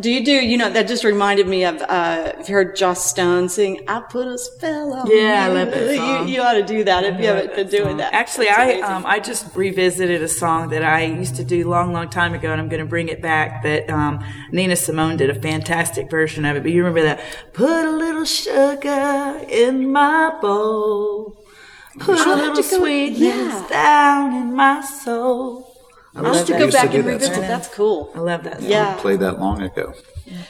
Do 0.00 0.10
you 0.10 0.24
do, 0.24 0.32
you 0.32 0.56
know, 0.56 0.70
that 0.70 0.88
just 0.88 1.04
reminded 1.04 1.46
me 1.46 1.64
of, 1.64 1.80
uh, 1.82 2.32
you 2.46 2.54
heard 2.54 2.76
Joss 2.76 3.04
Stone 3.04 3.48
sing, 3.50 3.80
I 3.88 4.00
put 4.00 4.26
a 4.26 4.38
spell 4.38 4.92
on 4.94 5.06
Yeah, 5.10 5.44
I 5.44 5.48
you. 5.48 5.54
love 5.54 5.70
that 5.70 5.96
song. 5.96 6.28
You, 6.28 6.34
you 6.34 6.40
ought 6.42 6.54
to 6.54 6.62
do 6.62 6.84
that 6.84 7.04
if 7.04 7.20
you 7.20 7.26
haven't 7.26 7.54
been 7.54 7.68
doing 7.68 7.96
that. 7.98 8.12
Actually, 8.14 8.48
I 8.48 8.80
um, 8.80 9.04
I 9.06 9.18
just 9.20 9.54
revisited 9.54 10.22
a 10.22 10.28
song 10.28 10.68
that 10.70 10.82
I 10.82 11.02
used 11.04 11.36
to 11.36 11.44
do 11.44 11.68
long, 11.68 11.92
long 11.92 12.08
time 12.08 12.32
ago, 12.34 12.50
and 12.52 12.60
I'm 12.60 12.68
going 12.68 12.80
to 12.80 12.86
bring 12.88 13.08
it 13.08 13.20
back. 13.20 13.62
But 13.62 13.88
um, 13.90 14.24
Nina 14.52 14.76
Simone 14.76 15.16
did 15.16 15.28
a 15.30 15.34
fantastic 15.34 15.81
version 16.10 16.44
of 16.44 16.56
it. 16.56 16.62
But 16.62 16.72
you 16.72 16.84
remember 16.84 17.02
that? 17.02 17.20
Put 17.52 17.84
a 17.84 17.90
little 17.90 18.24
sugar 18.24 19.40
in 19.48 19.90
my 19.90 20.38
bowl. 20.40 21.38
Put 21.98 22.18
a 22.18 22.22
I'll 22.22 22.36
have 22.36 22.56
little 22.56 22.62
sweetness 22.62 23.20
yeah. 23.20 23.66
down 23.68 24.34
in 24.34 24.54
my 24.54 24.80
soul. 24.80 25.68
I 26.14 26.20
I'll 26.20 26.34
have 26.34 26.46
to 26.46 26.52
go 26.52 26.64
used 26.64 26.76
to 26.76 26.82
back 26.82 26.92
do 26.92 26.98
and 26.98 27.08
that 27.08 27.12
revisit. 27.12 27.34
song. 27.34 27.42
That's 27.42 27.68
cool. 27.68 28.12
I 28.14 28.18
love 28.20 28.44
that. 28.44 28.60
Song. 28.60 28.70
Yeah. 28.70 28.96
Played 28.98 29.20
that 29.20 29.40
long 29.40 29.62
ago. 29.62 29.94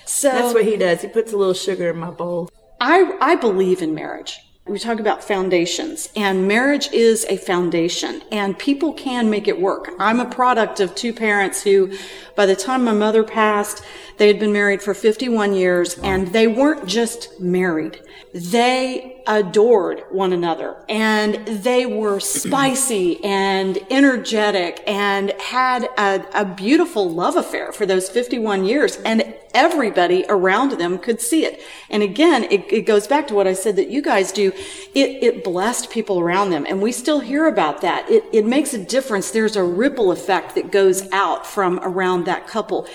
So 0.06 0.30
That's 0.30 0.54
what 0.54 0.64
he 0.64 0.76
does. 0.76 1.02
He 1.02 1.08
puts 1.08 1.32
a 1.32 1.36
little 1.36 1.54
sugar 1.54 1.90
in 1.90 1.98
my 1.98 2.10
bowl. 2.10 2.50
I, 2.80 3.16
I 3.20 3.36
believe 3.36 3.80
in 3.82 3.94
marriage. 3.94 4.38
We 4.64 4.78
talk 4.78 5.00
about 5.00 5.24
foundations, 5.24 6.08
and 6.14 6.46
marriage 6.46 6.88
is 6.92 7.26
a 7.28 7.36
foundation, 7.36 8.22
and 8.30 8.56
people 8.56 8.92
can 8.92 9.28
make 9.28 9.48
it 9.48 9.60
work. 9.60 9.90
I'm 9.98 10.20
a 10.20 10.24
product 10.24 10.78
of 10.78 10.94
two 10.94 11.12
parents 11.12 11.64
who, 11.64 11.92
by 12.36 12.46
the 12.46 12.54
time 12.54 12.84
my 12.84 12.92
mother 12.92 13.24
passed, 13.24 13.82
they 14.18 14.28
had 14.28 14.38
been 14.38 14.52
married 14.52 14.80
for 14.80 14.94
51 14.94 15.54
years, 15.54 15.98
and 15.98 16.28
they 16.28 16.46
weren't 16.46 16.86
just 16.86 17.40
married. 17.40 18.02
They 18.32 19.21
adored 19.26 20.04
one 20.10 20.32
another, 20.32 20.76
and 20.88 21.46
they 21.46 21.86
were 21.86 22.20
spicy 22.42 23.22
and 23.24 23.78
energetic 23.90 24.82
and 24.86 25.30
had 25.40 25.84
a, 25.98 26.24
a 26.34 26.44
beautiful 26.44 27.10
love 27.10 27.36
affair 27.36 27.72
for 27.72 27.86
those 27.86 28.08
51 28.08 28.64
years, 28.64 28.96
and 29.04 29.34
everybody 29.54 30.24
around 30.28 30.72
them 30.72 30.98
could 30.98 31.20
see 31.20 31.44
it. 31.44 31.62
And 31.90 32.02
again, 32.02 32.44
it, 32.44 32.72
it 32.72 32.82
goes 32.82 33.06
back 33.06 33.28
to 33.28 33.34
what 33.34 33.46
I 33.46 33.52
said 33.52 33.76
that 33.76 33.88
you 33.88 34.02
guys 34.02 34.32
do. 34.32 34.52
It, 34.94 35.22
it 35.22 35.44
blessed 35.44 35.90
people 35.90 36.20
around 36.20 36.50
them. 36.50 36.66
And 36.68 36.80
we 36.80 36.92
still 36.92 37.20
hear 37.20 37.46
about 37.46 37.80
that. 37.82 38.08
It, 38.10 38.24
it 38.32 38.46
makes 38.46 38.74
a 38.74 38.78
difference. 38.78 39.30
There's 39.30 39.56
a 39.56 39.64
ripple 39.64 40.12
effect 40.12 40.54
that 40.54 40.70
goes 40.70 41.10
out 41.12 41.46
from 41.46 41.80
around 41.82 42.24
that 42.24 42.46
couple. 42.46 42.86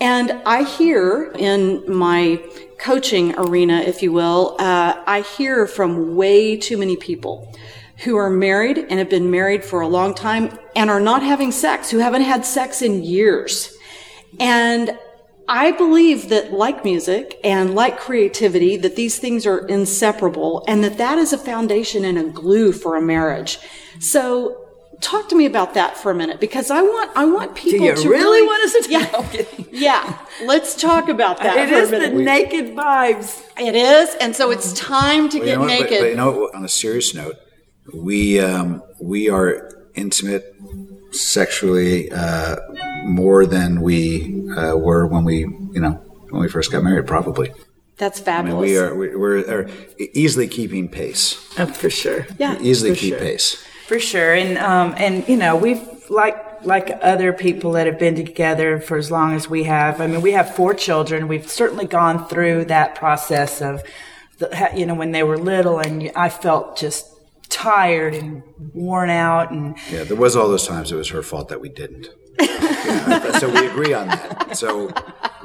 And 0.00 0.42
I 0.44 0.64
hear 0.64 1.32
in 1.38 1.84
my 1.86 2.42
coaching 2.78 3.34
arena, 3.38 3.80
if 3.80 4.02
you 4.02 4.12
will, 4.12 4.56
uh, 4.58 5.02
I 5.06 5.20
hear 5.36 5.66
from 5.66 6.16
way 6.16 6.56
too 6.56 6.76
many 6.76 6.96
people 6.96 7.54
who 7.98 8.16
are 8.16 8.30
married 8.30 8.78
and 8.78 8.98
have 8.98 9.08
been 9.08 9.30
married 9.30 9.64
for 9.64 9.80
a 9.80 9.88
long 9.88 10.14
time 10.14 10.58
and 10.74 10.90
are 10.90 11.00
not 11.00 11.22
having 11.22 11.52
sex, 11.52 11.90
who 11.90 11.98
haven't 11.98 12.22
had 12.22 12.44
sex 12.44 12.82
in 12.82 13.04
years. 13.04 13.76
And 14.40 14.98
I 15.48 15.72
believe 15.72 16.30
that 16.30 16.52
like 16.52 16.84
music 16.84 17.38
and 17.44 17.74
like 17.74 17.98
creativity, 17.98 18.76
that 18.78 18.96
these 18.96 19.18
things 19.18 19.46
are 19.46 19.66
inseparable 19.66 20.64
and 20.66 20.82
that 20.82 20.98
that 20.98 21.18
is 21.18 21.32
a 21.32 21.38
foundation 21.38 22.04
and 22.04 22.18
a 22.18 22.24
glue 22.24 22.72
for 22.72 22.96
a 22.96 23.02
marriage. 23.02 23.58
So 24.00 24.63
talk 25.04 25.28
to 25.28 25.36
me 25.36 25.46
about 25.46 25.74
that 25.74 25.96
for 25.96 26.10
a 26.10 26.14
minute 26.14 26.38
because 26.40 26.70
I 26.70 26.80
want, 26.82 27.10
I 27.14 27.24
want 27.36 27.54
people 27.54 27.86
you 27.86 27.94
to 27.94 28.08
really 28.08 28.42
want 28.50 28.60
us 28.64 28.72
to- 28.86 28.90
Yeah. 28.92 29.10
No, 29.12 29.66
Yeah. 29.88 30.18
Let's 30.44 30.74
talk 30.88 31.08
about 31.08 31.36
that 31.38 31.56
It 31.56 31.68
for 31.68 31.74
is 31.74 31.88
a 31.88 31.92
the 31.92 31.98
minute. 32.00 32.24
naked 32.24 32.66
vibes. 32.76 33.42
it 33.58 33.74
is. 33.74 34.14
And 34.22 34.34
so 34.34 34.50
it's 34.50 34.72
time 34.72 35.28
to 35.30 35.38
Well, 35.38 35.46
you 35.48 35.52
get 35.52 35.54
know 35.54 35.60
what? 35.60 35.68
But- 35.68 35.90
naked. 35.90 36.00
But, 36.00 36.08
you 36.10 36.16
know, 36.16 36.50
on 36.54 36.64
a 36.64 36.68
serious 36.68 37.14
note, 37.14 37.36
we 37.92 38.40
um, 38.40 38.82
we 39.00 39.28
are 39.28 39.70
intimate 39.94 40.44
sexually 41.12 42.10
uh, 42.10 42.56
more 43.04 43.46
than 43.46 43.80
we 43.82 44.48
uh, 44.56 44.74
were 44.76 45.06
when 45.06 45.24
we 45.24 45.38
you 45.74 45.80
know 45.80 45.92
when 46.30 46.40
we 46.42 46.48
first 46.48 46.72
got 46.72 46.82
married. 46.82 47.06
Probably. 47.06 47.52
That's 47.96 48.20
I 48.20 48.24
fabulous. 48.24 48.62
mean, 48.62 48.70
we 48.70 48.78
are 48.78 48.94
we- 48.94 49.14
we're 49.16 49.68
easily 49.98 50.48
keeping 50.48 50.88
pace. 50.88 51.36
Oh, 51.58 51.66
for 51.66 51.90
sure. 51.90 52.26
Yeah. 52.38 52.58
Easily 52.60 52.96
keep 52.96 53.10
sure. 53.14 53.18
pace. 53.18 53.62
For 53.86 53.98
sure, 54.00 54.34
and 54.34 54.56
um, 54.58 54.94
and 54.96 55.28
you 55.28 55.36
know 55.36 55.56
we've 55.56 55.86
like 56.10 56.64
like 56.64 56.90
other 57.02 57.32
people 57.32 57.72
that 57.72 57.86
have 57.86 57.98
been 57.98 58.14
together 58.14 58.80
for 58.80 58.96
as 58.96 59.10
long 59.10 59.34
as 59.34 59.48
we 59.48 59.64
have. 59.64 60.00
I 60.00 60.06
mean, 60.06 60.22
we 60.22 60.32
have 60.32 60.54
four 60.54 60.74
children. 60.74 61.28
We've 61.28 61.48
certainly 61.48 61.86
gone 61.86 62.26
through 62.26 62.66
that 62.66 62.94
process 62.94 63.60
of, 63.60 63.82
the, 64.38 64.70
you 64.74 64.86
know, 64.86 64.94
when 64.94 65.12
they 65.12 65.22
were 65.22 65.36
little, 65.38 65.78
and 65.78 66.10
I 66.16 66.28
felt 66.28 66.76
just 66.76 67.06
tired 67.48 68.14
and 68.14 68.42
worn 68.72 69.10
out, 69.10 69.50
and 69.50 69.76
Yeah, 69.90 70.04
there 70.04 70.16
was 70.16 70.36
all 70.36 70.48
those 70.48 70.66
times 70.66 70.90
it 70.90 70.96
was 70.96 71.10
her 71.10 71.22
fault 71.22 71.48
that 71.48 71.60
we 71.60 71.68
didn't. 71.68 72.08
Yeah, 72.40 73.32
so 73.38 73.48
we 73.48 73.66
agree 73.66 73.94
on 73.94 74.08
that. 74.08 74.56
So 74.56 74.90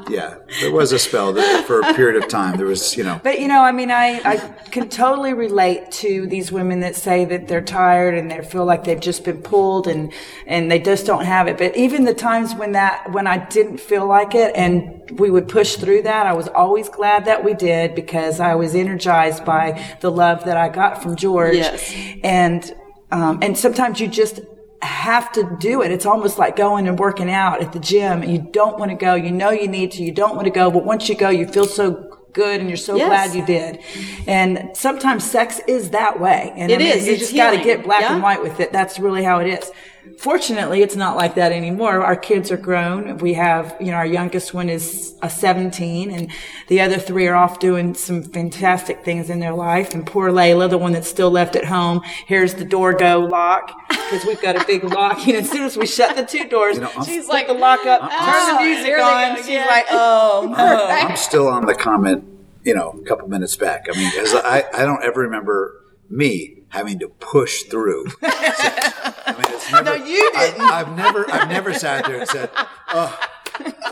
yeah, 0.10 0.36
there 0.62 0.72
was 0.72 0.92
a 0.92 1.00
spell 1.00 1.34
that 1.34 1.66
for 1.66 1.82
a 1.82 1.94
period 1.94 2.22
of 2.22 2.30
time 2.30 2.58
there 2.58 2.66
was 2.66 2.96
you 2.96 3.04
know 3.04 3.20
But 3.24 3.40
you 3.40 3.48
know, 3.48 3.62
I 3.62 3.72
mean, 3.72 3.92
I, 3.92 4.22
I 4.24 4.38
can 4.72 4.90
totally 4.90 5.34
relate 5.34 5.92
to 6.04 6.28
these 6.28 6.52
women 6.52 6.80
that 6.82 6.96
say 6.96 7.26
that 7.26 7.48
they're 7.48 7.62
tired 7.62 8.16
and 8.16 8.30
they 8.30 8.42
feel 8.42 8.66
like 8.66 8.84
they've 8.84 9.00
just 9.00 9.24
been 9.24 9.42
pulled 9.42 9.88
and 9.88 10.12
and 10.46 10.72
they 10.72 10.80
just 10.80 11.06
don't 11.06 11.26
have 11.26 11.48
it. 11.48 11.58
But 11.58 11.76
even 11.76 12.06
the 12.06 12.14
times 12.14 12.56
when 12.56 12.74
that 12.74 13.12
when 13.12 13.28
I 13.28 13.38
didn't 13.38 13.80
feel 13.80 14.06
like 14.08 14.36
it 14.36 14.56
and 14.56 15.20
we 15.20 15.32
would 15.32 15.48
push 15.48 15.76
through 15.76 16.04
that, 16.04 16.26
I 16.26 16.34
was 16.34 16.48
always 16.48 16.90
glad 16.90 17.26
that 17.26 17.44
we 17.44 17.54
did 17.54 17.96
because 17.96 18.40
I 18.40 18.56
was 18.56 18.76
energized 18.76 19.46
by 19.46 19.98
the 20.02 20.12
love 20.12 20.46
that 20.46 20.58
I 20.58 20.70
got 20.70 21.02
from 21.02 21.16
George. 21.16 21.56
Yes. 21.56 21.94
And 22.24 22.76
um, 23.12 23.40
and 23.42 23.58
sometimes 23.58 24.00
you 24.00 24.08
just 24.08 24.42
have 24.82 25.32
to 25.34 25.58
do 25.60 25.82
it. 25.82 25.92
It's 25.92 26.06
almost 26.06 26.38
like 26.38 26.56
going 26.56 26.88
and 26.88 26.98
working 26.98 27.30
out 27.30 27.62
at 27.62 27.74
the 27.74 27.80
gym. 27.80 28.24
You 28.24 28.40
don't 28.40 28.80
want 28.80 28.92
to 28.92 28.96
go. 28.96 29.16
You 29.16 29.32
know 29.32 29.50
you 29.52 29.68
need 29.68 29.92
to. 29.94 30.04
You 30.04 30.12
don't 30.12 30.36
want 30.36 30.46
to 30.46 30.52
go, 30.52 30.72
but 30.72 30.86
once 30.86 31.10
you 31.10 31.16
go, 31.16 31.30
you 31.30 31.48
feel 31.48 31.66
so 31.66 32.06
good 32.32 32.62
and 32.62 32.70
you're 32.70 32.78
so 32.78 32.96
Yes. 32.96 33.08
glad 33.08 33.36
you 33.36 33.46
did. 33.46 33.80
And 34.28 34.70
sometimes 34.74 35.24
sex 35.30 35.60
is 35.68 35.90
that 35.90 36.20
way. 36.20 36.54
And 36.56 36.72
It 36.72 36.76
I 36.76 36.78
mean, 36.78 36.88
is. 36.98 37.08
You 37.08 37.14
It's 37.14 37.22
just 37.24 37.36
got 37.36 37.52
to 37.52 37.58
get 37.64 37.84
black 37.84 38.02
Yeah. 38.02 38.14
and 38.14 38.24
white 38.24 38.42
with 38.42 38.60
it. 38.60 38.72
That's 38.72 39.00
really 39.00 39.24
how 39.24 39.40
it 39.40 39.48
is. 39.48 39.72
Fortunately, 40.20 40.82
it's 40.82 40.98
not 40.98 41.16
like 41.16 41.36
that 41.36 41.54
anymore. 41.54 42.04
Our 42.04 42.18
kids 42.18 42.52
are 42.52 42.58
grown. 42.58 43.20
We 43.20 43.36
have, 43.36 43.74
you 43.80 43.88
know, 43.92 43.94
our 43.94 44.06
youngest 44.06 44.54
one 44.54 44.68
is 44.68 45.16
a 45.22 45.30
17 45.30 46.12
and 46.12 46.30
the 46.68 46.82
other 46.82 46.98
three 46.98 47.26
are 47.28 47.36
off 47.36 47.60
doing 47.60 47.94
some 47.94 48.24
fantastic 48.24 49.06
things 49.06 49.30
in 49.30 49.40
their 49.40 49.54
life. 49.54 49.94
And 49.94 50.06
poor 50.06 50.30
Layla, 50.30 50.70
the 50.70 50.78
one 50.78 50.92
that's 50.92 51.08
still 51.08 51.32
left 51.32 51.56
at 51.56 51.64
home, 51.64 52.02
here's 52.26 52.56
the 52.56 52.66
door 52.66 52.92
go 52.92 53.20
lock 53.22 53.72
because 53.88 54.26
we've 54.26 54.42
got 54.42 54.62
a 54.62 54.66
big 54.66 54.84
lock. 54.94 55.26
You 55.26 55.34
know, 55.34 55.40
as 55.40 55.50
soon 55.50 55.64
as 55.64 55.78
we 55.78 55.86
shut 55.88 56.18
the 56.18 56.26
two 56.26 56.50
doors, 56.50 56.76
You 56.76 56.82
know, 56.82 56.90
I'm- 56.90 57.06
she's 57.06 57.30
like 57.30 57.48
the 57.48 57.54
lock 57.54 57.86
up, 57.86 58.02
turn 58.02 58.10
Oh, 58.12 58.58
the 58.60 58.66
music 58.66 59.00
on. 59.00 59.38
She's 59.38 59.46
again. 59.46 59.68
like, 59.68 59.86
oh 59.90 60.54
no. 60.58 60.86
I'm 60.90 61.16
still 61.16 61.48
on 61.48 61.66
the 61.66 61.76
comment, 61.76 62.26
you 62.66 62.76
know, 62.76 62.90
a 63.02 63.06
couple 63.08 63.30
minutes 63.30 63.56
back. 63.56 63.86
I 63.90 63.98
mean, 63.98 64.12
because 64.12 64.36
I, 64.36 64.66
I 64.74 64.84
don't 64.84 65.02
ever 65.02 65.22
remember 65.22 65.76
me 66.10 66.56
having 66.70 67.00
to 67.00 67.10
push 67.10 67.64
through. 67.64 68.06
I 68.22 69.36
mean, 69.38 69.56
it's 69.56 69.72
never, 69.72 69.84
No, 69.86 69.94
you 70.06 70.32
didn't. 70.34 70.62
I, 70.62 70.78
have 70.80 70.96
never, 70.96 71.30
I've 71.32 71.50
never 71.50 71.74
sat 71.74 72.06
there 72.06 72.20
and 72.20 72.28
said, 72.30 72.50
"Oh, 72.90 73.18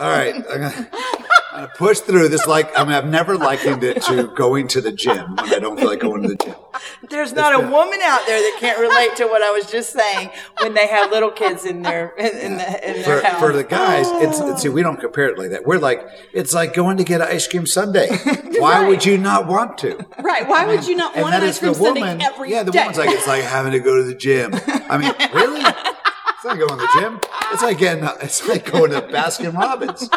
all 0.00 0.10
right, 0.10 0.34
I'm 0.34 0.42
gonna, 0.42 0.88
I'm 1.52 1.60
gonna 1.60 1.72
push 1.76 2.00
through 2.00 2.28
this." 2.28 2.46
Like, 2.46 2.76
I 2.78 2.84
mean, 2.84 2.94
I've 2.94 3.08
never 3.08 3.36
likened 3.36 3.84
it 3.84 4.02
to 4.02 4.32
going 4.36 4.68
to 4.68 4.80
the 4.80 4.92
gym 4.92 5.36
when 5.36 5.54
I 5.54 5.58
don't 5.58 5.78
feel 5.78 5.88
like 5.88 6.00
going 6.00 6.22
to 6.22 6.28
the 6.28 6.36
gym. 6.36 6.54
There's 7.10 7.32
not 7.32 7.54
a 7.54 7.58
woman 7.58 7.98
out 8.02 8.26
there 8.26 8.38
that 8.40 8.56
can't 8.60 8.78
relate 8.78 9.16
to 9.16 9.26
what 9.26 9.42
I 9.42 9.50
was 9.50 9.66
just 9.66 9.92
saying 9.92 10.30
when 10.60 10.74
they 10.74 10.86
have 10.86 11.10
little 11.10 11.30
kids 11.30 11.64
in 11.64 11.82
their 11.82 12.14
in, 12.16 12.58
the, 12.58 12.98
in 12.98 13.04
For, 13.04 13.20
house. 13.20 13.40
for 13.40 13.52
the 13.52 13.64
guys, 13.64 14.06
it's, 14.08 14.40
oh. 14.40 14.52
it's 14.52 14.62
see, 14.62 14.68
we 14.68 14.82
don't 14.82 15.00
compare 15.00 15.28
it 15.28 15.38
like 15.38 15.50
that. 15.50 15.66
We're 15.66 15.78
like, 15.78 16.06
it's 16.32 16.54
like 16.54 16.74
going 16.74 16.98
to 16.98 17.04
get 17.04 17.20
an 17.20 17.28
ice 17.28 17.46
cream 17.46 17.66
sundae. 17.66 18.08
Why 18.58 18.86
would 18.86 19.04
you 19.04 19.18
not 19.18 19.46
want 19.46 19.78
to? 19.78 19.96
right. 20.20 20.46
Why 20.46 20.66
would 20.66 20.86
you 20.86 20.96
not 20.96 21.16
want 21.16 21.34
an 21.34 21.42
ice 21.42 21.58
cream 21.58 21.74
sundae 21.74 22.00
woman. 22.00 22.22
every 22.22 22.50
yeah, 22.50 22.62
the 22.62 22.72
day? 22.72 22.80
woman's 22.80 22.98
like 22.98 23.10
it's 23.10 23.26
like 23.26 23.42
having 23.42 23.72
to 23.72 23.80
go 23.80 23.96
to 23.96 24.04
the 24.04 24.14
gym. 24.14 24.52
I 24.88 24.98
mean, 24.98 25.12
really? 25.32 25.62
It's 26.38 26.44
not 26.44 26.56
going 26.56 26.70
to 26.70 26.76
the 26.76 27.00
gym. 27.00 27.20
It's 27.52 27.62
like 27.62 27.78
getting. 27.78 28.04
Uh, 28.04 28.16
it's 28.22 28.46
like 28.48 28.70
going 28.70 28.92
to 28.92 29.02
Baskin 29.02 29.54
Robbins. 29.54 30.08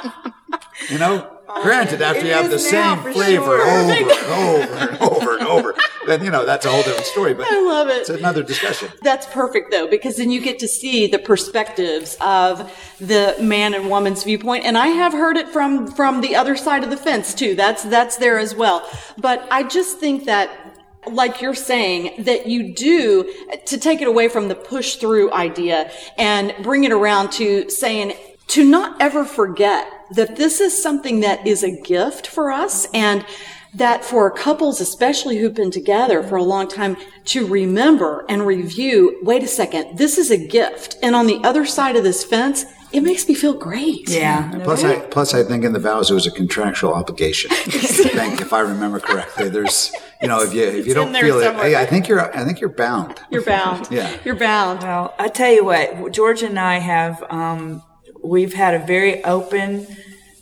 You 0.89 0.99
know. 0.99 1.37
Granted, 1.63 2.01
oh, 2.01 2.05
after 2.05 2.21
It 2.21 2.27
you 2.27 2.31
have 2.31 2.49
the 2.49 2.57
same 2.57 2.97
flavor 3.11 3.57
sure. 3.57 3.67
over 3.67 3.91
and 3.91 4.21
over 4.31 4.87
and 4.87 5.01
over 5.01 5.37
and 5.37 5.47
over, 5.47 5.75
then 6.07 6.23
you 6.23 6.31
know 6.31 6.45
that's 6.45 6.65
a 6.65 6.69
whole 6.71 6.81
different 6.81 7.05
story. 7.05 7.33
But 7.33 7.47
I 7.49 7.59
love 7.61 7.89
it. 7.89 7.97
It's 7.97 8.09
another 8.09 8.41
discussion. 8.41 8.87
That's 9.01 9.25
perfect 9.27 9.69
though, 9.69 9.85
because 9.85 10.15
then 10.15 10.31
you 10.31 10.39
get 10.39 10.59
to 10.59 10.67
see 10.67 11.07
the 11.07 11.19
perspectives 11.19 12.15
of 12.21 12.71
the 13.01 13.35
man 13.41 13.73
and 13.73 13.89
woman's 13.89 14.23
viewpoint. 14.23 14.63
And 14.63 14.77
I 14.77 14.87
have 14.87 15.11
heard 15.11 15.35
it 15.35 15.49
from, 15.49 15.87
from 15.87 16.21
the 16.21 16.35
other 16.37 16.55
side 16.55 16.85
of 16.85 16.89
the 16.89 16.97
fence 16.97 17.33
too. 17.33 17.53
That's, 17.55 17.83
that's 17.83 18.15
there 18.15 18.39
as 18.39 18.55
well. 18.55 18.89
But 19.17 19.45
I 19.51 19.63
just 19.63 19.97
think 19.97 20.25
that 20.25 20.60
like 21.09 21.41
you're 21.41 21.53
saying, 21.53 22.23
that 22.23 22.47
you 22.47 22.73
do 22.73 23.33
to 23.65 23.77
take 23.77 24.01
it 24.01 24.07
away 24.07 24.27
from 24.27 24.47
the 24.47 24.55
push 24.55 24.95
through 24.95 25.33
idea 25.33 25.91
and 26.17 26.53
bring 26.63 26.83
it 26.83 26.91
around 26.91 27.31
to 27.33 27.69
saying, 27.69 28.13
to 28.47 28.65
not 28.65 29.01
ever 29.01 29.23
forget 29.23 29.87
that 30.11 30.35
this 30.35 30.59
is 30.59 30.81
something 30.81 31.21
that 31.21 31.45
is 31.47 31.63
a 31.63 31.81
gift 31.81 32.27
for 32.27 32.51
us 32.51 32.85
and 32.93 33.25
that 33.73 34.03
for 34.03 34.29
couples, 34.29 34.81
especially 34.81 35.37
who've 35.37 35.53
been 35.53 35.71
together 35.71 36.21
for 36.21 36.35
a 36.35 36.43
long 36.43 36.67
time, 36.67 36.97
to 37.23 37.47
remember 37.47 38.25
and 38.27 38.45
review, 38.45 39.19
wait 39.23 39.43
a 39.43 39.47
second, 39.47 39.97
this 39.97 40.17
is 40.17 40.29
a 40.29 40.47
gift. 40.47 40.97
And 41.01 41.15
on 41.15 41.27
the 41.27 41.39
other 41.43 41.65
side 41.65 41.95
of 41.95 42.03
this 42.03 42.23
fence, 42.23 42.65
it 42.93 43.01
makes 43.01 43.27
me 43.27 43.33
feel 43.33 43.53
great. 43.53 44.09
Yeah. 44.09 44.59
Plus, 44.63 44.83
I 44.83 44.99
plus 44.99 45.33
I 45.33 45.43
think 45.43 45.63
in 45.63 45.73
the 45.73 45.79
vows 45.79 46.11
it 46.11 46.13
was 46.13 46.27
a 46.27 46.31
contractual 46.31 46.93
obligation. 46.93 47.51
I 47.51 47.55
think, 47.55 48.41
if 48.41 48.53
I 48.53 48.59
remember 48.59 48.99
correctly, 48.99 49.49
there's 49.49 49.91
you 50.21 50.27
know 50.27 50.41
if 50.41 50.53
you 50.53 50.63
if 50.63 50.87
you 50.87 50.93
don't 50.93 51.07
in 51.07 51.13
there 51.13 51.23
feel 51.23 51.39
it, 51.39 51.55
hey, 51.55 51.75
I 51.75 51.85
think 51.85 52.07
you're 52.07 52.35
I 52.35 52.43
think 52.43 52.59
you're 52.59 52.69
bound. 52.69 53.19
You're 53.29 53.43
bound. 53.43 53.87
Yeah. 53.91 54.15
You're 54.23 54.35
bound. 54.35 54.81
Well, 54.83 55.13
I 55.19 55.27
tell 55.27 55.51
you 55.51 55.65
what, 55.65 56.11
George 56.11 56.43
and 56.43 56.57
I 56.57 56.77
have, 56.77 57.23
um, 57.29 57.83
we've 58.23 58.53
had 58.53 58.73
a 58.73 58.79
very 58.79 59.23
open 59.23 59.87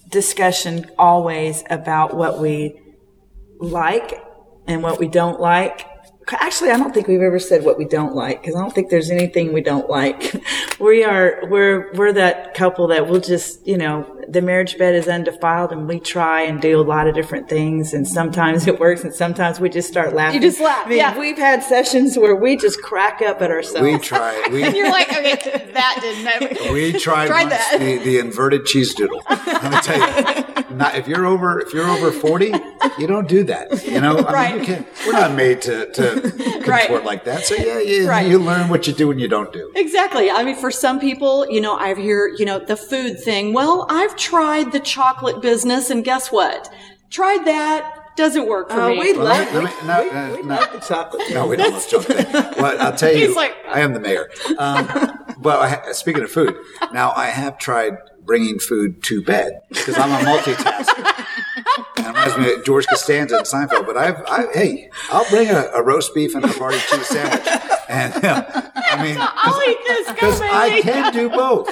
discussion 0.09 0.89
always 0.97 1.63
about 1.69 2.15
what 2.15 2.39
we 2.39 2.79
like 3.59 4.21
and 4.67 4.83
what 4.83 4.99
we 4.99 5.07
don't 5.07 5.39
like. 5.39 5.85
Actually, 6.31 6.71
I 6.71 6.77
don't 6.77 6.93
think 6.93 7.07
we've 7.07 7.21
ever 7.21 7.39
said 7.39 7.63
what 7.65 7.77
we 7.77 7.85
don't 7.85 8.15
like 8.15 8.41
because 8.41 8.55
I 8.55 8.59
don't 8.61 8.73
think 8.73 8.89
there's 8.89 9.09
anything 9.09 9.53
we 9.53 9.61
don't 9.61 9.89
like. 9.89 10.35
we 10.79 11.03
are 11.03 11.39
we're 11.49 11.91
we're 11.93 12.13
that 12.13 12.53
couple 12.53 12.87
that 12.87 13.07
will 13.07 13.19
just 13.19 13.65
you 13.67 13.77
know 13.77 14.15
the 14.27 14.41
marriage 14.41 14.77
bed 14.77 14.93
is 14.93 15.07
undefiled 15.07 15.71
and 15.71 15.87
we 15.87 15.99
try 15.99 16.41
and 16.41 16.61
do 16.61 16.79
a 16.79 16.83
lot 16.83 17.07
of 17.07 17.15
different 17.15 17.49
things 17.49 17.93
and 17.95 18.07
sometimes 18.07 18.67
it 18.71 18.79
works 18.79 19.03
and 19.03 19.13
sometimes 19.13 19.59
we 19.59 19.69
just 19.69 19.87
start 19.87 20.13
laughing. 20.13 20.41
You 20.41 20.47
just 20.49 20.61
laugh, 20.61 20.85
I 20.85 20.89
mean, 20.89 20.97
yeah. 20.99 21.17
we've 21.17 21.37
had 21.37 21.63
sessions 21.63 22.15
where 22.17 22.35
we 22.35 22.55
just 22.55 22.81
crack 22.81 23.21
up 23.23 23.41
at 23.41 23.49
ourselves. 23.49 23.81
We 23.81 23.97
try. 23.97 24.35
We, 24.51 24.63
and 24.63 24.75
You're 24.75 24.89
like, 24.91 25.09
okay, 25.11 25.69
that 25.73 25.97
didn't. 26.01 26.73
we 26.73 26.93
tried, 26.93 27.27
Tried 27.27 27.49
that. 27.51 27.77
the, 27.79 27.97
the 27.99 28.17
inverted 28.19 28.65
cheese 28.65 28.93
doodle. 28.93 29.21
Let 29.29 29.63
me 29.71 29.77
tell 29.81 29.97
you, 30.65 30.75
not, 30.75 30.95
if 30.95 31.07
you're 31.07 31.25
over 31.25 31.59
if 31.59 31.73
you're 31.73 31.87
over 31.87 32.11
forty, 32.11 32.51
you 32.97 33.05
don't 33.07 33.27
do 33.27 33.43
that. 33.45 33.85
You 33.85 34.01
know, 34.01 34.17
I 34.17 34.31
Right. 34.33 34.51
mean, 34.55 34.59
you 34.61 34.65
can't. 34.65 34.87
We're 35.05 35.13
not 35.13 35.33
made 35.35 35.61
to 35.63 35.91
to 35.91 36.18
contort 36.21 36.67
Right. 36.67 37.03
like 37.05 37.23
that. 37.25 37.45
So 37.45 37.55
yeah, 37.55 37.79
you, 37.79 38.07
Right. 38.07 38.27
you 38.27 38.39
learn 38.39 38.69
what 38.69 38.87
you 38.87 38.93
do 38.93 39.11
and 39.11 39.19
you 39.19 39.27
don't 39.27 39.51
do. 39.53 39.71
Exactly. 39.75 40.29
I 40.29 40.43
mean, 40.43 40.55
for 40.55 40.71
some 40.71 40.99
people, 40.99 41.47
you 41.49 41.61
know, 41.61 41.75
I 41.75 41.93
hear, 41.95 42.27
you 42.37 42.45
know, 42.45 42.59
the 42.59 42.75
food 42.77 43.19
thing. 43.21 43.53
Well, 43.53 43.85
I've 43.89 44.15
tried 44.15 44.71
the 44.71 44.79
chocolate 44.79 45.41
business, 45.41 45.89
and 45.89 46.03
guess 46.03 46.31
what? 46.31 46.71
Tried 47.09 47.45
that. 47.45 47.95
Doesn't 48.15 48.47
work 48.49 48.69
for 48.69 48.81
Oh, 48.81 48.89
me. 48.89 48.99
we 48.99 49.13
Well, 49.13 49.25
love, 49.27 49.53
let 49.53 49.63
me- 49.63 49.87
no, 49.87 50.03
we, 50.03 50.09
uh, 50.09 50.35
we 50.35 50.41
no. 50.43 50.55
love 50.55 50.71
the 50.73 50.79
chocolate. 50.79 51.23
No, 51.33 51.47
we 51.47 51.55
don't 51.55 51.71
love 51.71 51.87
chocolate. 51.87 52.27
But 52.33 52.81
I'll 52.81 52.93
tell 52.95 53.13
you, 53.15 53.27
He's 53.27 53.35
like- 53.35 53.55
I 53.65 53.79
am 53.79 53.93
the 53.93 53.99
mayor. 54.01 54.29
Um, 54.57 54.87
but 55.39 55.59
I, 55.87 55.91
speaking 55.93 56.23
of 56.23 56.29
food, 56.31 56.57
now 56.91 57.13
I 57.15 57.27
have 57.27 57.57
tried 57.57 57.93
bringing 58.25 58.59
food 58.59 59.01
to 59.03 59.23
bed 59.23 59.61
because 59.69 59.97
I'm 59.97 60.11
a 60.11 60.17
multitasker. 60.29 61.25
Reminds 62.25 62.37
me 62.47 62.53
of 62.53 62.65
George 62.65 62.87
Costanza 62.87 63.37
in 63.37 63.43
Seinfeld. 63.43 63.85
But 63.85 63.97
I've, 63.97 64.21
I, 64.27 64.47
hey, 64.53 64.89
I'll 65.11 65.29
bring 65.29 65.49
a, 65.49 65.69
a 65.75 65.83
roast 65.83 66.13
beef 66.13 66.35
and 66.35 66.43
a 66.45 66.47
party 66.49 66.77
cheese 66.89 67.07
sandwich. 67.07 67.47
And 67.89 68.13
I 68.25 69.03
mean, 69.03 69.17
I'll 69.19 69.61
eat 69.69 69.77
this. 69.87 70.07
Go, 70.07 70.13
because 70.13 70.41
I 70.41 70.81
can 70.81 71.13
do 71.13 71.29
both. 71.29 71.69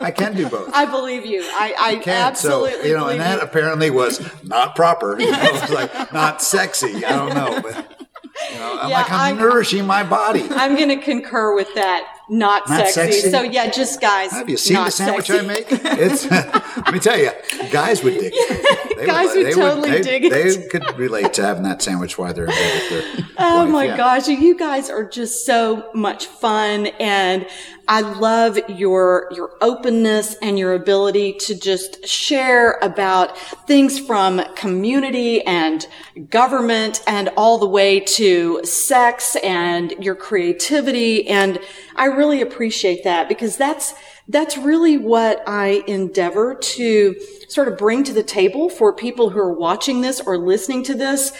I 0.00 0.10
can 0.10 0.34
do 0.34 0.48
both. 0.48 0.70
I 0.74 0.84
believe 0.86 1.24
you. 1.26 1.42
I, 1.42 1.74
I 1.78 1.96
can. 1.96 2.26
absolutely 2.26 2.72
so, 2.72 2.82
you 2.86 2.94
know, 2.96 3.08
and 3.08 3.20
that 3.20 3.36
you. 3.40 3.46
apparently 3.46 3.90
was 3.90 4.20
not 4.44 4.74
proper. 4.76 5.18
You 5.20 5.30
know, 5.30 5.38
it 5.42 5.52
was 5.60 5.70
like 5.70 6.12
not 6.12 6.42
sexy. 6.42 7.04
I 7.04 7.10
don't 7.16 7.34
know, 7.34 7.60
but 7.62 8.06
you 8.52 8.58
know, 8.58 8.78
I'm 8.80 8.90
Yeah, 8.90 8.98
like 9.02 9.10
I'm 9.12 9.36
I- 9.36 9.40
nourishing 9.40 9.86
my 9.86 10.02
body. 10.02 10.46
I'm 10.50 10.76
going 10.76 10.88
to 10.88 10.96
concur 10.96 11.54
with 11.54 11.72
that. 11.74 12.13
Not, 12.28 12.68
Not 12.68 12.88
sexy. 12.88 13.12
sexy? 13.12 13.30
So 13.30 13.42
yeah, 13.42 13.70
just 13.70 14.00
guys. 14.00 14.30
Have 14.30 14.48
you 14.48 14.56
seen 14.56 14.76
the 14.76 14.90
sandwich 14.90 15.26
sexy. 15.26 15.44
I 15.44 15.46
make? 15.46 15.66
It's 15.70 16.30
let 16.76 16.92
me 16.92 16.98
tell 16.98 17.18
you, 17.18 17.30
guys 17.70 18.02
would 18.02 18.14
dig 18.14 18.32
it. 18.34 18.80
They 18.94 19.06
Guys 19.06 19.34
would 19.34 19.52
totally 19.54 19.90
they, 19.90 20.02
dig 20.02 20.24
it. 20.26 20.30
They 20.30 20.68
could 20.68 20.96
relate 20.96 21.32
to 21.34 21.42
having 21.42 21.64
that 21.64 21.82
sandwich 21.82 22.16
while 22.16 22.32
they're 22.32 22.44
in 22.44 22.50
bed 22.50 22.92
with 22.92 23.16
their. 23.16 23.26
Oh 23.38 23.64
wife, 23.64 23.72
my 23.72 23.84
yeah. 23.86 23.96
gosh, 23.96 24.28
you 24.28 24.56
guys 24.56 24.88
are 24.88 25.02
just 25.04 25.44
so 25.44 25.90
much 25.94 26.26
fun 26.26 26.86
and 27.00 27.44
I 27.86 28.00
love 28.00 28.58
your 28.68 29.28
your 29.34 29.50
openness 29.60 30.36
and 30.40 30.58
your 30.58 30.72
ability 30.74 31.34
to 31.40 31.54
just 31.58 32.06
share 32.06 32.78
about 32.82 33.36
things 33.66 33.98
from 33.98 34.42
community 34.54 35.42
and 35.42 35.86
government 36.30 37.02
and 37.06 37.28
all 37.36 37.58
the 37.58 37.68
way 37.68 38.00
to 38.00 38.64
sex 38.64 39.36
and 39.42 39.92
your 39.98 40.14
creativity 40.14 41.26
and 41.26 41.58
I 41.96 42.06
really 42.06 42.40
appreciate 42.40 43.04
that 43.04 43.28
because 43.28 43.56
that's 43.56 43.94
that's 44.28 44.56
really 44.56 44.96
what 44.96 45.42
I 45.46 45.84
endeavor 45.86 46.54
to 46.54 47.16
sort 47.48 47.68
of 47.68 47.76
bring 47.76 48.04
to 48.04 48.12
the 48.12 48.22
table 48.22 48.70
for 48.70 48.92
people 48.94 49.30
who 49.30 49.38
are 49.38 49.52
watching 49.52 50.00
this 50.00 50.20
or 50.20 50.38
listening 50.38 50.82
to 50.84 50.94
this 50.94 51.32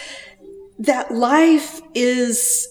that 0.79 1.11
life 1.11 1.81
is 1.93 2.67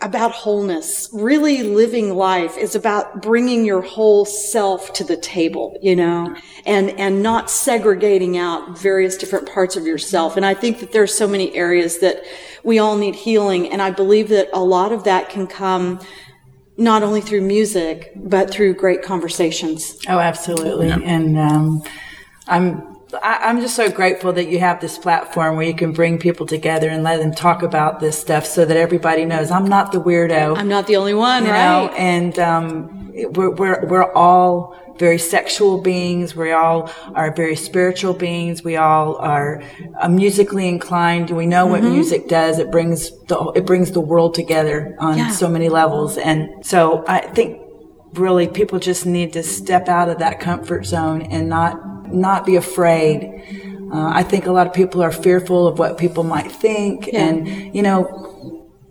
about 0.00 0.30
wholeness. 0.30 1.08
Really 1.12 1.62
living 1.62 2.14
life 2.14 2.56
is 2.56 2.76
about 2.76 3.20
bringing 3.20 3.64
your 3.64 3.82
whole 3.82 4.24
self 4.24 4.92
to 4.94 5.04
the 5.04 5.16
table, 5.16 5.76
you 5.82 5.96
know, 5.96 6.36
and, 6.66 6.90
and 6.90 7.22
not 7.22 7.50
segregating 7.50 8.36
out 8.38 8.78
various 8.78 9.16
different 9.16 9.48
parts 9.48 9.76
of 9.76 9.86
yourself. 9.86 10.36
And 10.36 10.46
I 10.46 10.54
think 10.54 10.80
that 10.80 10.92
there's 10.92 11.14
so 11.14 11.26
many 11.26 11.54
areas 11.56 11.98
that 11.98 12.22
we 12.62 12.78
all 12.78 12.96
need 12.96 13.16
healing. 13.16 13.72
And 13.72 13.82
I 13.82 13.90
believe 13.90 14.28
that 14.28 14.48
a 14.52 14.62
lot 14.62 14.92
of 14.92 15.04
that 15.04 15.30
can 15.30 15.46
come 15.46 16.00
not 16.78 17.02
only 17.02 17.20
through 17.20 17.42
music, 17.42 18.12
but 18.16 18.50
through 18.50 18.72
great 18.74 19.02
conversations. 19.02 19.98
Oh, 20.08 20.20
absolutely. 20.20 20.90
And 20.90 21.36
um, 21.36 21.82
I'm 22.46 22.96
I, 23.22 23.38
I'm 23.48 23.60
just 23.60 23.74
so 23.74 23.90
grateful 23.90 24.32
that 24.34 24.48
you 24.48 24.58
have 24.60 24.80
this 24.80 24.96
platform 24.98 25.56
where 25.56 25.66
you 25.66 25.74
can 25.74 25.92
bring 25.92 26.18
people 26.18 26.46
together 26.46 26.88
and 26.88 27.02
let 27.02 27.18
them 27.18 27.32
talk 27.32 27.62
about 27.62 28.00
this 28.00 28.18
stuff, 28.18 28.46
so 28.46 28.64
that 28.64 28.76
everybody 28.76 29.24
knows 29.24 29.50
I'm 29.50 29.66
not 29.66 29.92
the 29.92 30.00
weirdo. 30.00 30.56
I'm 30.56 30.68
not 30.68 30.86
the 30.86 30.96
only 30.96 31.14
one, 31.14 31.44
you 31.44 31.50
right? 31.50 31.64
know, 31.64 31.88
and 31.96 32.38
um, 32.38 33.12
we're, 33.32 33.50
we're 33.50 33.86
we're 33.86 34.12
all 34.12 34.76
very 34.98 35.18
sexual 35.18 35.80
beings. 35.80 36.34
We 36.34 36.52
all 36.52 36.90
are 37.14 37.32
very 37.34 37.56
spiritual 37.56 38.14
beings. 38.14 38.62
We 38.64 38.76
all 38.76 39.16
are 39.16 39.62
uh, 40.00 40.08
musically 40.08 40.68
inclined. 40.68 41.30
We 41.30 41.46
know 41.46 41.66
what 41.66 41.82
music 41.82 42.28
does. 42.28 42.58
It 42.58 42.70
brings 42.70 43.10
the 43.26 43.52
it 43.54 43.64
brings 43.66 43.92
the 43.92 44.00
world 44.00 44.34
together 44.34 44.96
on 44.98 45.18
Yeah. 45.18 45.30
so 45.30 45.48
many 45.48 45.68
levels. 45.68 46.18
And 46.18 46.64
so 46.66 47.04
I 47.08 47.20
think 47.20 47.60
really 48.14 48.48
people 48.48 48.78
just 48.78 49.06
need 49.06 49.32
to 49.34 49.42
step 49.42 49.88
out 49.88 50.08
of 50.08 50.18
that 50.18 50.40
comfort 50.40 50.84
zone 50.86 51.22
and 51.22 51.48
not 51.48 51.74
not 52.12 52.44
be 52.46 52.56
afraid. 52.56 53.20
Uh, 53.92 54.10
I 54.14 54.22
think 54.22 54.46
a 54.46 54.52
lot 54.52 54.66
of 54.66 54.72
people 54.72 55.02
are 55.02 55.12
fearful 55.12 55.66
of 55.66 55.78
what 55.78 55.96
people 55.96 56.22
might 56.24 56.50
think, 56.52 57.08
and 57.12 57.74
you 57.74 57.82
know, 57.82 57.98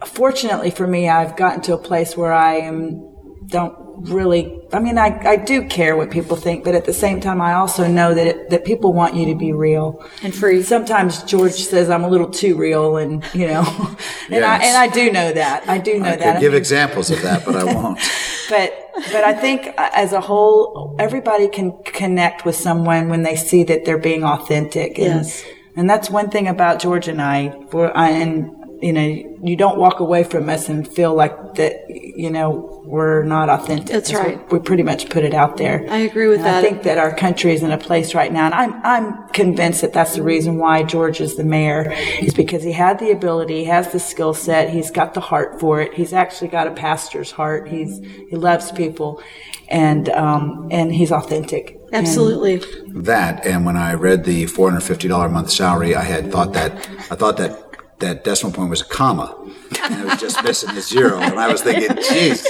fortunately 0.05 0.71
for 0.71 0.87
me, 0.87 1.07
I've 1.09 1.35
gotten 1.35 1.61
to 1.63 1.73
a 1.73 1.77
place 1.77 2.15
where 2.17 2.33
I 2.33 2.55
am 2.55 3.03
don't 3.47 3.75
really. 4.01 4.59
I 4.73 4.79
mean, 4.79 4.97
I, 4.97 5.17
I 5.25 5.35
do 5.37 5.65
care 5.67 5.95
what 5.95 6.11
people 6.11 6.35
think, 6.35 6.63
but 6.63 6.75
at 6.75 6.85
the 6.85 6.93
same 6.93 7.19
time, 7.21 7.39
I 7.41 7.53
also 7.53 7.87
know 7.87 8.13
that 8.13 8.27
it, 8.27 8.49
that 8.49 8.65
people 8.65 8.93
want 8.93 9.15
you 9.15 9.25
to 9.27 9.35
be 9.35 9.53
real 9.53 10.05
And 10.23 10.33
free. 10.33 10.61
Sometimes 10.63 11.23
George 11.23 11.53
says 11.53 11.89
I'm 11.89 12.03
a 12.03 12.09
little 12.09 12.29
too 12.29 12.55
real, 12.55 12.97
and 12.97 13.23
you 13.33 13.47
know, 13.47 13.61
and 14.31 14.43
I 14.45 14.57
and 14.63 14.77
I 14.77 14.87
do 14.87 15.11
know 15.11 15.31
that. 15.33 15.67
I 15.69 15.77
do 15.77 15.99
know 15.99 16.09
I 16.09 16.15
that. 16.17 16.33
could 16.35 16.41
give 16.41 16.51
mean, 16.53 16.57
examples 16.59 17.09
of 17.11 17.21
that, 17.21 17.45
but 17.45 17.55
I 17.55 17.63
won't. 17.63 17.99
but 18.49 18.73
but 19.11 19.23
I 19.23 19.33
think 19.33 19.67
uh, 19.77 19.89
as 19.93 20.11
a 20.13 20.21
whole, 20.21 20.95
everybody 20.99 21.47
can 21.47 21.71
connect 21.83 22.45
with 22.45 22.55
someone 22.55 23.09
when 23.09 23.23
they 23.23 23.35
see 23.35 23.63
that 23.65 23.85
they're 23.85 23.97
being 23.97 24.23
authentic. 24.23 24.97
And, 24.97 25.25
Yes. 25.25 25.43
and 25.75 25.89
that's 25.89 26.09
one 26.09 26.29
thing 26.29 26.47
about 26.47 26.79
George 26.79 27.07
and 27.07 27.21
I. 27.21 27.53
I, 27.95 28.09
and 28.09 28.51
you 28.81 28.93
know, 28.93 29.37
you 29.43 29.55
don't 29.55 29.77
walk 29.77 29.99
away 29.99 30.23
from 30.23 30.49
us 30.49 30.69
and 30.69 30.87
feel 30.87 31.13
like 31.15 31.55
that. 31.55 31.73
You 31.89 32.29
know, 32.31 32.81
we're 32.85 33.23
not 33.23 33.49
authentic. 33.49 33.87
That's 33.87 34.13
right. 34.13 34.51
We, 34.51 34.59
pretty 34.59 34.83
much 34.83 35.09
put 35.09 35.23
it 35.23 35.33
out 35.33 35.57
there. 35.57 35.85
I 35.89 35.97
agree 35.97 36.27
with 36.27 36.39
And 36.39 36.47
I 36.47 36.61
think 36.61 36.83
that 36.83 36.97
our 36.97 37.13
country 37.15 37.53
is 37.53 37.63
in 37.63 37.71
a 37.71 37.77
place 37.77 38.15
right 38.15 38.31
now, 38.31 38.45
and 38.45 38.53
I'm 38.53 38.73
I'm 38.83 39.27
convinced 39.29 39.81
that 39.81 39.93
that's 39.93 40.15
the 40.15 40.23
reason 40.23 40.57
why 40.57 40.83
George 40.83 41.21
is 41.21 41.35
the 41.35 41.43
mayor, 41.43 41.91
is 42.21 42.33
because 42.33 42.63
he 42.63 42.71
had 42.71 42.99
the 42.99 43.11
ability, 43.11 43.59
he 43.59 43.65
has 43.65 43.91
the 43.91 43.99
skill 43.99 44.33
set, 44.33 44.69
he's 44.69 44.91
got 44.91 45.13
the 45.13 45.21
heart 45.21 45.59
for 45.59 45.81
it. 45.81 45.93
He's 45.93 46.13
actually 46.13 46.47
got 46.49 46.67
a 46.67 46.71
pastor's 46.71 47.31
heart. 47.31 47.67
He's 47.67 47.99
he 48.29 48.35
loves 48.35 48.71
people, 48.71 49.21
and 49.69 50.09
um 50.09 50.67
and 50.71 50.93
he's 50.93 51.11
authentic. 51.11 51.73
And- 51.91 52.05
Absolutely. 52.05 52.61
that 53.03 53.45
and 53.45 53.65
when 53.65 53.77
I 53.77 53.93
read 53.93 54.25
the 54.25 54.45
four 54.47 54.69
hundred 54.69 54.81
fifty 54.83 55.07
dollar 55.07 55.27
a 55.27 55.29
month 55.29 55.51
salary, 55.51 55.95
I 55.95 56.03
had 56.03 56.31
thought 56.31 56.53
that 56.53 56.73
I 57.11 57.15
thought 57.15 57.37
that 57.37 57.66
that 57.99 58.23
decimal 58.23 58.53
point 58.53 58.69
was 58.69 58.81
a 58.81 58.85
comma, 58.85 59.35
and 59.83 60.01
it 60.01 60.05
was 60.05 60.19
just 60.19 60.43
missing 60.43 60.73
the 60.75 60.81
zero, 60.81 61.19
and 61.19 61.39
I 61.39 61.51
was 61.51 61.61
thinking, 61.61 61.95
geez. 62.09 62.45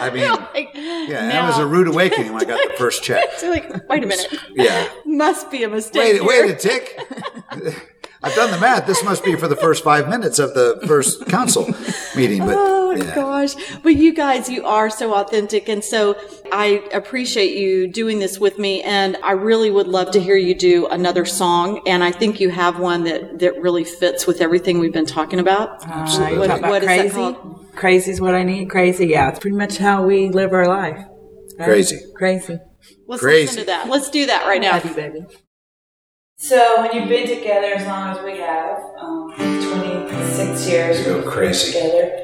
I 0.00 0.10
mean, 0.10 0.24
yeah, 1.08 1.28
that 1.28 1.46
was 1.46 1.58
a 1.58 1.66
rude 1.66 1.88
awakening 1.88 2.32
when 2.32 2.42
I 2.42 2.44
got 2.44 2.70
the 2.70 2.76
first 2.76 3.02
check. 3.02 3.24
So 3.38 3.48
like, 3.50 3.88
wait 3.88 4.04
a 4.04 4.06
minute. 4.06 4.26
Yeah. 4.54 4.88
Must 5.06 5.50
be 5.50 5.64
a 5.64 5.68
mistake. 5.68 6.20
Wait, 6.20 6.24
wait 6.24 6.50
a 6.50 6.54
tick. 6.54 6.98
I've 8.24 8.34
done 8.34 8.50
the 8.50 8.58
math. 8.58 8.86
This 8.86 9.04
must 9.04 9.24
be 9.24 9.36
for 9.36 9.46
the 9.48 9.56
first 9.56 9.84
five 9.84 10.08
minutes 10.08 10.38
of 10.38 10.54
the 10.54 10.80
first 10.86 11.26
council 11.26 11.66
meeting. 12.16 12.38
But 12.40 12.56
Oh 12.56 12.90
yeah. 12.92 13.14
gosh. 13.14 13.54
But 13.82 13.96
you 13.96 14.14
guys, 14.14 14.48
you 14.48 14.64
are 14.64 14.88
so 14.88 15.14
authentic. 15.14 15.68
And 15.68 15.82
so 15.84 16.16
I 16.52 16.82
appreciate 16.92 17.56
you 17.56 17.86
doing 17.88 18.18
this 18.20 18.38
with 18.38 18.58
me. 18.58 18.82
And 18.82 19.16
I 19.22 19.32
really 19.32 19.70
would 19.70 19.88
love 19.88 20.10
to 20.12 20.20
hear 20.20 20.36
you 20.36 20.54
do 20.54 20.86
another 20.86 21.24
song. 21.24 21.82
And 21.86 22.04
I 22.04 22.12
think 22.12 22.40
you 22.40 22.50
have 22.50 22.78
one 22.78 23.04
that, 23.04 23.40
that 23.40 23.60
really 23.60 23.84
fits 23.84 24.26
with 24.26 24.40
everything 24.40 24.78
we've 24.78 24.92
been 24.92 25.06
talking 25.06 25.40
about. 25.40 25.82
Uh, 25.88 26.28
you 26.32 26.38
What- 26.38 26.46
talk 26.48 26.58
about 26.60 26.70
what 26.70 26.82
is 26.82 26.88
that 26.88 26.98
crazy. 27.00 27.14
called? 27.14 27.66
Crazy 27.74 28.10
is 28.12 28.20
what 28.20 28.34
I 28.34 28.44
need. 28.44 28.70
Crazy, 28.70 29.08
yeah. 29.08 29.28
It's 29.30 29.40
pretty 29.40 29.56
much 29.56 29.76
how 29.78 30.04
we 30.06 30.28
live 30.30 30.52
our 30.52 30.68
life. 30.68 30.98
right? 31.58 31.64
Crazy. 31.66 32.00
Crazy. 32.14 32.58
Let's 33.08 33.22
Crazy. 33.22 33.42
listen 33.46 33.58
to 33.60 33.66
that. 33.66 33.88
Let's 33.88 34.08
do 34.10 34.26
that 34.26 34.46
right 34.46 34.60
now. 34.60 34.72
Love 34.74 34.84
you, 34.86 34.94
baby. 34.94 35.20
So 36.48 36.82
when 36.82 36.92
you've 36.94 37.08
been 37.08 37.26
together 37.26 37.68
as 37.74 37.86
long 37.86 38.10
as 38.14 38.22
we 38.22 38.36
have, 38.36 38.78
um, 39.00 39.32
26 39.34 40.68
years, 40.68 40.98
You 40.98 41.04
go 41.22 41.22
crazy. 41.22 41.72
together. 41.72 42.20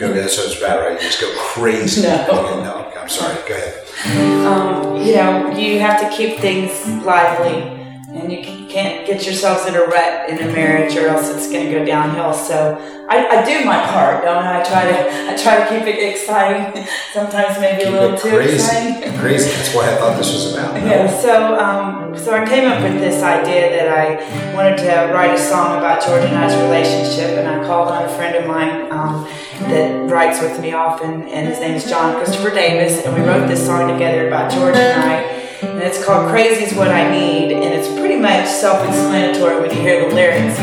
Go, 0.00 0.12
what 0.38 0.48
it's 0.48 0.58
about, 0.58 0.80
right? 0.80 0.94
You 0.94 0.98
just 0.98 1.20
go 1.20 1.32
crazy. 1.36 2.02
No. 2.08 2.14
Okay, 2.26 2.62
no, 2.64 2.92
I'm 3.00 3.08
sorry. 3.08 3.36
Go 3.46 3.54
ahead. 3.54 4.44
um, 4.44 4.96
you 4.96 5.14
know, 5.14 5.56
you 5.56 5.78
have 5.78 6.00
to 6.00 6.10
keep 6.16 6.40
things 6.40 6.72
lively, 7.04 7.81
and 8.14 8.30
you 8.30 8.66
can't 8.68 9.06
get 9.06 9.24
yourselves 9.24 9.66
in 9.66 9.74
a 9.74 9.80
rut 9.80 10.28
in 10.28 10.38
a 10.38 10.52
marriage, 10.52 10.96
or 10.96 11.08
else 11.08 11.30
it's 11.30 11.50
going 11.50 11.66
to 11.66 11.72
go 11.72 11.84
downhill. 11.84 12.32
So 12.34 12.76
I, 13.08 13.26
I 13.26 13.44
do 13.44 13.64
my 13.64 13.78
part, 13.86 14.24
don't 14.24 14.44
I? 14.44 14.60
I 14.60 14.64
try 14.64 14.84
to 14.90 15.32
I 15.32 15.36
try 15.36 15.56
to 15.58 15.68
keep 15.68 15.86
it 15.86 15.98
exciting. 16.10 16.86
Sometimes 17.12 17.58
maybe 17.58 17.84
a 17.84 17.90
little 17.90 18.16
too 18.16 18.30
crazy. 18.30 18.54
exciting. 18.54 19.18
Crazy. 19.22 19.50
That's 19.50 19.74
what 19.74 19.88
I 19.88 19.96
thought 19.96 20.18
this 20.18 20.32
was 20.32 20.54
about. 20.54 20.74
Yeah, 20.76 21.06
so 21.06 21.58
um, 21.58 22.16
so 22.16 22.34
I 22.34 22.46
came 22.46 22.70
up 22.70 22.82
with 22.82 23.00
this 23.00 23.22
idea 23.22 23.70
that 23.70 23.88
I 23.88 24.54
wanted 24.54 24.76
to 24.78 25.12
write 25.12 25.34
a 25.34 25.38
song 25.38 25.78
about 25.78 26.04
George 26.04 26.24
and 26.24 26.36
I's 26.36 26.56
relationship, 26.62 27.38
and 27.38 27.48
I 27.48 27.66
called 27.66 27.88
on 27.88 28.04
a 28.04 28.08
friend 28.16 28.36
of 28.36 28.46
mine 28.46 28.90
um, 28.92 29.24
that 29.70 30.10
writes 30.10 30.40
with 30.40 30.60
me 30.60 30.72
often, 30.72 31.22
and 31.28 31.48
his 31.48 31.60
name 31.60 31.74
is 31.74 31.88
John 31.88 32.16
Christopher 32.16 32.50
Davis, 32.50 33.04
and 33.04 33.14
we 33.14 33.20
wrote 33.20 33.46
this 33.46 33.64
song 33.64 33.88
together 33.92 34.26
about 34.28 34.50
George 34.50 34.76
and 34.76 35.00
I, 35.00 35.41
and 35.62 35.82
it's 35.82 36.04
called 36.04 36.28
"Crazy's 36.30 36.74
What 36.74 36.88
I 36.88 37.10
Need," 37.10 37.52
and 37.52 37.72
it's 37.72 37.88
pretty 37.98 38.16
much 38.16 38.46
self-explanatory 38.48 39.60
when 39.60 39.70
you 39.70 39.80
hear 39.80 40.08
the 40.08 40.14
lyrics, 40.14 40.58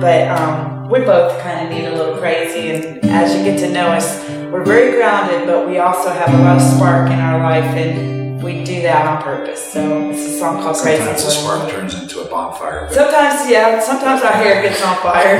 but 0.00 0.28
um, 0.28 0.88
we 0.88 1.00
both 1.00 1.40
kind 1.40 1.66
of 1.66 1.72
need 1.72 1.86
a 1.86 1.92
little 1.94 2.16
crazy, 2.16 2.70
and 2.70 3.04
as 3.10 3.34
you 3.36 3.42
get 3.44 3.58
to 3.60 3.72
know 3.72 3.88
us, 3.88 4.22
we're 4.50 4.64
very 4.64 4.92
grounded, 4.92 5.46
but 5.46 5.66
we 5.68 5.78
also 5.78 6.10
have 6.10 6.32
a 6.32 6.38
lot 6.42 6.56
of 6.56 6.62
spark 6.62 7.10
in 7.10 7.18
our 7.18 7.38
life, 7.40 7.64
and 7.64 8.42
we 8.42 8.62
do 8.62 8.82
that 8.82 9.06
on 9.06 9.22
purpose. 9.22 9.72
So 9.72 10.10
it's 10.10 10.20
a 10.20 10.38
song 10.38 10.62
called 10.62 10.76
Crazy. 10.76 11.02
Sometimes 11.02 11.22
the 11.22 11.28
Is 11.28 11.44
What 11.44 11.56
I 11.56 11.58
spark 11.58 11.70
turns 11.72 11.94
into 12.00 12.20
a 12.20 12.28
bonfire. 12.30 12.88
Sometimes, 12.92 13.50
yeah, 13.50 13.80
sometimes 13.80 14.22
our 14.22 14.32
hair 14.32 14.62
gets 14.62 14.82
on 14.82 14.96
fire. 14.98 15.38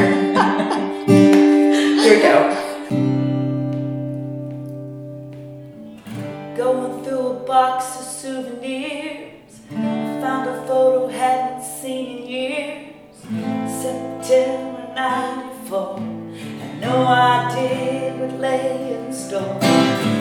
Here 1.07 2.17
we 2.17 2.23
go. 2.23 2.37
Going 6.57 7.05
through 7.05 7.27
a 7.27 7.35
box 7.47 8.01
of 8.01 8.14
souvenirs, 8.25 9.61
I 9.71 10.19
found 10.23 10.49
a 10.49 10.67
photo 10.67 11.09
hadn't 11.09 11.63
seen 11.63 12.23
in 12.23 12.27
years. 12.27 12.95
September 13.83 14.95
94. 14.95 15.99
Had 15.99 16.81
no 16.81 17.07
idea 17.07 18.15
what 18.17 18.41
lay 18.41 18.95
in 18.95 19.13
store. 19.13 19.61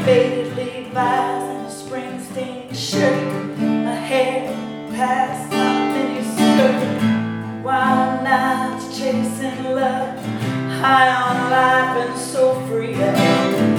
Faded 0.03 0.53
Levi's 0.57 1.43
and 1.53 1.65
a 1.65 1.73
Springsteen 1.79 2.75
shirt. 2.75 3.57
My 3.57 3.95
hair 3.95 4.51
past 4.91 5.49
my 5.53 6.23
skirt. 6.35 7.63
Wild 7.63 8.21
nights 8.25 8.97
chasing 8.97 9.63
love. 9.75 10.19
High 10.81 11.09
on 11.23 11.37
life 11.49 12.09
and 12.09 12.19
so 12.19 12.53
free. 12.67 13.72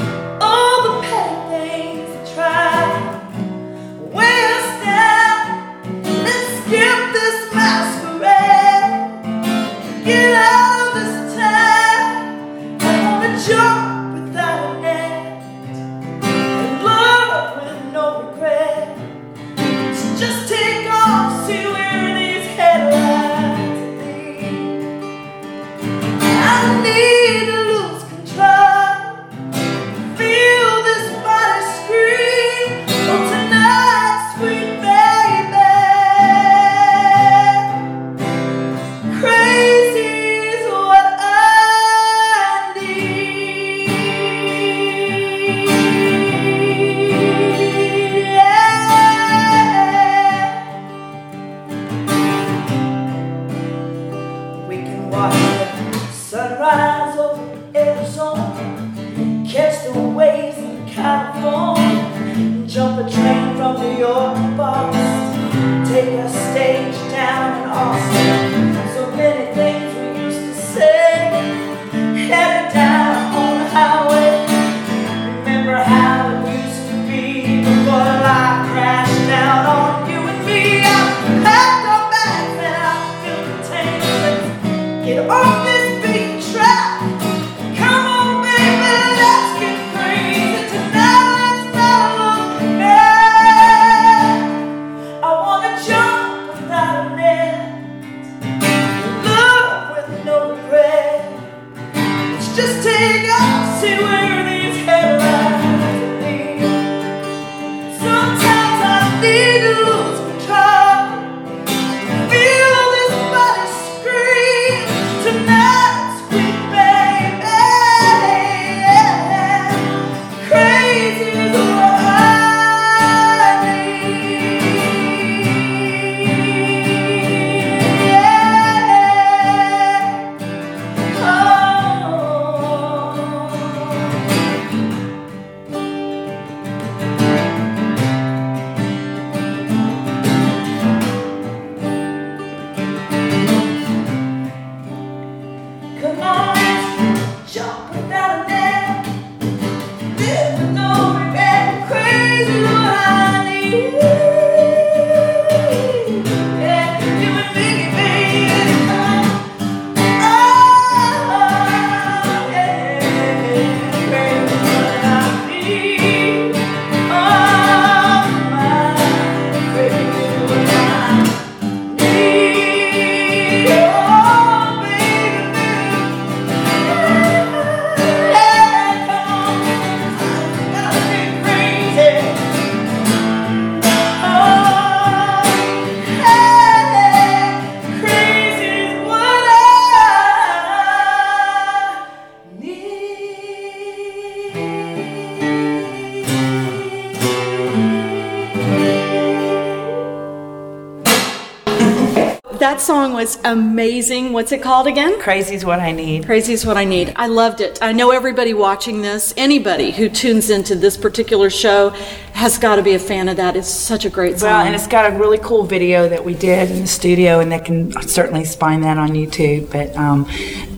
Was 203.24 203.38
amazing. 203.44 204.34
What's 204.34 204.52
it 204.52 204.60
called 204.60 204.86
again? 204.86 205.18
Crazy's 205.18 205.64
what 205.64 205.80
I 205.80 205.92
need. 205.92 206.26
Crazy 206.26 206.52
is 206.52 206.66
what 206.66 206.76
I 206.76 206.84
need. 206.84 207.14
I 207.16 207.26
loved 207.26 207.62
it. 207.62 207.78
I 207.80 207.90
know 207.90 208.10
everybody 208.10 208.52
watching 208.52 209.00
this, 209.00 209.32
anybody 209.38 209.92
who 209.92 210.10
tunes 210.10 210.50
into 210.50 210.74
this 210.74 210.98
particular 210.98 211.48
show, 211.48 211.88
has 212.34 212.58
got 212.58 212.76
to 212.76 212.82
be 212.82 212.92
a 212.92 212.98
fan 212.98 213.30
of 213.30 213.38
that. 213.38 213.56
It's 213.56 213.66
such 213.66 214.04
a 214.04 214.10
great 214.10 214.40
song. 214.40 214.50
Well, 214.50 214.66
and 214.66 214.74
it's 214.74 214.86
got 214.86 215.10
a 215.10 215.16
really 215.16 215.38
cool 215.38 215.62
video 215.62 216.06
that 216.06 216.22
we 216.22 216.34
did 216.34 216.70
in 216.70 216.82
the 216.82 216.86
studio, 216.86 217.40
and 217.40 217.50
they 217.50 217.60
can 217.60 217.92
certainly 218.02 218.44
find 218.44 218.84
that 218.84 218.98
on 218.98 219.12
YouTube. 219.12 219.72
But 219.72 219.96
um, 219.96 220.28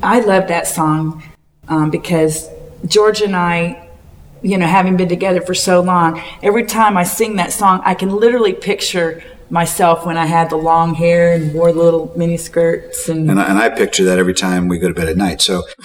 I 0.00 0.20
love 0.20 0.46
that 0.46 0.68
song 0.68 1.24
um, 1.66 1.90
because 1.90 2.48
George 2.86 3.22
and 3.22 3.34
I 3.34 3.82
you 4.42 4.56
know, 4.58 4.66
having 4.66 4.96
been 4.96 5.08
together 5.08 5.40
for 5.40 5.54
so 5.54 5.80
long, 5.80 6.22
every 6.40 6.66
time 6.66 6.96
I 6.96 7.02
sing 7.02 7.34
that 7.36 7.52
song, 7.52 7.80
I 7.84 7.94
can 7.94 8.10
literally 8.10 8.52
picture 8.52 9.24
myself 9.50 10.04
when 10.04 10.16
I 10.16 10.26
had 10.26 10.50
the 10.50 10.56
long 10.56 10.94
hair 10.94 11.32
and 11.34 11.52
wore 11.54 11.72
little 11.72 12.12
mini 12.16 12.36
skirts 12.36 13.08
and 13.08 13.30
And 13.30 13.40
I, 13.40 13.44
and 13.48 13.58
I 13.58 13.68
picture 13.68 14.04
that 14.04 14.18
every 14.18 14.34
time 14.34 14.68
we 14.68 14.78
go 14.78 14.88
to 14.88 14.94
bed 14.94 15.08
at 15.08 15.16
night. 15.16 15.40
So 15.40 15.58
uh, 15.60 15.62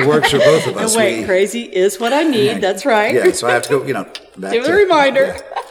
it 0.00 0.06
works 0.06 0.30
for 0.30 0.38
both 0.38 0.66
of 0.66 0.76
us. 0.76 0.96
Wait, 0.96 1.20
We- 1.20 1.24
crazy 1.26 1.62
is 1.62 1.98
what 2.00 2.12
I 2.12 2.22
need. 2.22 2.60
That's 2.60 2.84
right. 2.84 3.14
yeah, 3.14 3.32
so 3.32 3.46
I 3.48 3.52
have 3.52 3.62
to 3.64 3.68
go, 3.68 3.84
you 3.86 3.94
know, 3.94 4.04
back 4.36 4.52
Give 4.52 4.64
to 4.64 4.72
a 4.72 4.74
reminder. 4.76 5.24
Yeah. 5.26 5.62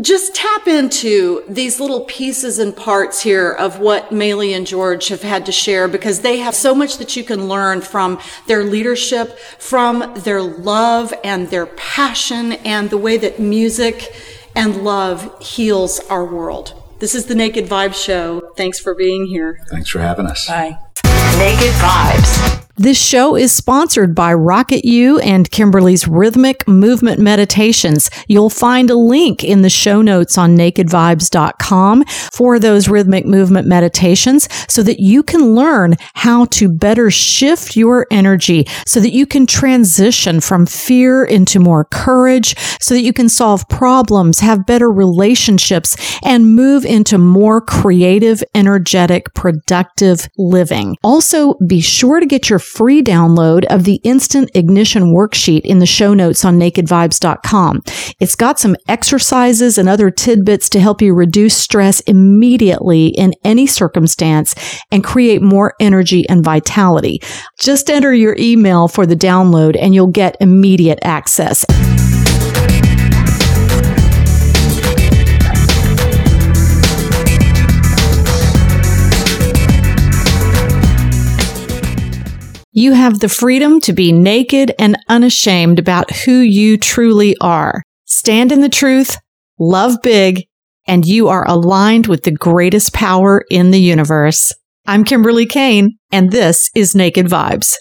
Just 0.00 0.34
tap 0.34 0.68
into 0.68 1.42
these 1.48 1.80
little 1.80 2.02
pieces 2.02 2.58
and 2.58 2.76
parts 2.76 3.20
here 3.20 3.50
of 3.50 3.80
what 3.80 4.10
Maylee 4.10 4.56
and 4.56 4.66
George 4.66 5.08
have 5.08 5.22
had 5.22 5.44
to 5.46 5.52
share 5.52 5.88
because 5.88 6.20
they 6.20 6.38
have 6.38 6.54
so 6.54 6.72
much 6.74 6.98
that 6.98 7.16
you 7.16 7.24
can 7.24 7.48
learn 7.48 7.80
from 7.80 8.20
their 8.46 8.62
leadership, 8.62 9.36
from 9.58 10.12
their 10.18 10.40
love 10.40 11.12
and 11.24 11.48
their 11.48 11.66
passion 11.66 12.52
and 12.52 12.90
the 12.90 12.98
way 12.98 13.16
that 13.16 13.40
music 13.40 14.14
and 14.54 14.84
love 14.84 15.36
heals 15.42 15.98
our 16.10 16.24
world. 16.24 16.80
This 17.00 17.14
is 17.14 17.26
the 17.26 17.34
Naked 17.34 17.66
Vibe 17.66 17.94
Show. 17.94 18.52
Thanks 18.56 18.78
for 18.78 18.94
being 18.94 19.26
here. 19.26 19.60
Thanks 19.68 19.88
for 19.88 19.98
having 19.98 20.26
us. 20.26 20.46
Bye. 20.46 20.78
Naked 21.38 21.72
Vibes. 21.74 22.67
This 22.80 22.96
show 22.96 23.34
is 23.34 23.50
sponsored 23.50 24.14
by 24.14 24.32
Rocket 24.32 24.84
U 24.84 25.18
and 25.18 25.50
Kimberly's 25.50 26.06
Rhythmic 26.06 26.68
Movement 26.68 27.18
Meditations. 27.18 28.08
You'll 28.28 28.50
find 28.50 28.88
a 28.88 28.94
link 28.94 29.42
in 29.42 29.62
the 29.62 29.68
show 29.68 30.00
notes 30.00 30.38
on 30.38 30.56
nakedvibes.com 30.56 32.04
for 32.32 32.60
those 32.60 32.88
rhythmic 32.88 33.26
movement 33.26 33.66
meditations 33.66 34.48
so 34.68 34.84
that 34.84 35.00
you 35.00 35.24
can 35.24 35.56
learn 35.56 35.96
how 36.14 36.44
to 36.44 36.68
better 36.68 37.10
shift 37.10 37.74
your 37.74 38.06
energy 38.12 38.64
so 38.86 39.00
that 39.00 39.12
you 39.12 39.26
can 39.26 39.44
transition 39.44 40.40
from 40.40 40.64
fear 40.64 41.24
into 41.24 41.58
more 41.58 41.84
courage 41.86 42.54
so 42.80 42.94
that 42.94 43.02
you 43.02 43.12
can 43.12 43.28
solve 43.28 43.68
problems, 43.68 44.38
have 44.38 44.66
better 44.66 44.88
relationships, 44.88 45.96
and 46.24 46.54
move 46.54 46.84
into 46.84 47.18
more 47.18 47.60
creative, 47.60 48.40
energetic, 48.54 49.34
productive 49.34 50.28
living. 50.38 50.96
Also, 51.02 51.54
be 51.66 51.80
sure 51.80 52.20
to 52.20 52.26
get 52.26 52.48
your 52.48 52.60
free 52.68 53.02
download 53.02 53.64
of 53.66 53.84
the 53.84 54.00
instant 54.04 54.50
ignition 54.54 55.14
worksheet 55.14 55.62
in 55.62 55.78
the 55.78 55.86
show 55.86 56.14
notes 56.14 56.44
on 56.44 56.58
nakedvibes.com. 56.58 57.82
It's 58.20 58.34
got 58.34 58.58
some 58.58 58.76
exercises 58.88 59.78
and 59.78 59.88
other 59.88 60.10
tidbits 60.10 60.68
to 60.70 60.80
help 60.80 61.02
you 61.02 61.14
reduce 61.14 61.56
stress 61.56 62.00
immediately 62.00 63.08
in 63.08 63.34
any 63.44 63.66
circumstance 63.66 64.54
and 64.90 65.02
create 65.02 65.42
more 65.42 65.74
energy 65.80 66.28
and 66.28 66.44
vitality. 66.44 67.20
Just 67.58 67.90
enter 67.90 68.12
your 68.12 68.36
email 68.38 68.88
for 68.88 69.06
the 69.06 69.16
download 69.16 69.76
and 69.80 69.94
you'll 69.94 70.06
get 70.06 70.36
immediate 70.40 70.98
access. 71.02 71.64
You 82.78 82.92
have 82.92 83.18
the 83.18 83.28
freedom 83.28 83.80
to 83.80 83.92
be 83.92 84.12
naked 84.12 84.72
and 84.78 84.96
unashamed 85.08 85.80
about 85.80 86.12
who 86.12 86.38
you 86.38 86.78
truly 86.78 87.36
are. 87.40 87.82
Stand 88.04 88.52
in 88.52 88.60
the 88.60 88.68
truth, 88.68 89.18
love 89.58 89.96
big, 90.00 90.44
and 90.86 91.04
you 91.04 91.26
are 91.26 91.44
aligned 91.48 92.06
with 92.06 92.22
the 92.22 92.30
greatest 92.30 92.94
power 92.94 93.44
in 93.50 93.72
the 93.72 93.80
universe. 93.80 94.52
I'm 94.86 95.02
Kimberly 95.02 95.44
Kane, 95.44 95.98
and 96.12 96.30
this 96.30 96.70
is 96.72 96.94
Naked 96.94 97.26
Vibes. 97.26 97.74